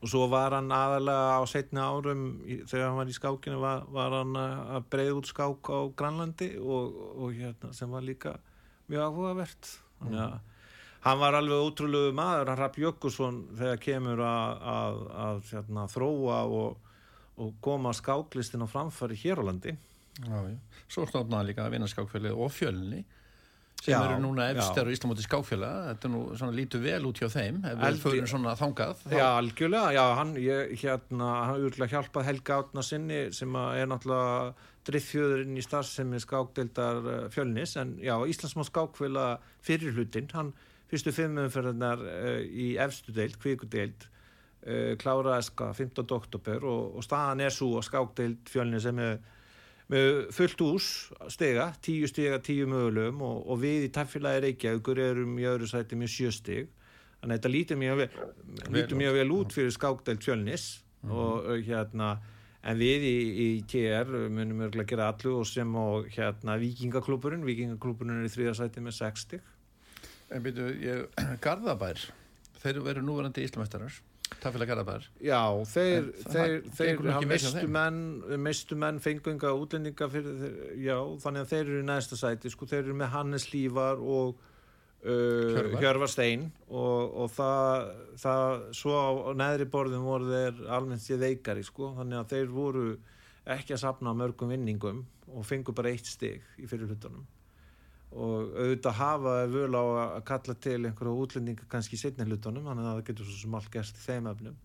og 0.00 0.08
svo 0.08 0.24
var 0.32 0.56
hann 0.56 0.72
aðalega 0.72 1.36
á 1.36 1.42
setna 1.48 1.88
árum 1.92 2.22
þegar 2.48 2.86
hann 2.86 3.00
var 3.02 3.10
í 3.12 3.16
skákinu 3.16 3.58
var, 3.60 3.82
var 3.92 4.16
hann 4.22 4.38
að 4.40 4.86
breyða 4.92 5.18
út 5.18 5.28
skák 5.28 5.72
á 5.76 5.80
Granlandi 5.92 6.54
og, 6.56 6.94
og 7.20 7.34
hérna 7.36 7.74
sem 7.76 7.92
var 7.92 8.06
líka 8.06 8.38
mjög 8.88 9.10
áhugavert. 9.10 9.74
Mm. 10.00 10.14
að 10.16 10.38
hann 11.04 11.20
var 11.20 11.36
alveg 11.36 11.66
ótrúlegu 11.66 12.14
maður, 12.16 12.48
hann 12.48 12.60
Rapp 12.60 12.78
Jökulsson 12.80 13.42
þegar 13.56 13.82
kemur 13.84 14.22
að, 14.24 14.64
að, 14.72 14.98
að 15.26 15.42
hérna, 15.52 15.84
þróa 15.92 16.40
og, 16.48 16.90
og 17.40 17.54
koma 17.64 17.92
skáklistin 17.96 18.64
á 18.64 18.68
framfari 18.68 19.20
hér 19.20 19.44
á 19.44 19.48
landi 19.48 19.76
Já, 20.26 20.38
já. 20.50 20.84
Svo 20.90 21.06
stofnaði 21.08 21.52
líka 21.52 21.64
að 21.64 21.76
vinna 21.76 21.88
skákfélagi 21.90 22.36
og 22.36 22.52
fjölni 22.52 23.04
sem 23.80 23.94
já, 23.94 24.00
eru 24.04 24.18
núna 24.20 24.50
efstar 24.52 24.88
á 24.88 24.92
Íslamóti 24.92 25.24
skákfjöla 25.24 25.68
þetta 25.86 26.08
er 26.08 26.12
nú 26.12 26.22
svona 26.36 26.52
lítu 26.52 26.80
vel 26.82 27.00
út 27.08 27.20
hjá 27.20 27.30
þeim 27.32 27.62
ef 27.64 27.78
við 27.80 28.02
fyrir 28.02 28.28
svona 28.28 28.52
þangað 28.58 28.98
þá... 29.00 29.06
Já, 29.14 29.26
algjörlega, 29.38 29.92
já, 29.96 30.02
hann, 30.18 30.34
ég, 30.36 30.74
hérna 30.82 31.30
hann 31.48 31.64
úrlega 31.64 31.94
hjálpað 31.94 32.28
Helga 32.28 32.58
Átna 32.60 32.84
sinni 32.84 33.22
sem 33.36 33.56
er 33.62 33.88
náttúrulega 33.88 34.68
driffjöðurinn 34.90 35.56
í 35.56 35.64
starfsemi 35.64 36.20
skákdeildar 36.20 37.00
eh, 37.14 37.24
fjölnis, 37.32 37.76
en 37.80 37.96
já, 38.04 38.14
Íslandsmá 38.20 38.68
skákfjöla 38.68 39.26
fyrir 39.64 39.96
hlutin, 39.96 40.28
hann 40.36 40.52
fyrstu 40.90 41.14
fimmumferðarnar 41.14 42.00
uh, 42.04 42.38
í 42.44 42.72
efstu 42.82 43.14
deild, 43.16 43.36
kvíkudeild 43.40 44.08
uh, 44.66 44.96
klára 45.00 45.38
eska 45.38 45.70
15. 45.76 46.04
oktober 46.16 46.66
og, 46.66 46.96
og 46.98 47.06
staðan 47.06 47.44
er 47.46 47.54
svo 47.54 47.78
skákdeild 47.86 48.50
fjölnis 48.50 48.84
sem 48.88 48.98
er 49.00 49.20
fullt 49.90 50.60
ús 50.62 50.88
stega, 51.32 51.70
tíu 51.82 52.08
stega, 52.08 52.38
tíu 52.38 52.68
mögulegum 52.70 53.22
og, 53.26 53.38
og 53.50 53.62
við 53.62 53.88
í 53.88 53.92
taffélagi 53.94 54.44
Reykjavíkur 54.46 55.00
erum 55.02 55.38
í 55.40 55.46
öðru 55.50 55.66
sæti 55.70 55.98
með 55.98 56.12
sjö 56.14 56.30
steg 56.34 56.68
þannig 57.20 57.32
að 57.32 57.38
þetta 57.38 57.52
lítur 57.54 57.80
mjög 57.80 57.96
vel, 58.00 58.10
lítur 58.76 59.00
mjög 59.00 59.16
vel 59.18 59.32
út 59.34 59.56
fyrir 59.56 59.74
skákdælt 59.74 60.24
fjölnis 60.24 60.66
mm 61.02 61.10
-hmm. 61.10 61.16
og 61.16 61.66
hérna 61.66 62.10
en 62.62 62.78
við 62.78 63.06
í, 63.08 63.18
í 63.46 63.48
TR 63.64 64.28
munum 64.28 64.66
örgulega 64.66 64.92
gera 64.92 65.08
allu 65.10 65.38
og 65.40 65.46
sem 65.46 65.74
og 65.76 66.06
hérna 66.12 66.58
Vikingaklúpurinn, 66.60 67.44
Vikingaklúpurinn 67.44 68.20
er 68.20 68.28
í 68.28 68.34
þrýða 68.34 68.54
sæti 68.54 68.80
með 68.80 68.94
sex 69.00 69.26
steg 69.26 69.40
En 70.30 70.42
byrju, 70.42 71.08
Garðabær 71.44 71.98
þeir 72.60 72.82
eru 72.92 73.02
núverandi 73.02 73.42
íslamæstarar 73.42 73.96
Tafélag 74.40 74.70
Garðabær 74.70 75.06
Já, 75.24 75.40
þeir, 75.68 76.10
þeir, 76.30 76.54
þeir, 76.76 77.00
mestu 77.28 77.64
menn, 77.70 77.98
mestu 78.40 78.78
menn 78.78 79.00
fengunga 79.02 79.52
útlendinga 79.58 80.08
fyrir 80.12 80.38
þeir, 80.42 80.54
já, 80.84 80.96
þannig 81.24 81.44
að 81.44 81.50
þeir 81.54 81.64
eru 81.64 81.80
í 81.80 81.88
næsta 81.88 82.18
sæti, 82.20 82.52
sko, 82.52 82.68
þeir 82.70 82.84
eru 82.84 82.96
með 83.00 83.12
Hannes 83.16 83.48
Lívar 83.52 84.00
og 84.00 84.40
uh, 85.04 85.76
Hjörvar. 85.80 86.10
Stein 86.12 86.48
og, 86.68 87.16
og 87.24 87.32
það, 87.34 87.90
það, 88.22 88.64
svo 88.80 88.96
á 88.96 89.08
neðri 89.42 89.68
borðum 89.72 90.06
voru 90.08 90.30
þeir 90.30 90.62
almennt 90.78 91.04
sér 91.04 91.20
veikari, 91.24 91.66
sko, 91.66 91.94
þannig 91.98 92.22
að 92.22 92.36
þeir 92.36 92.54
voru 92.54 92.86
ekki 93.50 93.74
að 93.74 93.84
sapna 93.84 94.14
mörgum 94.14 94.52
vinningum 94.52 95.04
og 95.30 95.44
fengu 95.46 95.74
bara 95.76 95.92
eitt 95.92 96.08
steg 96.08 96.44
í 96.60 96.70
fyrirlutunum 96.70 97.26
og 98.10 98.56
auðvitað 98.58 98.98
hafa 98.98 99.34
völ 99.52 99.76
á 99.78 99.84
að 99.84 100.24
kalla 100.26 100.54
til 100.54 100.80
einhverja 100.80 101.24
útlendinga 101.24 101.68
kannski 101.70 101.94
í 101.94 102.00
setni 102.00 102.26
hlutunum 102.26 102.66
þannig 102.66 102.88
að 102.88 102.96
það 102.96 103.06
getur 103.10 103.28
svo 103.28 103.38
sem 103.38 103.54
allt 103.54 103.70
gerst 103.70 104.00
í 104.00 104.06
þeim 104.06 104.30
öfnum 104.32 104.56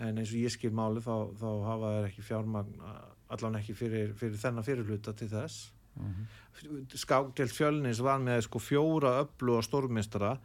en 0.00 0.20
eins 0.20 0.30
og 0.30 0.38
ég 0.38 0.54
skil 0.54 0.70
máli 0.76 1.02
þá, 1.02 1.14
þá 1.40 1.48
hafa 1.66 1.90
þeir 1.96 2.08
ekki 2.10 2.26
fjármagn 2.28 2.84
allan 3.30 3.58
ekki 3.60 3.76
fyrir, 3.78 4.14
fyrir 4.18 4.38
þennan 4.40 4.66
fyrirluta 4.66 5.14
til 5.16 5.28
þess. 5.30 5.70
Mm 5.98 6.14
-hmm. 6.14 6.96
skákdelt 6.96 7.52
fjölnis 7.52 8.00
var 8.00 8.20
með 8.22 8.44
sko 8.46 8.58
fjóra 8.62 9.10
öllu 9.24 9.56
og 9.56 9.64
stórmistara 9.64 10.38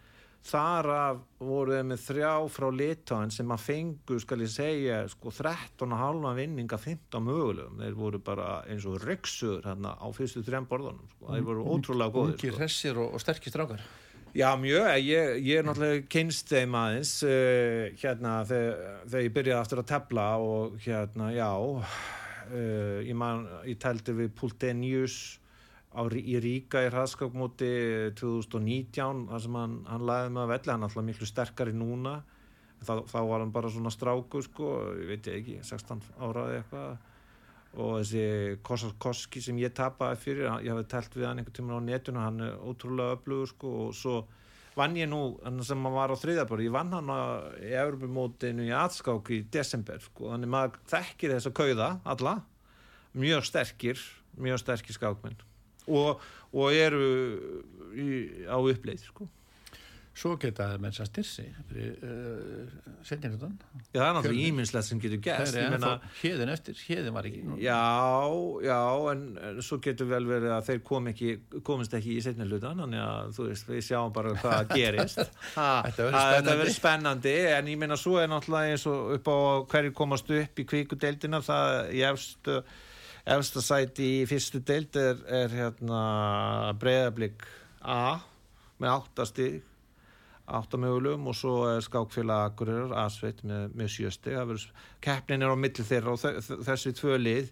þar 0.45 0.89
af 0.93 1.19
voru 1.41 1.73
þeir 1.73 1.85
með 1.89 2.01
þrjá 2.05 2.31
frá 2.53 2.67
litáin 2.73 3.33
sem 3.33 3.51
að 3.53 3.63
fengu 3.65 4.17
skal 4.21 4.43
ég 4.43 4.51
segja 4.53 5.01
sko 5.09 5.33
13,5 5.33 6.31
vinninga 6.37 6.79
15 6.81 7.25
mögulegum, 7.25 7.79
þeir 7.81 7.99
voru 7.99 8.21
bara 8.25 8.49
eins 8.69 8.85
og 8.89 8.99
ryggsur 9.03 9.65
hérna 9.65 9.95
á 9.97 10.07
fyrstu 10.13 10.43
þrjum 10.45 10.67
borðunum 10.69 11.13
sko. 11.15 11.29
þeir 11.31 11.47
voru 11.49 11.69
ótrúlega 11.73 12.13
góðir 12.13 12.35
Ungir, 12.35 12.51
sko. 12.51 12.59
hressir 12.61 12.99
og, 13.01 13.13
og 13.15 13.23
sterkir 13.23 13.53
strákar 13.53 13.85
Já, 14.35 14.49
mjög, 14.59 14.89
ég, 14.99 15.37
ég 15.47 15.61
er 15.61 15.63
náttúrulega 15.63 16.01
kynst 16.11 16.49
þeim 16.51 16.73
aðeins 16.75 17.13
uh, 17.23 17.85
hérna 18.01 18.41
þegar, 18.49 18.81
þegar 19.05 19.23
ég 19.23 19.35
byrjaði 19.37 19.61
aftur 19.61 19.81
að 19.81 19.89
tefla 19.93 20.25
og 20.43 20.75
hérna, 20.83 21.29
já 21.31 21.49
uh, 21.55 22.99
ég, 22.99 23.15
man, 23.15 23.45
ég 23.63 23.79
tældi 23.79 24.17
við 24.19 24.33
Pultenius 24.35 25.17
á, 25.95 26.01
í 26.11 26.37
Ríka 26.43 26.83
í 26.83 26.91
hraðskapmóti 26.91 27.71
2019 28.19 29.25
þar 29.31 29.43
sem 29.45 29.57
hann, 29.59 29.75
hann 29.87 30.05
laði 30.05 30.31
með 30.35 30.43
að 30.43 30.53
velli, 30.53 30.71
hann 30.73 30.83
er 30.83 30.89
alltaf 30.89 31.05
miklu 31.07 31.27
sterkari 31.29 31.75
núna. 31.75 32.15
Þá, 32.85 32.93
þá 33.09 33.19
var 33.29 33.41
hann 33.41 33.53
bara 33.55 33.71
svona 33.71 33.91
stráku 33.93 34.41
sko, 34.45 34.71
ég 34.99 35.13
veit 35.13 35.29
ekki, 35.31 35.59
16 35.65 36.03
áraði 36.27 36.59
eitthvað. 36.59 37.11
Og 37.75 37.93
þessi 37.99 38.57
Kosarkoski 38.63 39.41
sem 39.43 39.57
ég 39.59 39.73
tapaði 39.75 40.19
fyrir 40.21 40.47
ég 40.63 40.71
hafi 40.71 40.87
telt 40.91 41.15
við 41.15 41.27
hann 41.27 41.41
einhvern 41.41 41.55
tíma 41.57 41.79
á 41.79 41.83
netinu 41.83 42.21
hann 42.23 42.43
er 42.45 42.59
ótrúlega 42.63 43.17
öflugur 43.17 43.49
sko 43.51 43.71
og 43.87 43.95
svo 43.99 44.13
vann 44.77 44.95
ég 44.95 45.09
nú, 45.11 45.19
sem 45.63 45.79
maður 45.79 45.97
var 45.97 46.13
á 46.15 46.21
þriðaböru 46.21 46.67
ég 46.67 46.75
vann 46.75 46.93
hann 46.95 47.11
í 47.59 47.73
Európumótinu 47.75 48.67
í 48.67 48.71
Atskák 48.75 49.31
í 49.35 49.41
desember 49.51 49.99
sko. 50.03 50.31
Þannig 50.31 50.53
maður 50.55 50.79
þekkir 50.93 51.35
þess 51.35 51.51
að 51.51 51.57
kauða 51.59 51.89
alla 52.15 52.37
mjög 53.15 53.43
sterkir 53.47 53.99
mjög 54.39 54.63
sterkir 54.63 54.95
skákminn 54.97 55.37
og, 55.87 56.21
og 56.53 56.75
eru 56.75 57.07
í, 57.95 58.07
á 58.49 58.57
uppleið 58.57 59.07
sko 59.07 59.29
Svo 60.15 60.37
geta 60.39 60.69
þess 60.79 61.01
að 61.03 61.07
styrsi 61.09 61.43
fyrir 61.67 61.95
uh, 62.07 62.75
setjinlutan. 63.03 63.57
Já, 63.89 63.97
það 63.97 64.05
er 64.05 64.13
náttúrulega 64.15 64.45
íminnslegt 64.47 64.87
sem 64.87 65.01
getur 65.03 65.19
gæst. 65.25 65.57
Hérðin 66.21 66.51
eftir, 66.53 66.77
hérðin 66.87 67.17
var 67.17 67.27
ekki. 67.27 67.41
Nú. 67.43 67.57
Já, 67.59 67.81
já, 68.63 68.77
en, 69.11 69.25
en 69.49 69.59
svo 69.67 69.79
getur 69.83 70.07
vel 70.13 70.21
verið 70.29 70.53
að 70.55 70.69
þeir 70.69 70.79
kom 70.87 71.11
ekki, 71.11 71.33
komist 71.67 71.97
ekki 71.99 72.15
í 72.15 72.23
setjinlutan, 72.23 72.79
þannig 72.85 73.03
að 73.03 73.35
þú 73.35 73.49
veist, 73.49 73.67
við 73.73 73.83
sjáum 73.89 74.15
bara 74.15 74.31
hvað 74.39 74.71
gerist. 74.79 75.19
ha, 75.57 75.67
þetta 75.89 76.47
verður 76.47 76.73
spennandi, 76.77 77.37
en 77.57 77.73
ég 77.75 77.83
meina 77.83 77.99
svo 77.99 78.15
er 78.23 78.31
náttúrulega 78.31 78.71
eins 78.77 78.87
og 78.87 79.17
upp 79.17 79.27
á 79.27 79.37
hverju 79.75 79.95
komast 79.99 80.31
upp 80.31 80.63
í 80.63 80.69
kvíkudeildina, 80.71 81.43
það 81.43 81.91
í 81.91 82.07
efstu, 82.07 82.61
efsta 83.25 83.61
sæti 83.63 84.07
í 84.21 84.25
fyrstu 84.29 84.61
deild 84.65 84.95
er, 84.99 85.21
er 85.25 85.53
hérna 85.53 86.01
breyðablík 86.81 87.45
A 87.81 88.19
með 88.81 88.91
áttastig 88.91 89.63
áttamögulegum 90.45 91.31
og 91.31 91.37
svo 91.37 91.55
er 91.71 91.81
skákfélag 91.81 92.51
Akureyrar 92.51 92.93
Asveit 93.05 93.41
með, 93.45 93.71
með 93.73 93.93
sjösti 93.95 94.35
keppnin 95.01 95.41
er 95.41 95.53
á 95.53 95.57
milli 95.57 95.85
þeirra 95.85 96.13
og 96.13 96.65
þessi 96.67 96.93
tvö 96.93 97.17
lið 97.17 97.49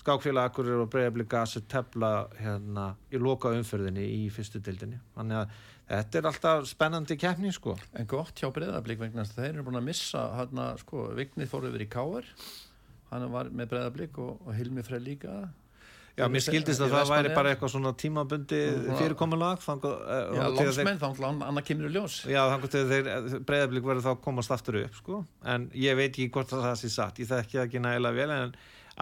skákfélag 0.00 0.48
Akureyrar 0.48 0.86
og 0.86 0.90
Breiðablík 0.94 1.36
Asveit 1.42 1.68
tefla 1.68 2.12
hérna 2.40 2.94
í 3.12 3.20
loka 3.20 3.52
umferðinni 3.52 4.08
í 4.16 4.24
fyrstu 4.32 4.64
dildinni 4.64 5.00
þannig 5.12 5.42
að 5.42 5.60
þetta 5.92 6.18
er 6.18 6.28
alltaf 6.30 6.66
spennandi 6.70 7.18
keppni 7.20 7.52
sko. 7.52 7.76
En 7.98 8.08
gott 8.08 8.38
hjá 8.40 8.48
Breiðablík 8.54 9.02
vegna 9.02 9.28
þeir 9.28 9.50
eru 9.52 9.68
búin 9.68 9.82
að 9.82 9.88
missa 9.90 10.24
hérna 10.38 10.72
sko 10.80 11.10
Vignir 11.18 11.50
fór 11.50 11.68
yfir 11.68 11.84
í 11.84 11.90
Káar 11.92 12.32
hann 13.12 13.32
var 13.32 13.50
með 13.52 13.74
Breiðablík 13.74 14.22
og, 14.22 14.38
og 14.46 14.56
Hilmi 14.56 14.84
Frey 14.86 15.02
líka. 15.02 15.42
Já, 16.12 16.26
mér 16.28 16.42
skildist 16.44 16.82
að 16.84 16.92
það 16.92 17.08
væri 17.08 17.30
bara 17.32 17.52
eitthvað 17.54 17.70
svona 17.72 17.94
tímabundi 17.96 18.58
fyrirkomulag 18.98 19.62
eh, 19.64 19.86
Já, 20.36 20.42
lónsmenn, 20.58 21.00
þá 21.00 21.06
annað 21.24 21.62
kemur 21.70 21.88
í 21.88 21.92
ljós. 21.94 22.18
Já, 22.28 22.42
þannig 22.50 22.76
að 22.76 22.92
þeir 22.92 23.46
breyðablík 23.48 23.86
verður 23.88 24.04
þá 24.10 24.20
komast 24.26 24.52
aftur 24.52 24.82
upp, 24.82 24.98
sko. 25.00 25.22
En 25.48 25.70
ég 25.72 25.96
veit 25.96 26.10
ekki 26.10 26.28
hvort 26.34 26.52
það 26.52 26.76
sé 26.82 26.92
satt, 26.92 27.22
ég 27.22 27.30
þekki 27.30 27.62
ekki 27.64 27.80
nægilega 27.80 28.18
vel, 28.18 28.36
en 28.36 28.54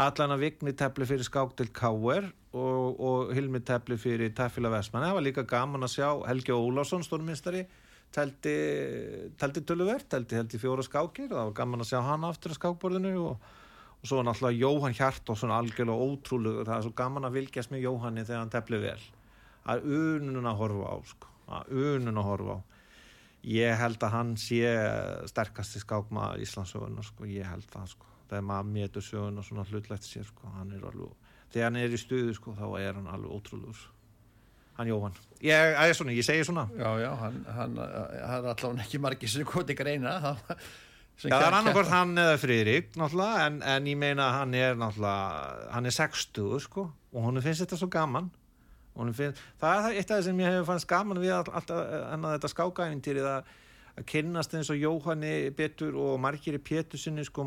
allan 0.06 0.36
að 0.36 0.44
vigni 0.46 0.76
tefli 0.78 1.08
fyrir 1.10 1.26
skák 1.26 1.56
til 1.58 1.66
Káer 1.74 2.30
og, 2.54 3.02
og 3.02 3.34
Hilmi 3.34 3.58
tefli 3.66 3.98
fyrir 3.98 4.30
Tafila 4.38 4.70
Vestmann, 4.70 5.08
það 5.08 5.18
var 5.18 5.26
líka 5.26 5.46
gaman 5.50 5.88
að 5.88 5.96
sjá 5.96 6.08
Helgi 6.30 6.54
Ólásson, 6.54 7.02
stórminstari 7.02 7.66
telti, 8.14 8.54
telti 9.38 9.62
töluvert, 9.66 10.06
telti 10.10 10.58
í 10.58 10.62
fjóra 10.62 10.84
skákir, 10.86 11.30
það 11.30 11.50
var 11.50 11.56
gaman 11.58 11.84
að 11.84 11.92
sjá 11.92 12.00
hann 12.06 12.26
aftur 12.26 12.54
á 12.54 12.58
skákborðinu 12.58 13.12
og 13.22 13.50
og 14.00 14.08
svo 14.08 14.22
náttúrulega 14.24 14.60
Jóhann 14.64 14.96
Hjartósson 14.96 15.52
algjörlega 15.52 16.06
ótrúlega, 16.08 16.64
það 16.68 16.76
er 16.76 16.84
svo 16.86 16.92
gaman 16.96 17.28
að 17.28 17.36
vilkjast 17.36 17.72
með 17.72 17.84
Jóhanni 17.84 18.24
þegar 18.24 18.40
hann 18.40 18.52
tefli 18.54 18.80
vel 18.80 19.00
það 19.64 19.74
er 19.76 20.20
unun 20.24 20.50
að 20.50 20.60
horfa 20.62 20.88
á 20.88 20.96
sko. 21.10 21.32
unun 21.68 22.20
að 22.20 22.28
horfa 22.30 22.56
á 22.56 22.60
ég 23.50 23.76
held 23.80 24.02
að 24.04 24.14
hann 24.14 24.34
sé 24.40 24.72
sterkasti 25.30 25.80
skákma 25.84 26.34
Íslandsögunar 26.40 27.04
sko. 27.04 27.28
ég 27.28 27.48
held 27.48 27.68
það 27.72 27.94
sko. 27.94 28.10
þegar 28.30 28.46
maður 28.48 28.74
metur 28.74 29.04
sögun 29.04 29.40
og 29.40 29.44
svona 29.44 29.68
hlutlegt 29.68 30.08
sér 30.08 30.28
sko. 30.28 30.48
hann 30.56 30.72
alveg, 30.80 31.16
þegar 31.52 31.70
hann 31.70 31.80
er 31.84 31.96
í 31.96 32.00
stuðu 32.00 32.36
sko, 32.36 32.56
þá 32.56 32.66
er 32.80 32.94
hann 32.94 33.08
alveg 33.08 33.36
ótrúlegur 33.36 33.88
hann 34.78 34.88
Jóhann 34.88 35.16
ég, 35.44 35.76
svona, 35.92 36.16
ég 36.16 36.24
segi 36.24 36.44
svona 36.48 36.70
já 36.72 36.90
já, 37.04 37.10
hann, 37.20 37.42
hann, 37.44 37.76
hann 37.76 38.44
er 38.46 38.54
allavega 38.54 38.86
ekki 38.86 39.00
margir 39.02 39.28
sem 39.28 39.44
kvoti 39.44 39.76
greina 39.76 40.16
það 40.24 40.56
Já, 41.20 41.34
það 41.36 41.46
er 41.46 41.54
annarkort 41.58 41.90
hann 41.92 42.12
eða 42.16 42.36
Frýrik 42.40 42.94
náttúrulega, 42.96 43.46
en, 43.48 43.56
en 43.68 43.88
ég 43.90 43.98
meina 44.00 44.28
hann 44.38 44.54
er 44.56 44.78
náttúrulega, 44.78 45.66
hann 45.74 45.88
er 45.90 45.92
60 45.92 46.62
sko, 46.64 46.86
og 47.12 47.26
hún 47.26 47.42
finnst 47.44 47.66
þetta 47.66 47.78
svo 47.80 47.90
gaman. 47.92 48.30
Finnst, 49.16 49.40
það 49.60 49.88
er 49.90 49.98
eitt 49.98 50.10
af 50.10 50.16
það 50.16 50.24
sem 50.28 50.40
ég 50.40 50.54
hef 50.54 50.68
fannst 50.68 50.88
gaman 50.88 51.20
við 51.20 51.34
alltaf 51.36 51.68
þetta 52.24 52.52
skákaævintýri 52.54 53.22
að, 53.24 53.52
að 54.00 54.08
kynnast 54.08 54.56
eins 54.56 54.72
og 54.72 54.80
Jóhanni 54.80 55.34
betur 55.56 55.98
og 56.00 56.16
margir 56.24 56.56
í 56.56 56.62
Pétursinni 56.64 57.24
sko, 57.28 57.46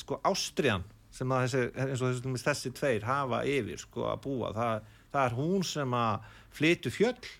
sko 0.00 0.20
Ástriðan 0.28 0.84
sem 1.14 1.32
að 1.32 1.44
þessi, 1.46 1.64
eins 1.80 2.04
og 2.04 2.12
þessi, 2.12 2.44
þessi 2.44 2.72
tveir 2.76 3.08
hafa 3.08 3.42
yfir 3.48 3.80
sko 3.80 4.08
að 4.10 4.22
búa, 4.24 4.52
það, 4.56 4.88
það 5.14 5.26
er 5.26 5.36
hún 5.40 5.66
sem 5.66 5.98
að 5.98 6.32
flytu 6.60 6.92
fjöll. 6.92 7.34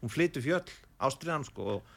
Hún 0.00 0.12
flytu 0.12 0.44
fjöll 0.44 0.64
Ástriðan 1.00 1.44
sko 1.48 1.74
og 1.76 1.96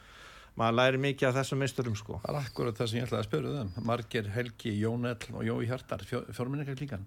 maður 0.58 0.76
læri 0.78 1.00
mikið 1.02 1.28
af 1.28 1.36
þessum 1.38 1.60
misturum 1.64 1.96
sko. 1.98 2.18
Það 2.22 2.36
er 2.38 2.48
akkurat 2.48 2.78
það 2.78 2.90
sem 2.90 2.98
ég 2.98 3.06
ætlaði 3.08 3.20
að 3.20 3.28
spöru 3.28 3.54
þeim 3.54 3.70
um. 3.70 3.86
Marger, 3.88 4.28
Helgi, 4.34 4.74
Jónell 4.78 5.30
og 5.34 5.46
Jói 5.48 5.66
Hjartar 5.66 6.04
fjórminningar 6.06 6.78
klíkan 6.78 7.06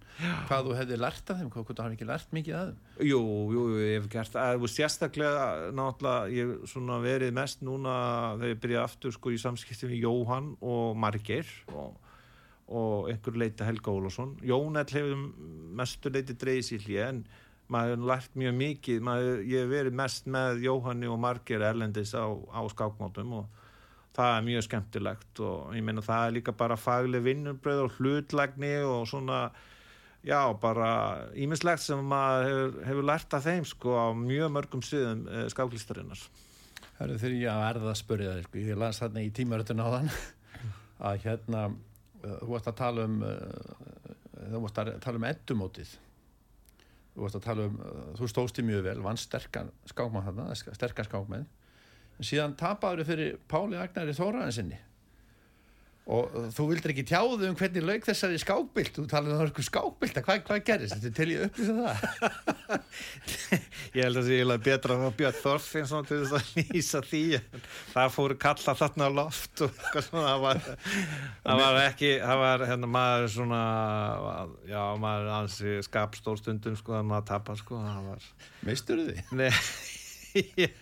hvað 0.50 0.68
þú 0.68 0.76
hefði 0.82 1.00
lært 1.00 1.32
af 1.32 1.40
þeim, 1.40 1.52
hvað 1.54 1.70
þú 1.70 1.78
hefði 1.78 1.98
ekki 1.98 2.10
lært 2.10 2.36
mikið 2.36 2.58
af 2.60 2.66
þeim? 2.68 2.82
Jú, 3.08 3.22
jú, 3.56 3.64
ég 3.80 3.94
hef 3.96 4.10
gert 4.12 4.36
það. 4.36 4.68
Sérstaklega, 4.74 5.46
náttúrulega 5.78 6.36
ég 6.36 6.52
hef 6.68 7.08
verið 7.08 7.38
mest 7.40 7.64
núna 7.64 7.96
þegar 8.36 8.54
ég 8.54 8.62
byrjaði 8.66 8.84
aftur 8.84 9.16
sko 9.16 9.32
í 9.32 9.40
samskipti 9.42 9.92
við 9.94 10.04
Jóhann 10.04 10.54
og 10.60 11.00
Marger 11.00 11.56
og, 11.72 11.96
og 12.68 13.12
einhver 13.14 13.40
leita 13.40 13.68
Helga 13.68 13.96
Ólásson 13.96 14.36
Jónell 14.44 14.92
hefur 14.92 15.28
mestur 15.78 16.12
leiti 16.16 16.36
dreyðis 16.36 16.74
í 16.76 16.82
hlið 16.84 17.04
en 17.06 17.28
maður 17.74 18.04
lært 18.10 18.36
mjög 18.40 18.58
mikið 18.58 19.06
maður, 19.06 19.40
ég 19.48 19.64
hef 19.64 19.72
verið 19.72 19.98
mest 20.00 20.28
með 20.32 20.62
Jóhanni 20.64 21.10
og 21.12 21.20
Marger 21.22 21.66
Erlendis 21.68 22.14
á, 22.16 22.26
á 22.28 22.62
skákmótum 22.72 23.34
og 23.42 23.64
það 24.18 24.34
er 24.34 24.46
mjög 24.48 24.68
skemmtilegt 24.68 25.42
og 25.46 25.74
ég 25.78 25.86
meina 25.86 26.04
það 26.06 26.28
er 26.28 26.38
líka 26.40 26.56
bara 26.58 26.80
fagleg 26.80 27.26
vinnurbröð 27.26 27.84
og 27.84 27.98
hlutlegni 27.98 28.74
og 28.88 29.06
svona 29.12 29.42
já 30.26 30.42
bara 30.60 30.90
ímislegt 31.38 31.84
sem 31.84 32.02
maður 32.02 32.48
hefur, 32.50 32.80
hefur 32.90 33.08
lært 33.12 33.38
af 33.38 33.46
þeim 33.46 33.68
sko 33.68 33.94
á 34.00 34.08
mjög 34.18 34.54
mörgum 34.56 34.84
sviðum 34.84 35.28
eh, 35.30 35.46
skáklistarinnar 35.54 36.24
Það 36.98 37.04
eru 37.06 37.20
þegar 37.22 37.36
ég 37.38 37.52
að 37.52 37.68
erða 37.68 37.90
að 37.92 38.00
spörja 38.00 38.32
það 38.32 38.46
sko. 38.48 38.60
ég 38.66 38.80
las 38.82 39.00
þarna 39.04 39.22
í 39.22 39.30
tímarötun 39.38 39.84
á 39.86 39.88
þann 39.94 40.12
að 41.08 41.20
hérna 41.28 41.64
uh, 41.70 42.38
þú 42.42 42.50
varst 42.56 42.72
að 42.72 42.78
tala 42.80 43.06
um 43.06 43.20
uh, 43.22 43.98
þú 44.48 44.62
varst 44.64 44.82
að 44.82 44.92
tala 45.04 45.22
um 45.22 45.28
endumótið 45.30 45.92
þú 47.18 47.26
varst 47.26 47.40
að 47.40 47.46
tala 47.48 47.66
um, 47.66 47.78
uh, 47.82 48.10
þú 48.20 48.30
stóðst 48.30 48.60
í 48.62 48.66
mjög 48.68 48.84
vel 48.86 49.00
vann 49.02 49.18
sterkan 49.18 49.72
skákmann 49.90 50.28
þarna 50.28 50.58
sterkan 50.78 51.08
skákmann 51.08 51.48
en 51.48 52.28
síðan 52.30 52.54
tapaður 52.60 53.08
fyrir 53.10 53.40
Páli 53.50 53.80
Agnari 53.82 54.14
Þóraðinsinni 54.14 54.78
og 56.08 56.36
þú 56.56 56.66
vildur 56.70 56.94
ekki 56.94 57.04
tjáðu 57.10 57.50
um 57.50 57.56
hvernig 57.60 57.84
lauk 57.84 58.06
þessari 58.08 58.38
skákbild 58.40 58.94
þú 58.96 59.04
talaði 59.12 59.36
um 59.36 59.42
eitthvað 59.44 59.68
skákbild 59.68 60.20
hvað, 60.24 60.40
hvað 60.48 60.62
gerist, 60.70 60.96
þetta 60.96 61.18
til 61.18 61.28
ég 61.34 61.44
upplýsa 61.48 61.76
það. 61.82 61.98
Ég 63.98 64.06
held 64.06 64.22
að 64.22 64.30
það 64.30 64.54
er 64.54 64.64
betra 64.68 64.98
að 64.98 65.18
Björn 65.20 65.38
Þorfinn 65.42 66.08
til 66.08 66.22
þess 66.22 66.38
að 66.38 66.72
lýsa 66.72 67.04
því 67.08 67.24
það 67.92 68.16
fóru 68.16 68.40
kalla 68.46 68.78
þarna 68.82 69.12
loft 69.18 69.66
og 69.68 69.84
það 70.08 70.42
var, 70.46 70.64
það 71.44 71.64
var 71.66 71.82
ekki 71.84 72.14
það 72.24 72.44
var 72.46 72.66
hérna 72.72 72.92
maður 72.96 73.30
svona 73.36 73.62
já 74.70 74.82
maður 75.04 75.32
ansi 75.42 75.78
skapstórstundum 75.88 76.80
sko 76.80 77.00
að 77.02 77.08
maður 77.12 77.30
tapar 77.34 77.60
sko. 77.60 77.84
Mistur 78.68 79.08
þið? 79.10 79.24
nei 79.36 79.52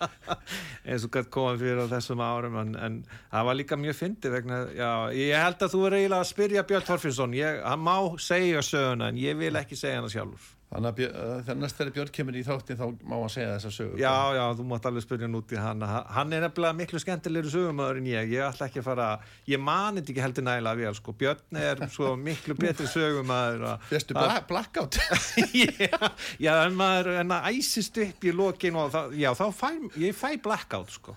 eins 0.88 1.06
og 1.08 1.14
gætt 1.14 1.32
komað 1.34 1.64
fyrir 1.64 1.84
á 1.86 1.94
þessum 1.96 2.24
árum 2.26 2.60
en, 2.62 2.76
en 2.80 3.00
það 3.32 3.48
var 3.50 3.60
líka 3.62 3.80
mjög 3.80 4.00
fyndi 4.00 4.34
vegna, 4.34 4.62
já, 4.76 4.92
ég 5.16 5.46
held 5.46 5.66
að 5.66 5.76
þú 5.76 5.86
er 5.88 5.98
eiginlega 6.00 6.26
að 6.26 6.32
spyrja 6.32 6.68
Björn 6.70 6.90
Torfinsson, 6.90 7.40
hann 7.64 7.86
má 7.86 7.96
segja 8.22 8.64
söguna 8.66 9.12
en 9.12 9.22
ég 9.22 9.40
vil 9.40 9.56
ekki 9.60 9.80
segja 9.80 10.02
hana 10.02 10.12
sjálfur 10.12 10.55
Þannig 10.76 11.00
að 11.08 11.42
þegar 11.48 11.58
næst 11.62 11.78
þegar 11.80 11.92
Björn 11.96 12.10
kemur 12.18 12.36
í 12.36 12.42
þáttin 12.44 12.78
þá 12.80 12.84
má 13.08 13.14
hann 13.16 13.32
segja 13.32 13.52
þessa 13.56 13.72
sögur. 13.72 14.00
Já, 14.02 14.12
já, 14.36 14.42
þú 14.60 14.66
mátt 14.68 14.88
alveg 14.90 15.06
spyrja 15.06 15.28
hann 15.30 15.38
út 15.40 15.54
í 15.56 15.60
hann. 15.62 15.86
Hann 16.18 16.36
er 16.36 16.44
nefnilega 16.44 16.76
miklu 16.82 17.00
skemmtilegur 17.00 17.54
sögumöður 17.54 18.02
en 18.02 18.10
ég. 18.12 18.32
Ég 18.36 18.44
ætla 18.50 18.68
ekki 18.68 18.82
að 18.84 18.88
fara, 18.90 19.08
ég 19.48 19.62
mani 19.64 20.02
þetta 20.04 20.14
ekki 20.16 20.26
heldur 20.26 20.48
nægilega 20.50 20.82
vel, 20.84 20.94
sko. 21.00 21.16
Björn 21.24 21.62
er 21.64 21.84
svo 21.96 22.12
miklu 22.20 22.58
betri 22.60 22.90
sögumöður. 22.92 23.68
Fyrstu 23.90 24.18
blackout? 24.52 25.00
já, 25.64 26.12
já, 26.44 26.54
en 26.66 26.76
maður 26.80 27.14
en 27.22 27.36
að 27.40 27.52
æsist 27.56 28.02
upp 28.04 28.28
í 28.28 28.36
lokin 28.36 28.82
og 28.84 28.92
það, 28.96 29.16
já, 29.24 29.32
þá 29.40 29.46
fæ, 29.56 29.70
ég 30.04 30.18
fæ 30.20 30.34
blackout, 30.44 30.92
sko. 31.00 31.16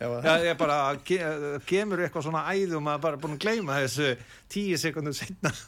Já, 0.00 0.08
ég 0.44 0.56
bara, 0.60 0.80
ge- 1.08 1.60
kemur 1.64 2.02
eitthvað 2.04 2.26
svona 2.26 2.42
æði 2.52 2.74
og 2.76 2.82
maður 2.84 3.04
bara 3.06 3.20
búin 3.22 3.36
að 3.38 3.44
gleyma 3.46 3.78
þessu 3.80 4.10
tíu 4.52 4.76
sekundum 4.80 5.14
setna 5.16 5.52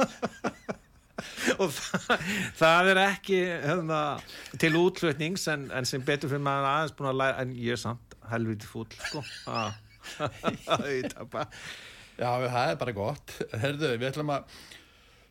og 1.63 1.73
það, 1.75 2.25
það 2.61 2.91
er 2.93 3.03
ekki 3.05 3.39
hérna, 3.45 4.01
til 4.61 4.73
útflutnings 4.81 5.47
en, 5.53 5.69
en 5.75 5.89
sem 5.89 6.05
betur 6.05 6.33
fyrir 6.33 6.45
maður 6.47 6.71
aðeins 6.73 6.97
búin 6.99 7.13
að 7.13 7.21
læra 7.23 7.45
en 7.45 7.55
ég 7.59 7.77
er 7.77 7.83
samt 7.83 8.19
helviti 8.33 8.69
fúll 8.71 8.89
sko 8.99 9.25
Ah. 9.49 9.73
Já, 12.19 12.31
það 12.51 12.71
er 12.73 12.79
bara 12.81 12.93
gott. 12.97 13.33
Herðu, 13.63 13.93
við 13.95 14.09
ætlum 14.09 14.33
að, 14.35 14.47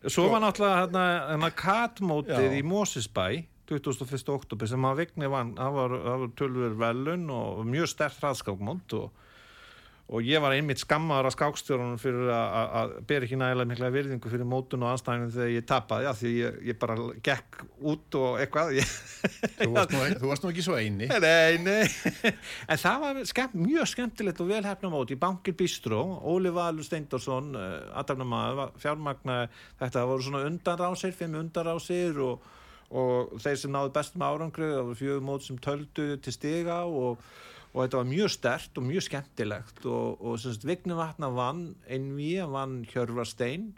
Svo 0.07 0.27
var 0.29 0.43
náttúrulega 0.43 0.83
hérna, 0.83 1.05
hérna 1.33 1.49
katmótið 1.57 2.45
Já. 2.45 2.53
í 2.55 2.61
Mósisbæ 2.63 3.25
21. 3.67 4.29
oktober 4.31 4.69
sem 4.69 4.85
að 4.87 5.01
Vigni 5.01 5.27
vann 5.31 5.55
það 5.57 5.73
var, 5.75 5.95
var 6.05 6.27
tölver 6.39 6.75
velun 6.79 7.25
og 7.33 7.65
mjög 7.67 7.89
stert 7.91 8.21
hraðskákmót 8.21 8.95
og, 8.95 9.25
og 10.07 10.23
ég 10.23 10.39
var 10.39 10.53
einmitt 10.55 10.79
skammaður 10.79 11.27
að 11.27 11.33
skákstjórunum 11.35 11.97
fyrir 11.99 12.29
að- 12.31 12.93
bera 13.09 13.25
ekki 13.27 13.35
nægilega 13.41 13.67
mikla 13.67 13.89
virðingu 13.91 14.29
fyrir 14.31 14.47
mótun 14.47 14.85
og 14.87 14.93
anstæðinu 14.93 15.33
þegar 15.33 15.49
ég 15.51 15.65
tapaði, 15.67 16.05
já 16.07 16.11
því 16.21 16.29
ég, 16.37 16.59
ég 16.69 16.77
bara 16.79 16.95
gekk 17.27 17.57
út 17.91 18.15
og 18.21 18.37
eitthvað. 18.39 18.71
Ég, 18.77 18.93
þú 19.57 19.67
varst 19.75 19.91
nú, 19.91 20.03
þú 20.21 20.29
varst 20.31 20.45
nú 20.45 20.51
ekki 20.53 20.63
svo 20.63 20.77
eini. 20.79 21.09
Nei, 21.27 21.57
nei. 21.59 22.31
En 22.71 22.79
það 22.79 23.03
var 23.03 23.19
skemmt, 23.27 23.57
mjög 23.59 23.89
skemmtilegt 23.91 24.39
og 24.45 24.47
velhæfna 24.53 24.91
mót 24.93 25.11
í 25.11 25.17
Bankir 25.19 25.57
Bistró 25.59 25.99
Óli 26.23 26.53
Valur 26.55 26.87
Steindorsson 26.87 27.51
uh, 27.59 27.65
aðdæfnamaður, 27.99 28.71
fjármagna 28.79 29.41
þetta 29.81 30.05
voru 30.07 30.23
svona 30.23 30.45
undanrásir, 30.47 31.11
fimm 31.19 31.35
undanrásir 31.41 32.15
og, 32.23 32.47
og 32.95 33.35
þeir 33.43 33.59
sem 33.59 33.75
náðu 33.75 33.91
bestum 33.99 34.23
árangri, 34.23 34.71
það 34.71 34.85
voru 34.87 34.99
fjögur 35.03 35.27
mót 35.33 35.43
sem 35.49 35.59
töldu 35.59 36.07
til 36.23 36.31
stiga 36.37 36.79
og, 36.87 37.19
og 37.77 37.83
þetta 37.83 37.99
var 37.99 38.07
mjög 38.09 38.31
stert 38.33 38.79
og 38.79 38.85
mjög 38.87 39.05
skemmtilegt 39.05 39.83
og, 39.85 40.21
og 40.25 40.39
sem 40.41 40.55
sagt 40.55 40.65
Vigni 40.65 40.97
Vatna 40.97 41.29
vann 41.29 41.75
Einví, 41.85 42.31
hann 42.41 42.55
vann 42.55 42.77
Hjörvar 42.89 43.29
Stein 43.29 43.75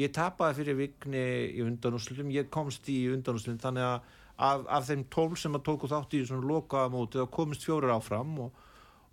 ég 0.00 0.12
tapaði 0.16 0.62
fyrir 0.62 0.78
Vigni 0.78 1.24
í 1.52 1.60
undanúslutum, 1.62 2.32
ég 2.32 2.48
komst 2.52 2.88
í 2.88 3.04
undanúslutum 3.12 3.60
þannig 3.60 3.84
að 3.84 4.14
af, 4.36 4.64
af 4.66 4.86
þeim 4.88 5.04
tól 5.12 5.34
sem 5.38 5.54
að 5.54 5.66
tóku 5.68 5.90
þátt 5.90 6.16
í 6.16 6.22
svona 6.26 6.48
lokaða 6.48 6.92
móti 6.94 7.20
þá 7.20 7.28
komist 7.36 7.66
fjórir 7.66 7.92
áfram 7.94 8.32
og, 8.46 8.62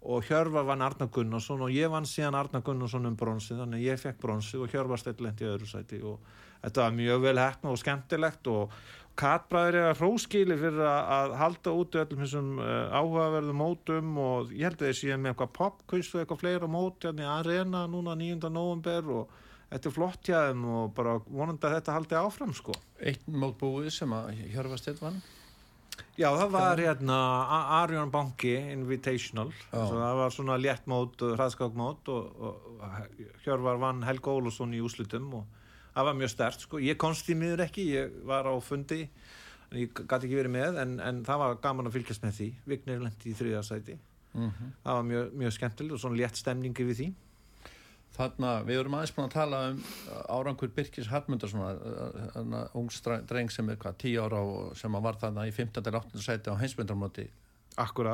og 0.02 0.24
Hjörvar 0.26 0.66
vann 0.72 0.86
Arnar 0.86 1.12
Gunnarsson 1.14 1.68
og 1.68 1.76
ég 1.76 1.92
vann 1.92 2.08
síðan 2.10 2.40
Arnar 2.40 2.64
Gunnarsson 2.66 3.10
um 3.12 3.20
bronsi 3.20 3.58
þannig 3.58 3.84
að 3.84 3.90
ég 3.90 4.02
fekk 4.02 4.24
bronsi 4.24 4.62
og 4.62 4.72
Hjörvar 4.72 5.02
stætt 5.02 5.22
lendi 5.22 5.46
í 5.46 5.52
öðru 5.52 5.70
sæti 5.70 6.02
og 6.02 6.24
þetta 6.64 6.88
var 6.88 6.98
mjög 6.98 7.28
vel 7.28 7.38
hefna 7.42 7.74
og 7.76 7.82
skemmtilegt 7.82 8.50
og 8.50 8.80
Katbræður 9.20 9.76
er 9.78 9.88
að 9.92 10.00
hróskili 10.00 10.56
fyrir 10.58 10.86
að, 10.88 11.34
halda 11.38 11.74
út 11.78 11.98
öllum 12.00 12.22
þessum 12.24 12.52
uh, 12.64 12.94
áhugaverðum 12.96 13.60
mótum 13.60 14.14
og 14.24 14.54
ég 14.56 14.70
held 14.70 14.80
að 14.80 14.88
þeir 14.88 14.98
séum 15.02 15.22
með 15.26 15.34
eitthvað 15.34 15.52
popquiz 15.58 16.10
og 16.16 16.22
eitthvað 16.24 16.42
fleira 16.46 16.70
mót 16.72 17.06
hérna 17.06 17.26
í 17.28 17.30
arena 17.36 17.84
núna 17.92 18.16
9. 18.18 18.48
november 18.50 19.12
og 19.20 19.36
þetta 19.74 19.92
er 19.92 19.96
flott 19.98 20.32
þeim 20.32 20.64
og 20.78 20.96
bara 20.98 21.18
vonandi 21.28 21.68
að 21.70 21.76
þetta 21.78 21.98
haldi 22.00 22.20
áfram 22.22 22.56
sko. 22.58 22.74
Eitt 23.04 23.28
mót 23.28 23.60
búið 23.62 23.92
sem 24.00 24.16
að 24.16 24.32
Hjörfastedt 24.56 25.04
vann. 25.04 25.22
Já, 26.18 26.32
það 26.34 26.50
var 26.56 26.80
hérna 26.82 27.16
A- 27.46 27.82
Arion 27.84 28.10
Banki 28.12 28.56
Invitational 28.74 29.52
það 29.70 30.18
var 30.18 30.34
svona 30.34 30.56
léttmót, 30.60 31.20
hraðskákmót 31.36 32.10
og, 32.10 32.46
og 32.48 32.86
Hjörvar 33.46 33.78
vann 33.82 34.02
Helga 34.08 34.34
Ólafsson 34.34 34.74
í 34.74 34.82
úslitum 34.82 35.28
og 35.42 35.60
það 35.96 36.06
var 36.08 36.14
mjög 36.22 36.30
stert 36.34 36.60
sko. 36.66 36.80
Ég 36.80 36.98
konst 37.02 37.30
í 37.30 37.36
miður 37.36 37.66
ekki, 37.66 37.86
ég 37.96 38.14
var 38.28 38.48
á 38.48 38.54
fundi 38.64 39.02
en 39.72 39.78
ég 39.80 39.92
gæti 39.96 40.28
ekki 40.28 40.36
verið 40.40 40.52
með 40.56 40.80
en, 40.84 41.00
en 41.00 41.24
það 41.28 41.38
var 41.44 41.60
gaman 41.64 41.88
að 41.88 41.96
fylgjast 42.00 42.24
með 42.26 42.38
því 42.40 42.48
Vignir 42.68 43.00
lendi 43.04 43.32
í 43.32 43.36
þriða 43.38 43.64
sæti 43.68 43.98
Mm 44.32 44.48
það 44.86 44.94
var 44.96 45.04
mjög, 45.04 45.34
mjög 45.36 45.52
skemmtileg 45.58 45.92
og 45.98 46.00
svona 46.00 46.16
létt 46.22 46.38
stemningi 46.40 46.86
við 46.88 47.00
því 47.02 47.08
Þarna, 48.12 48.50
við 48.68 48.80
erum 48.82 48.96
aðeins 48.98 49.14
búin 49.16 49.26
að 49.30 49.34
tala 49.34 49.60
um 49.72 49.78
árangur 50.36 50.72
Birkis 50.76 51.08
Hallmundarsson 51.08 52.64
ung 52.76 52.90
stra- 52.92 53.22
dreng 53.28 53.52
sem 53.52 53.70
er 53.72 53.78
hvað, 53.80 53.96
10 54.04 54.18
ára 54.20 54.42
og 54.44 54.74
sem 54.80 54.96
að 54.96 55.06
var 55.08 55.20
þarna 55.22 55.46
í 55.48 55.54
15. 55.56 55.84
til 55.84 55.94
18. 55.96 56.20
sæti 56.26 56.52
á 56.52 56.60
heimsmyndarmóti 56.60 57.28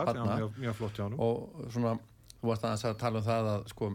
Þarna. 0.05 0.36
mjög, 0.38 0.59
mjög 0.61 0.75
flott 0.78 0.97
hjá 0.99 1.03
hann 1.07 1.17
og 1.17 1.65
svona, 1.73 1.95
þú 2.41 2.51
varst 2.51 2.67
aðeins 2.69 2.86
að 2.91 2.97
tala 3.01 3.19
um 3.23 3.25
það 3.25 3.49
að 3.55 3.67
sko, 3.73 3.89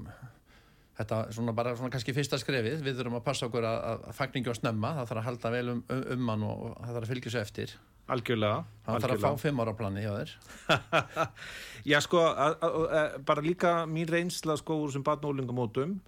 þetta 1.03 1.21
svona 1.37 1.55
bara 1.57 1.75
svona 1.79 1.93
kannski 1.93 2.15
fyrsta 2.17 2.39
skrefið, 2.41 2.83
við 2.85 3.01
þurfum 3.01 3.19
að 3.19 3.25
passa 3.27 3.49
okkur 3.49 3.67
að, 3.69 3.81
að 4.09 4.17
fagningi 4.19 4.53
og 4.53 4.59
snemma, 4.59 4.95
það 4.99 5.11
þarf 5.11 5.23
að 5.23 5.27
halda 5.29 5.53
vel 5.57 5.65
um, 5.75 5.83
um, 5.97 6.05
um 6.17 6.31
hann 6.33 6.47
og, 6.49 6.63
það 6.79 6.95
þarf 6.97 7.03
að 7.03 7.13
fylgja 7.15 7.35
svo 7.35 7.43
eftir. 7.43 7.75
Algjörlega, 8.13 8.63
hann 8.87 9.05
þarf 9.05 9.15
að 9.17 9.27
fá 9.27 9.43
fimm 9.45 9.61
ára 9.63 9.77
plani 9.79 10.03
hjá 10.03 10.13
þér. 10.17 10.33
Já, 11.93 11.99
sko, 12.05 12.25
að, 12.31 12.57
að, 12.67 13.21
bara 13.29 13.45
líka 13.45 13.77
mín 13.91 14.11
reynsla 14.11 14.57
sko 14.59 14.81
úr 14.83 14.95
sem 14.95 15.05
barnólingamótum 15.07 16.01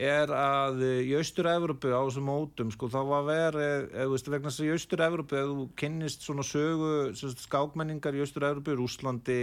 er 0.00 0.30
að 0.32 0.84
eh, 0.86 1.00
í 1.08 1.16
Austur-Evropu 1.18 1.90
á 1.90 2.00
þessum 2.06 2.28
mótum, 2.30 2.70
sko, 2.72 2.88
þá 2.92 3.00
var 3.08 3.26
verið, 3.26 3.88
eða 3.90 4.06
þú 4.06 4.14
veist, 4.14 4.30
vegna 4.30 4.52
þess 4.52 4.62
að 4.62 4.68
í 4.68 4.74
Austur-Evropu, 4.76 5.36
ef 5.40 5.50
þú 5.50 5.66
kynnist 5.82 6.26
svona 6.26 6.46
sögu, 6.46 6.92
sagt, 7.18 7.42
skákmenningar 7.44 8.16
í 8.16 8.22
Austur-Evropu, 8.24 8.76
Rúslandi 8.78 9.40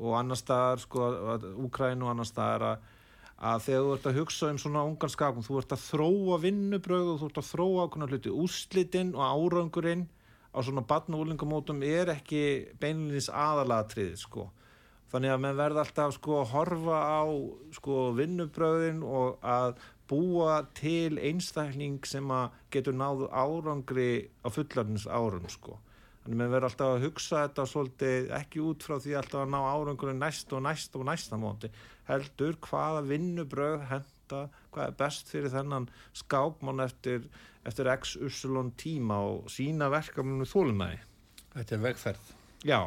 og 0.00 0.16
annar 0.18 0.40
staðar, 0.40 0.82
sko, 0.82 1.10
Úkræn 1.66 2.02
og 2.02 2.14
annar 2.14 2.28
staðar, 2.28 2.64
að, 2.72 2.93
að 3.38 3.62
þegar 3.66 3.84
þú 3.84 3.94
ert 3.94 4.08
að 4.08 4.18
hugsa 4.20 4.50
um 4.50 4.58
svona 4.62 4.82
ungan 4.86 5.12
skákum, 5.12 5.44
þú 5.44 5.60
ert 5.60 5.72
að 5.74 5.86
þróa 5.88 6.40
vinnubröð 6.42 7.08
og 7.12 7.22
þú 7.22 7.30
ert 7.30 7.40
að 7.40 7.48
þróa 7.50 7.86
okkur 7.86 8.12
hluti, 8.12 8.34
úslitinn 8.44 9.14
og 9.14 9.24
árangurinn 9.24 10.04
á 10.54 10.58
svona 10.62 10.84
barnólingamótum 10.86 11.82
er 11.82 12.12
ekki 12.14 12.44
beinlinis 12.80 13.30
aðalatriðið, 13.32 14.20
sko. 14.22 14.50
Þannig 15.14 15.30
að 15.30 15.42
menn 15.44 15.58
verða 15.58 15.82
alltaf 15.84 16.14
sko 16.16 16.38
að 16.40 16.48
horfa 16.50 17.00
á 17.06 17.22
sko 17.76 17.98
vinnubröðin 18.18 19.02
og 19.06 19.36
að 19.46 19.76
búa 20.10 20.56
til 20.74 21.20
einstakling 21.22 22.00
sem 22.08 22.30
að 22.34 22.56
getur 22.74 22.96
náðu 22.98 23.28
árangri 23.30 24.30
á 24.42 24.50
fullarnins 24.50 25.06
árum 25.06 25.46
sko. 25.52 25.78
Þannig 26.24 26.38
að 26.38 26.40
menn 26.40 26.52
verða 26.54 26.68
alltaf 26.70 26.90
að 26.94 27.02
hugsa 27.04 27.40
þetta 27.42 27.64
svolítið 27.68 28.30
ekki 28.38 28.60
út 28.64 28.84
frá 28.86 28.94
því 28.96 29.16
alltaf 29.18 29.42
að 29.42 29.50
ná 29.52 29.58
árangurinn 29.60 30.22
næst 30.22 30.52
og 30.56 30.62
næst 30.64 30.94
og 30.96 31.04
næsta 31.04 31.36
móti. 31.36 31.68
Heldur 32.08 32.56
hvaða 32.64 33.02
vinnubröð 33.10 33.82
henda, 33.90 34.40
hvað 34.72 34.86
er 34.86 34.94
best 35.02 35.28
fyrir 35.28 35.52
þennan 35.52 35.90
skákmann 36.16 36.80
eftir, 36.80 37.26
eftir 37.68 37.90
x, 37.92 38.16
y 38.16 38.64
tíma 38.80 39.20
og 39.20 39.50
sína 39.52 39.90
verkefninu 39.92 40.48
þólumæði. 40.48 41.02
þetta 41.54 41.76
er 41.76 41.82
vegferð 41.84 42.32
Já, 42.64 42.80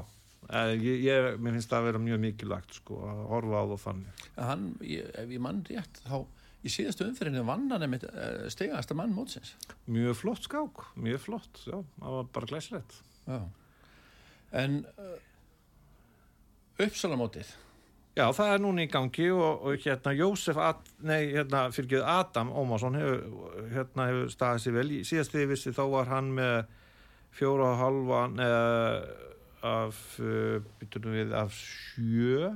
eh, 0.50 0.74
ég, 0.74 1.06
ég, 1.06 1.38
mér 1.38 1.58
finnst 1.58 1.70
það 1.70 1.80
að 1.80 1.90
vera 1.92 2.02
mjög 2.08 2.24
mikilvægt 2.26 2.80
sko, 2.82 3.02
að 3.06 3.24
horfa 3.30 3.62
á 3.62 3.66
það 3.70 3.84
þannig. 3.86 4.24
hann, 4.50 4.66
ég, 4.82 5.12
ef 5.14 5.30
ég 5.30 5.44
mann 5.46 5.62
rétt 5.70 6.02
þá 6.08 6.18
í 6.66 6.74
síðastu 6.74 7.06
umferðinu 7.06 7.46
vann 7.46 7.70
hann 7.70 7.86
einmitt 7.86 8.08
stegasta 8.50 8.98
mann 8.98 9.14
mótsins 9.14 9.54
Mjög 9.86 10.18
flott 10.24 10.50
skák, 10.50 10.88
mjög 10.98 11.22
flott, 11.22 11.62
já, 11.70 11.78
það 12.02 12.18
var 12.18 12.32
bara 12.34 12.50
glæsilegt. 12.50 12.98
Já. 13.28 13.40
En 14.58 14.82
uh, 14.98 15.16
uppsalamótið, 16.86 17.50
Já, 18.18 18.26
það 18.34 18.52
er 18.52 18.62
núna 18.64 18.82
í 18.82 18.90
gangi 18.90 19.28
og, 19.30 19.66
og 19.70 19.84
hérna 19.84 20.14
Jósef, 20.18 20.58
Ad, 20.58 20.88
nei, 21.06 21.36
hérna 21.36 21.68
fyrir 21.70 22.02
Adam 22.02 22.50
Ómarsson 22.50 22.98
hefur, 22.98 23.20
hérna 23.76 24.08
hefur 24.10 24.32
staðið 24.34 24.64
sér 24.64 24.76
vel. 24.80 24.86
Í 24.96 25.02
síðast 25.06 25.36
ég 25.38 25.52
vissi 25.52 25.74
þá 25.76 25.84
var 25.92 26.10
hann 26.10 26.32
með 26.40 26.56
fjóra 27.38 27.68
og 27.76 27.82
halvan 27.84 28.42
eða 28.42 28.64
af, 29.68 30.00
uh, 30.24 30.58
byttunum 30.80 31.14
við, 31.14 31.36
af 31.38 31.54
sjö 31.60 32.50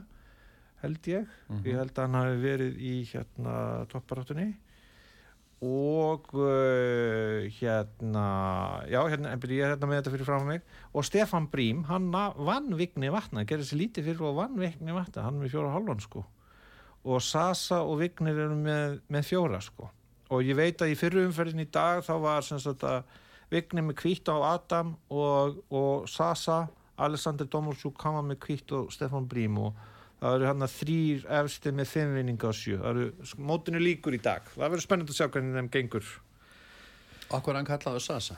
held 0.81 1.11
ég. 1.11 1.29
Ég 1.67 1.77
held 1.77 1.93
að 1.93 2.03
hann 2.07 2.17
hafi 2.17 2.41
verið 2.41 2.81
í 2.81 2.95
hérna 3.11 3.55
topparáttunni 3.91 4.49
og 5.61 6.31
uh, 6.33 7.45
hérna 7.59 8.25
já, 8.89 8.99
hérna, 9.05 9.29
en 9.29 9.41
byrja 9.41 9.71
hérna 9.71 9.89
með 9.89 9.99
þetta 9.99 10.13
fyrir 10.15 10.29
frá 10.29 10.43
mig. 10.45 10.63
Og 10.97 11.05
Stefan 11.05 11.47
Brím, 11.51 11.83
hann 11.85 12.09
vann 12.11 12.73
Vigni 12.79 13.11
Vatna, 13.13 13.45
gerði 13.45 13.69
sér 13.69 13.81
lítið 13.83 14.09
fyrir 14.09 14.27
og 14.31 14.39
vann 14.39 14.57
Vigni 14.57 14.95
Vatna, 14.95 15.27
hann 15.27 15.37
er 15.37 15.45
með 15.45 15.53
fjóra 15.53 15.73
hálfan 15.75 16.01
sko. 16.01 16.25
Og 17.05 17.21
Sasa 17.25 17.83
og 17.85 17.99
Vignir 18.01 18.37
eru 18.47 18.57
með, 18.57 18.99
með 19.13 19.29
fjóra 19.29 19.61
sko. 19.61 19.91
Og 20.33 20.45
ég 20.47 20.57
veit 20.57 20.81
að 20.81 20.93
í 20.93 20.97
fyrru 20.97 21.25
umferðin 21.27 21.65
í 21.65 21.69
dag 21.69 22.01
þá 22.05 22.13
var 22.23 22.45
sem 22.47 22.61
sagt 22.61 22.85
að 22.87 23.03
Vigni 23.51 23.83
með 23.83 23.99
kvítt 23.99 24.29
á 24.31 24.37
Adam 24.55 24.95
og, 25.11 25.61
og 25.69 26.07
Sasa 26.09 26.63
Alexander 27.01 27.45
Domolsjúk 27.45 28.01
hann 28.05 28.15
var 28.17 28.25
með 28.29 28.39
kvítt 28.45 28.71
og 28.77 28.93
Stefan 28.93 29.27
Brím 29.29 29.57
og 29.59 29.77
það 30.21 30.37
eru 30.37 30.47
hann 30.51 30.65
að 30.65 30.75
þrýr 30.75 31.25
efstir 31.39 31.75
með 31.77 31.89
fimm 31.89 32.13
vinninga 32.19 32.51
á 32.51 32.53
sjö. 32.53 32.77
Það 32.77 32.91
eru 32.91 33.41
mótinu 33.49 33.81
líkur 33.81 34.17
í 34.17 34.21
dag. 34.21 34.45
Það 34.53 34.67
verður 34.67 34.85
spennandi 34.85 35.15
að 35.15 35.19
sjá 35.19 35.27
hvernig 35.33 35.57
þeim 35.57 35.69
gengur. 35.73 36.13
Okkur 37.31 37.57
hann 37.57 37.67
kallaði 37.67 38.03
Sasa. 38.05 38.37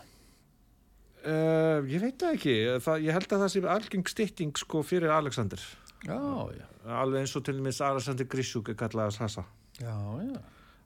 Uh, 1.23 1.83
ég 1.87 2.03
veit 2.03 2.19
það 2.19 2.37
ekki. 2.37 2.55
Það, 2.83 3.05
ég 3.07 3.17
held 3.17 3.29
að 3.29 3.43
það 3.43 3.51
sé 3.53 3.63
algeng 3.75 4.09
stytting 4.11 4.57
sko 4.59 4.83
fyrir 4.87 5.13
Alexander. 5.15 5.67
Já, 6.03 6.19
já, 6.51 6.65
alveg 6.99 7.23
eins 7.23 7.35
og 7.39 7.45
til 7.47 7.55
dæmis 7.59 7.79
Alexander 7.83 8.27
Grissuk 8.27 8.71
er 8.71 8.79
kallaðast 8.79 9.21
Sasa. 9.21 9.45
Já, 9.79 9.95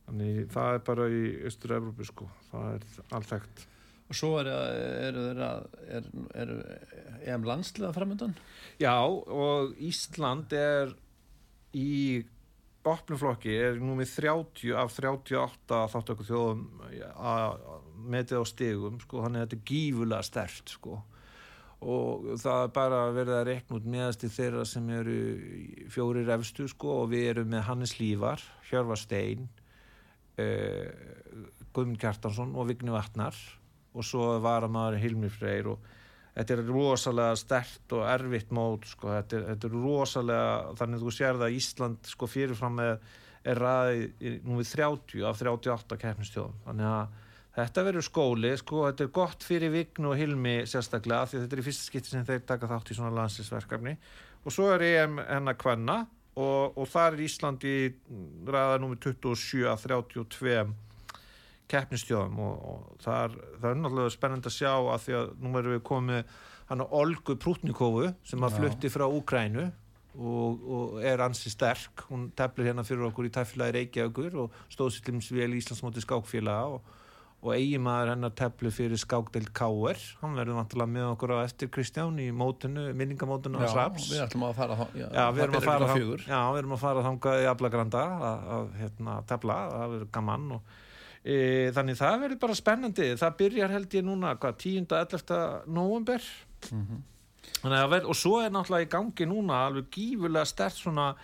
þannig 0.08 0.44
það 0.54 0.76
er 0.76 0.84
bara 0.90 1.08
í 1.10 1.24
Östur-Európu 1.50 2.06
sko. 2.06 2.30
Það 2.52 2.70
er 2.76 2.86
allþekkt 3.18 3.66
Og 4.08 4.16
svo 4.16 4.38
eru 4.40 4.54
er, 4.56 5.18
er, 5.20 5.42
er, 6.00 6.06
er, 6.40 6.54
EM 7.28 7.44
landsliða 7.48 7.92
framöndan? 7.96 8.38
Já, 8.80 8.96
og 9.04 9.76
Ísland 9.84 10.54
er 10.56 10.94
í 11.76 12.24
opnuflokki 12.88 13.52
er 13.52 13.82
nú 13.84 13.98
með 14.00 14.14
30 14.22 14.78
af 14.80 14.96
38 14.96 15.82
þáttöku 15.92 16.26
þjóðum 16.28 16.64
að 17.20 17.58
metið 18.08 18.40
á 18.40 18.46
stegum 18.48 19.00
sko, 19.04 19.26
þannig 19.26 19.42
að 19.42 19.46
þetta 19.46 19.58
er 19.58 19.70
gífulega 19.72 20.28
stert 20.28 20.72
sko 20.72 21.02
og 21.78 22.32
það 22.42 22.64
er 22.64 22.72
bara 22.74 23.02
verið 23.14 23.36
að 23.38 23.48
rekna 23.52 23.78
út 23.78 23.90
meðast 23.94 24.24
í 24.26 24.32
þeirra 24.34 24.64
sem 24.66 24.88
eru 24.96 25.18
fjórir 25.94 26.32
efstu 26.34 26.66
sko 26.72 27.04
og 27.04 27.12
við 27.12 27.28
erum 27.34 27.52
með 27.52 27.68
Hannes 27.68 27.94
Lívar, 28.00 28.42
Hjörvar 28.70 28.98
Stein 28.98 29.46
uh, 30.42 30.88
Guðmund 31.76 32.02
Kjartansson 32.02 32.56
og 32.58 32.72
Vigni 32.72 32.94
Vatnar 32.96 33.38
og 33.98 34.06
svo 34.06 34.36
var 34.44 34.66
að 34.66 34.74
maður 34.76 35.00
Hilmi 35.02 35.30
Freyr 35.34 35.72
og 35.74 35.94
þetta 36.38 36.56
er 36.56 36.66
rosalega 36.70 37.38
stert 37.40 37.96
og 37.98 38.04
erfitt 38.08 38.52
mót 38.54 38.86
sko, 38.88 39.10
þetta 39.16 39.40
er, 39.40 39.46
þetta 39.52 39.70
er 39.70 39.78
rosalega 39.78 40.76
þannig 40.80 41.00
að 41.00 41.06
þú 41.06 41.14
sér 41.16 41.40
það 41.40 41.48
að 41.48 41.56
Ísland 41.58 42.12
sko 42.12 42.30
fyrirfram 42.30 42.78
með 42.78 42.92
er 43.48 43.62
ræði 43.64 44.36
nú 44.46 44.60
við 44.60 44.74
30 44.76 45.26
af 45.30 45.42
38 45.42 45.98
keppnistjóðum 46.02 46.60
þannig 46.66 46.92
að 46.92 47.24
þetta 47.58 47.86
verður 47.88 48.06
skóli 48.06 48.54
sko, 48.60 48.84
þetta 48.90 49.06
er 49.06 49.14
gott 49.18 49.46
fyrir 49.48 49.74
Vign 49.74 50.10
og 50.10 50.18
Hilmi 50.20 50.58
sérstaklega 50.70 51.30
því 51.32 51.44
þetta 51.44 51.58
er 51.58 51.62
í 51.62 51.66
fyrsta 51.66 51.90
skipti 51.90 52.14
sem 52.14 52.28
þeir 52.28 52.44
taka 52.50 52.70
þátt 52.70 52.92
í 52.92 52.98
svona 53.00 53.16
landsinsverkefni 53.18 53.96
og 54.44 54.54
svo 54.54 54.70
er 54.76 54.86
EM 54.86 55.18
hennar 55.24 55.58
kvanna 55.60 56.02
og, 56.38 56.78
og 56.78 56.86
þar 56.92 57.16
er 57.16 57.24
Ísland 57.26 57.66
í 57.66 57.78
ræða 58.46 58.78
nú 58.84 58.92
við 58.94 59.10
27 59.10 59.66
af 59.72 59.88
32 59.88 60.68
keppnistjóðum 61.72 62.38
og, 62.44 62.70
og 62.72 63.02
það 63.04 63.24
er, 63.24 63.40
það 63.62 63.70
er 63.70 63.82
náttúrulega 63.82 64.14
spennend 64.16 64.48
að 64.48 64.56
sjá 64.56 64.72
að 64.76 65.02
því 65.06 65.18
að 65.22 65.34
nú 65.44 65.52
erum 65.60 65.76
við 65.76 65.84
komið 65.90 66.38
hann 66.68 66.84
á 66.84 66.88
Olgu 67.00 67.36
Prútnikovu 67.40 68.08
sem 68.28 68.44
að 68.44 68.60
flutti 68.60 68.92
frá 68.92 69.06
Úkrænu 69.08 69.68
og, 70.18 70.68
og 70.68 71.02
er 71.06 71.22
ansi 71.24 71.52
sterk. 71.54 72.08
Hún 72.12 72.30
teflir 72.38 72.72
hérna 72.72 72.86
fyrir 72.88 73.08
okkur 73.10 73.30
í 73.30 73.34
tæflaði 73.34 73.82
Reykjavíkur 73.82 74.38
og 74.44 74.62
stóð 74.74 74.96
sér 74.96 75.10
til 75.10 75.20
vel 75.38 75.52
í 75.54 75.62
Íslandsmóti 75.62 76.04
skákfélaga 76.04 76.78
og, 76.78 76.96
og 77.44 77.54
eigimæður 77.54 78.12
hennar 78.16 78.34
tefli 78.38 78.72
fyrir 78.74 79.00
skákdeild 79.00 79.54
Káer 79.56 80.02
hann 80.24 80.40
verður 80.40 80.58
vantilega 80.58 80.94
með 80.96 81.12
okkur 81.12 81.36
á 81.38 81.46
eftir 81.46 81.70
Kristján 81.72 82.18
í 82.20 82.32
mótunu, 82.34 82.88
minningamótunu 82.98 83.62
já, 83.62 83.70
við 83.94 84.24
ætlum 84.26 84.48
að 84.48 84.58
fara 84.58 84.80
já, 84.98 85.06
já, 85.06 85.24
við 85.36 85.46
erum 85.46 85.60
að 85.60 85.70
fara, 85.70 85.92
já, 85.94 86.42
við 86.50 86.60
erum 86.64 86.76
að 86.76 86.84
fara 86.84 87.06
þangað 87.06 87.44
í 87.44 87.48
Ablagranda 87.54 88.04
að, 88.32 88.50
að 88.58 88.76
hérna, 88.82 89.20
tefla, 89.30 89.60
það 89.76 89.94
verður 89.94 90.12
gaman 90.18 90.52
og 90.58 90.76
e, 91.28 91.70
þannig 91.76 92.00
það 92.00 92.20
verður 92.24 92.42
bara 92.44 92.58
spennandi 92.58 93.08
það 93.20 93.38
byrjar 93.42 93.74
held 93.76 93.96
ég 93.98 94.06
núna 94.08 94.34
hvað, 94.40 94.60
10. 94.64 94.88
11. 95.00 95.40
november 95.68 96.28
mm 96.72 96.86
-hmm. 96.86 97.90
ver, 97.92 98.06
og 98.06 98.16
svo 98.16 98.40
er 98.42 98.52
náttúrulega 98.52 98.88
í 98.88 98.94
gangi 98.96 99.26
núna 99.26 99.66
alveg 99.68 99.90
gífulega 99.92 100.46
stert 100.46 100.76
svona 100.76 101.16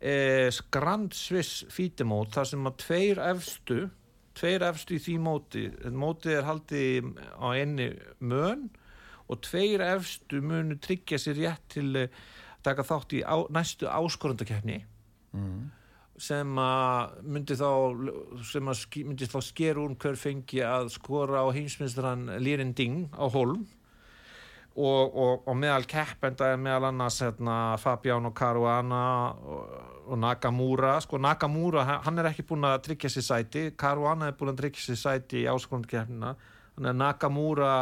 e, 0.00 0.50
Grand 0.70 1.12
Swiss 1.12 1.64
fítimót 1.70 2.34
þar 2.34 2.46
sem 2.46 2.66
að 2.66 2.76
tveir 2.76 3.18
efstu 3.30 3.88
tveir 4.36 4.62
efstu 4.62 4.94
í 4.94 5.00
því 5.00 5.18
móti 5.18 5.70
mótið 5.92 6.32
er 6.38 6.44
haldið 6.44 7.04
á 7.40 7.46
einni 7.54 7.96
mön 8.20 8.68
og 9.28 9.40
tveir 9.40 9.80
efstu 9.80 10.42
munu 10.42 10.76
tryggja 10.76 11.18
sér 11.18 11.40
rétt 11.40 11.68
til 11.68 11.96
að 11.96 12.10
taka 12.62 12.82
þátt 12.82 13.12
í 13.12 13.22
á, 13.22 13.36
næstu 13.50 13.86
áskorundakefni 13.86 14.84
mm 15.32 15.70
sem 16.18 16.58
að 16.60 17.16
myndi 17.28 17.56
þá 17.58 17.70
sem 18.48 18.68
að 18.70 18.78
ski, 18.80 19.04
myndi 19.04 19.28
þá 19.28 19.38
sker 19.44 19.80
úr 19.80 19.96
hver 20.00 20.16
fengi 20.16 20.62
að 20.64 20.90
skora 20.94 21.44
á 21.44 21.46
heimsmyndsran 21.52 22.30
Lirin 22.40 22.72
Ding 22.76 23.10
á 23.12 23.28
Holm 23.28 23.66
og, 24.76 25.16
og, 25.16 25.46
og 25.48 25.56
meðal 25.56 25.86
keppenda 25.88 26.50
er 26.52 26.60
meðal 26.60 26.90
annars 26.90 27.20
hérna, 27.24 27.76
Fabián 27.80 28.28
og 28.28 28.34
Caruana 28.36 29.04
og, 29.32 29.70
og 30.06 30.20
Nakamura. 30.20 30.98
Sko 31.00 31.20
Nakamura, 31.20 31.86
hann 32.04 32.20
er 32.20 32.30
ekki 32.30 32.44
búin 32.46 32.68
að 32.68 32.82
tryggja 32.90 33.12
sér 33.12 33.26
sæti, 33.30 33.64
Caruana 33.78 34.30
er 34.30 34.36
búin 34.36 34.52
að 34.52 34.60
tryggja 34.64 34.90
sér 34.90 35.00
sæti 35.00 35.42
í 35.44 35.48
áskonundkeppnina 35.52 36.36
þannig 36.76 36.92
að 36.92 37.00
Nakamura 37.00 37.72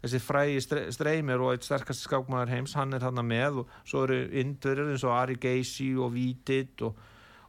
þessi 0.00 0.20
frægi 0.24 0.60
streymir 0.94 1.42
og 1.44 1.54
eitt 1.54 1.66
sterkast 1.66 2.06
skákmaður 2.06 2.54
heims, 2.54 2.74
hann 2.78 2.96
er 2.96 3.04
hann 3.04 3.20
með. 3.26 3.62
Og 3.62 3.74
svo 3.84 4.06
eru 4.06 4.22
indverður 4.40 4.94
eins 4.94 5.04
og 5.04 5.16
Ari 5.16 5.36
Geisi 5.40 5.92
og 6.00 6.14
Vítit 6.14 6.84
og 6.86 6.96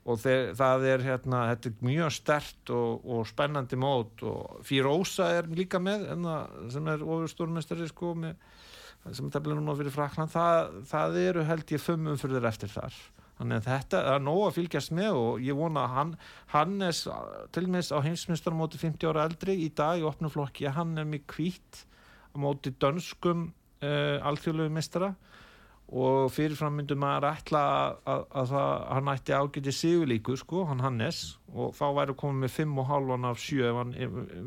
og 0.01 0.17
þeir, 0.21 0.51
það 0.57 0.85
er 0.89 1.05
hérna, 1.05 1.43
þetta 1.51 1.69
er 1.69 1.85
mjög 1.85 2.13
stert 2.15 2.73
og, 2.73 3.05
og 3.05 3.25
spennandi 3.29 3.77
mót 3.77 4.23
og 4.25 4.61
Fírósa 4.65 5.29
er 5.37 5.49
líka 5.53 5.81
með 5.81 6.07
enna, 6.15 6.41
sem 6.73 6.89
er 6.89 7.03
ofurstórmestari 7.05 7.89
sko, 7.91 8.15
sem 8.17 9.27
er 9.27 9.33
tefnilega 9.33 9.59
núna 9.59 9.77
fyrir 9.77 9.93
Frakland 9.93 10.33
það, 10.33 10.77
það 10.89 11.19
eru 11.25 11.45
held 11.49 11.75
ég 11.75 11.83
fimm 11.83 12.13
umfyrðir 12.15 12.49
eftir 12.49 12.73
þar. 12.73 12.97
Þannig 13.41 13.57
að 13.57 13.67
þetta 13.71 14.01
er 14.11 14.19
nóg 14.21 14.41
að 14.45 14.57
fylgjast 14.59 14.91
með 14.93 15.15
og 15.17 15.39
ég 15.41 15.57
vona 15.57 15.85
að 15.87 15.93
hann 15.95 16.09
Hannes 16.51 16.99
til 17.53 17.63
og 17.65 17.71
meðs 17.73 17.89
á 17.89 17.97
heimsmyndstar 18.05 18.53
móti 18.53 18.77
50 18.81 19.09
ára 19.09 19.23
eldri 19.29 19.55
í 19.63 19.71
dag 19.73 19.97
í 19.97 20.05
opnuflokki 20.05 20.69
hann 20.69 20.93
er 21.01 21.09
mjög 21.09 21.25
kvít 21.33 21.81
á 22.33 22.35
móti 22.41 22.73
dönskum 22.77 23.47
uh, 23.81 24.17
alþjóðlegu 24.29 24.73
mistara 24.75 25.15
og 25.91 26.31
fyrirfram 26.31 26.77
myndum 26.79 27.01
maður 27.03 27.27
ætla 27.33 27.61
að, 27.67 27.95
að, 28.13 28.25
að 28.39 28.51
það, 28.53 28.73
hann 28.95 29.11
ætti 29.11 29.35
ágæti 29.35 29.73
sigurlíku 29.75 30.37
sko, 30.39 30.65
hann 30.69 30.83
Hannes. 30.85 31.21
Og 31.51 31.75
þá 31.75 31.85
væri 31.99 32.17
komið 32.21 32.45
með 32.45 32.53
5,5 32.55 33.27
af 33.31 33.41
7 33.43 33.65
ef 33.67 33.79
hann 33.81 33.93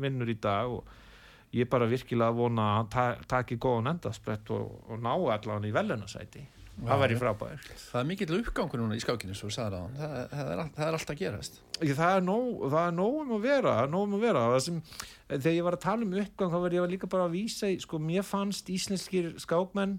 vinnur 0.01 0.31
í 0.33 0.37
dag. 0.41 0.73
Og 0.79 1.53
ég 1.53 1.67
er 1.67 1.71
bara 1.71 1.89
virkilega 1.91 2.33
að 2.33 2.41
vona 2.41 2.65
að 2.71 2.79
hann 2.79 2.91
ta 2.95 3.05
taki 3.37 3.59
góðan 3.61 3.93
endasprett 3.93 4.49
og, 4.55 4.75
og 4.89 5.01
ná 5.01 5.13
allavega 5.13 5.69
í 5.69 5.75
velunasæti 5.75 6.47
það 6.75 7.01
væri 7.01 7.17
frábæður 7.19 7.67
Það 7.79 7.99
er 7.99 8.07
mikill 8.09 8.37
uppgangur 8.39 8.81
núna 8.81 8.97
í 8.97 9.03
skákinu 9.03 9.35
það, 9.37 9.75
það, 9.95 10.15
það, 10.31 10.49
er, 10.51 10.61
það 10.75 10.87
er 10.87 10.97
alltaf 10.97 11.19
gerast. 11.19 11.61
Það 11.79 12.15
er 12.17 12.25
nóg, 12.25 12.65
nóg 12.97 13.19
um 13.21 13.31
að 13.37 13.45
vera, 13.45 13.75
um 13.87 14.17
að 14.17 14.25
vera. 14.25 14.43
Sem, 14.63 14.81
þegar 15.29 15.55
ég 15.55 15.67
var 15.67 15.77
að 15.77 15.85
tala 15.85 16.07
um 16.07 16.17
uppgang 16.25 16.51
þá 16.51 16.57
var 16.65 16.75
ég 16.75 16.91
líka 16.91 17.11
bara 17.11 17.29
að 17.29 17.37
vísa 17.37 17.71
sko, 17.85 18.01
mér 18.01 18.27
fannst 18.27 18.71
íslenskir 18.71 19.31
skákmenn 19.41 19.97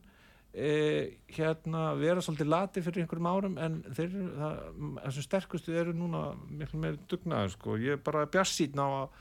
E, 0.56 0.68
hérna 1.36 1.90
vera 2.00 2.22
svolítið 2.24 2.48
lati 2.48 2.80
fyrir 2.80 3.04
einhverjum 3.04 3.26
árum 3.28 3.56
en 3.60 3.74
þeir 3.92 4.14
þessum 4.16 5.24
sterkustu 5.26 5.74
eru 5.76 5.92
núna 5.92 6.30
miklu 6.48 6.80
meir 6.80 6.96
dugnaður 7.10 7.52
sko, 7.52 7.74
ég 7.76 7.98
er 7.98 8.04
bara 8.04 8.22
bjassítn 8.32 8.80
á 8.80 8.88
að, 8.88 9.18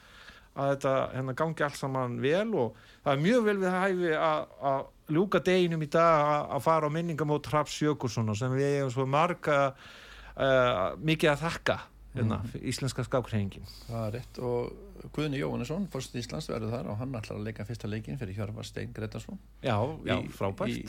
að 0.56 0.70
þetta 0.72 0.94
hérna, 1.12 1.36
gangi 1.42 1.66
allt 1.68 1.80
saman 1.82 2.16
vel 2.24 2.48
og 2.56 2.78
það 3.04 3.12
er 3.12 3.26
mjög 3.26 3.48
vel 3.50 3.58
við 3.66 3.76
hæfi 3.76 4.14
að 4.16 4.86
ljúka 5.18 5.42
deginum 5.44 5.84
í 5.84 5.90
dag 5.92 6.48
að 6.56 6.64
fara 6.66 6.88
á 6.88 6.96
minningamót 6.96 7.52
Raps 7.52 7.76
Jökulssona 7.84 8.36
sem 8.40 8.56
við 8.56 8.80
hefum 8.80 8.94
svo 8.96 9.06
marga 9.10 9.60
uh, 9.74 10.96
mikið 11.04 11.34
að 11.34 11.44
þakka 11.44 11.78
hérna, 12.16 12.40
mm. 12.40 12.64
íslenska 12.72 13.06
skákreiningin 13.06 13.68
Það 13.86 14.06
er 14.06 14.16
rétt 14.18 14.40
og 14.40 15.10
Guðni 15.16 15.42
Jóhannesson 15.42 15.90
fórst 15.92 16.16
í 16.16 16.24
Íslands 16.24 16.48
verður 16.50 16.74
þar 16.74 16.94
og 16.94 17.00
hann 17.02 17.20
ætlar 17.20 17.42
að 17.42 17.50
leika 17.50 17.68
fyrsta 17.68 17.92
leikin 17.92 18.20
fyrir 18.22 18.40
Hjörvar 18.40 18.68
Stein 18.68 18.96
Gretarsson 18.96 19.40
Já, 19.60 19.78
já, 20.08 20.18
frábært 20.38 20.74
í, 20.74 20.88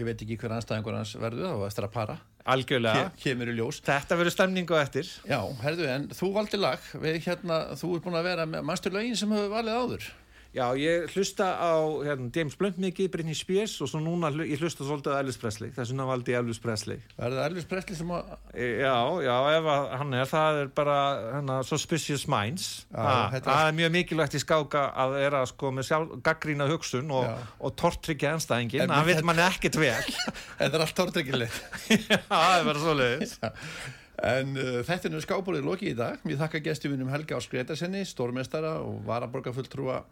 ég 0.00 0.08
veit 0.08 0.24
ekki 0.24 0.38
hver 0.40 0.56
anstæðingur 0.56 0.96
hans 0.98 1.14
verður 1.20 1.58
og 1.58 1.66
eftir 1.68 1.86
að 1.86 1.94
para. 1.94 2.16
Algjörlega, 2.50 3.10
kemur 3.20 3.52
í 3.52 3.58
ljós. 3.58 3.82
Þetta 3.84 4.16
verður 4.16 4.34
stemningu 4.34 4.78
eftir. 4.80 5.10
Já, 5.28 5.38
herðu, 5.60 5.86
en 5.92 6.08
þú 6.16 6.32
valdi 6.38 6.60
lag. 6.60 6.90
Við 7.02 7.20
hérna, 7.26 7.60
þú 7.78 7.92
ert 7.96 8.06
búin 8.06 8.18
að 8.18 8.28
vera 8.30 8.48
með 8.48 8.66
mannsturlögin 8.70 9.20
sem 9.20 9.36
hefur 9.36 9.52
valið 9.54 9.80
áður 9.82 10.10
Já, 10.50 10.64
ég 10.74 11.04
hlusta 11.14 11.46
á 11.62 11.78
hérna, 12.02 12.26
James 12.34 12.56
Blunt 12.58 12.78
mikið, 12.82 13.06
Britney 13.12 13.36
Spears 13.38 13.76
og 13.84 13.86
svo 13.92 14.00
núna 14.02 14.32
ég 14.42 14.58
hlusta 14.58 14.82
svolítið 14.82 15.14
á 15.14 15.22
Elvis 15.22 15.38
Presley. 15.38 15.70
Þess 15.76 15.92
vegna 15.92 16.06
valdi 16.08 16.34
ég 16.34 16.40
Elvis 16.42 16.58
Presley. 16.58 16.98
Er 17.14 17.36
það 17.36 17.44
Elvis 17.44 17.68
Presley 17.70 17.98
sem 18.00 18.10
að... 18.16 18.32
E, 18.50 18.66
já, 18.82 18.96
já, 19.22 19.36
ef 19.54 19.68
hann 20.00 20.18
er, 20.18 20.26
það 20.32 20.58
er 20.64 20.72
bara 20.80 20.98
hana, 21.36 21.60
Suspicious 21.68 22.26
Minds. 22.30 22.66
Það 22.90 23.38
er 23.54 23.78
mjög 23.78 23.94
mikilvægt 24.00 24.34
í 24.34 24.42
skáka 24.42 24.84
að 24.90 25.16
vera 25.20 25.46
sko 25.46 25.70
með 25.76 25.94
gaggrína 26.26 26.66
hugsun 26.72 27.14
og, 27.14 27.30
og 27.62 27.78
tortryggja 27.78 28.34
ennstæðingin 28.34 28.90
það 28.90 29.14
veit 29.14 29.24
mann 29.30 29.46
ekkert 29.46 29.78
vel. 29.78 29.94
En 30.60 30.66
það 30.66 30.80
er 30.80 30.82
allt 30.88 30.98
tortryggilegt. 30.98 31.64
Já, 32.10 32.22
það 32.26 32.58
er 32.58 32.70
bara 32.72 32.82
svo 32.82 32.98
leiðis 32.98 33.36
En 34.20 34.56
uh, 34.58 34.80
þetta 34.84 35.08
er 35.08 35.12
nú 35.14 35.20
skábúrið 35.22 35.64
lokið 35.64 35.94
í 35.94 35.96
dag. 35.96 36.24
Mér 36.28 36.42
þakka 36.42 36.60
gæstifinum 36.66 37.08
Helga 37.08 37.38
Áskretasenni, 37.38 38.02
stórmestara 38.04 38.74
og 38.84 38.98
varaborgarfulltrúa 39.06 40.02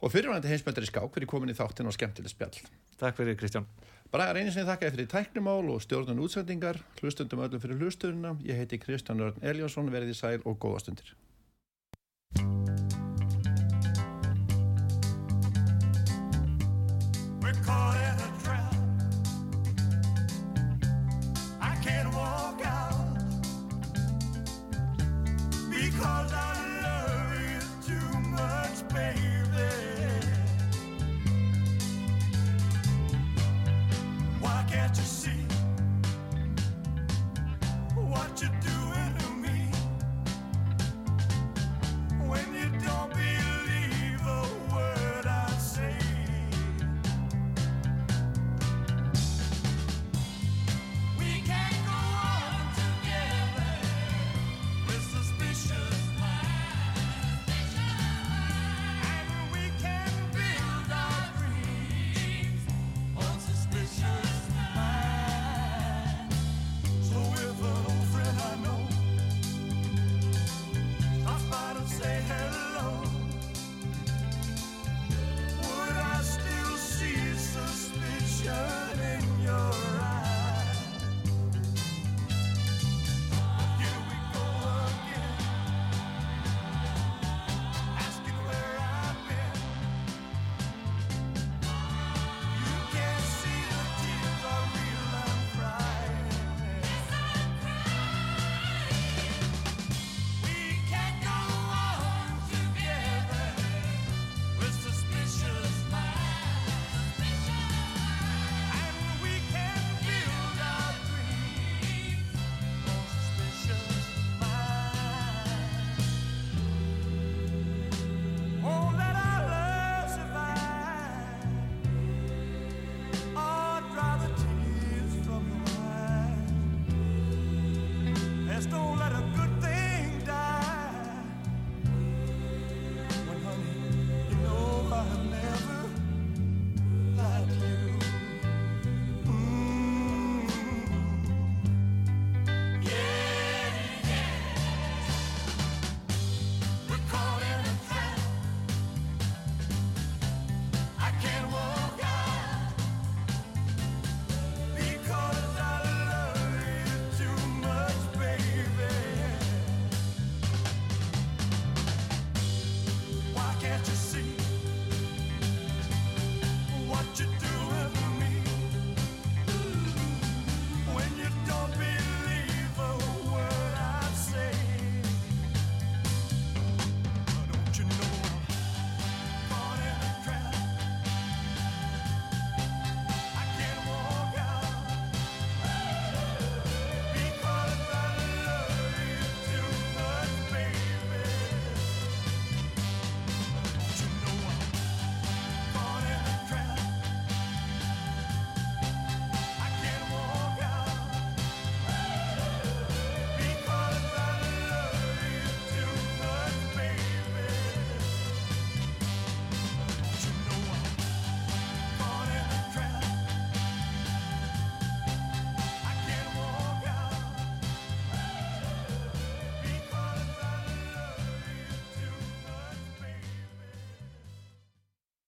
og 0.00 0.12
fyrirvændi 0.12 0.48
heimsmyndari 0.48 0.86
skák 0.86 1.14
fyrir 1.14 1.28
komin 1.30 1.50
í 1.50 1.56
þáttin 1.58 1.88
og 1.90 1.94
skemmtileg 1.96 2.30
spjall. 2.30 2.58
Takk 3.00 3.18
fyrir 3.18 3.38
Kristján. 3.38 3.66
Braga 4.12 4.36
reynisinni 4.36 4.68
þakka 4.68 4.92
fyrir 4.94 5.08
tæknumál 5.10 5.68
og 5.74 5.82
stjórnun 5.84 6.22
útsendingar, 6.24 6.78
hlustundum 7.02 7.42
öllum 7.44 7.62
fyrir 7.62 7.80
hlusturina. 7.82 8.36
Ég 8.46 8.62
heiti 8.62 8.78
Kristján 8.80 9.20
Örn 9.20 9.42
Eliasson, 9.42 9.90
verið 9.92 10.14
í 10.14 10.18
sæl 10.18 10.40
og 10.44 10.58
góða 10.62 10.84
stundir. 10.86 11.14
We're 17.42 18.07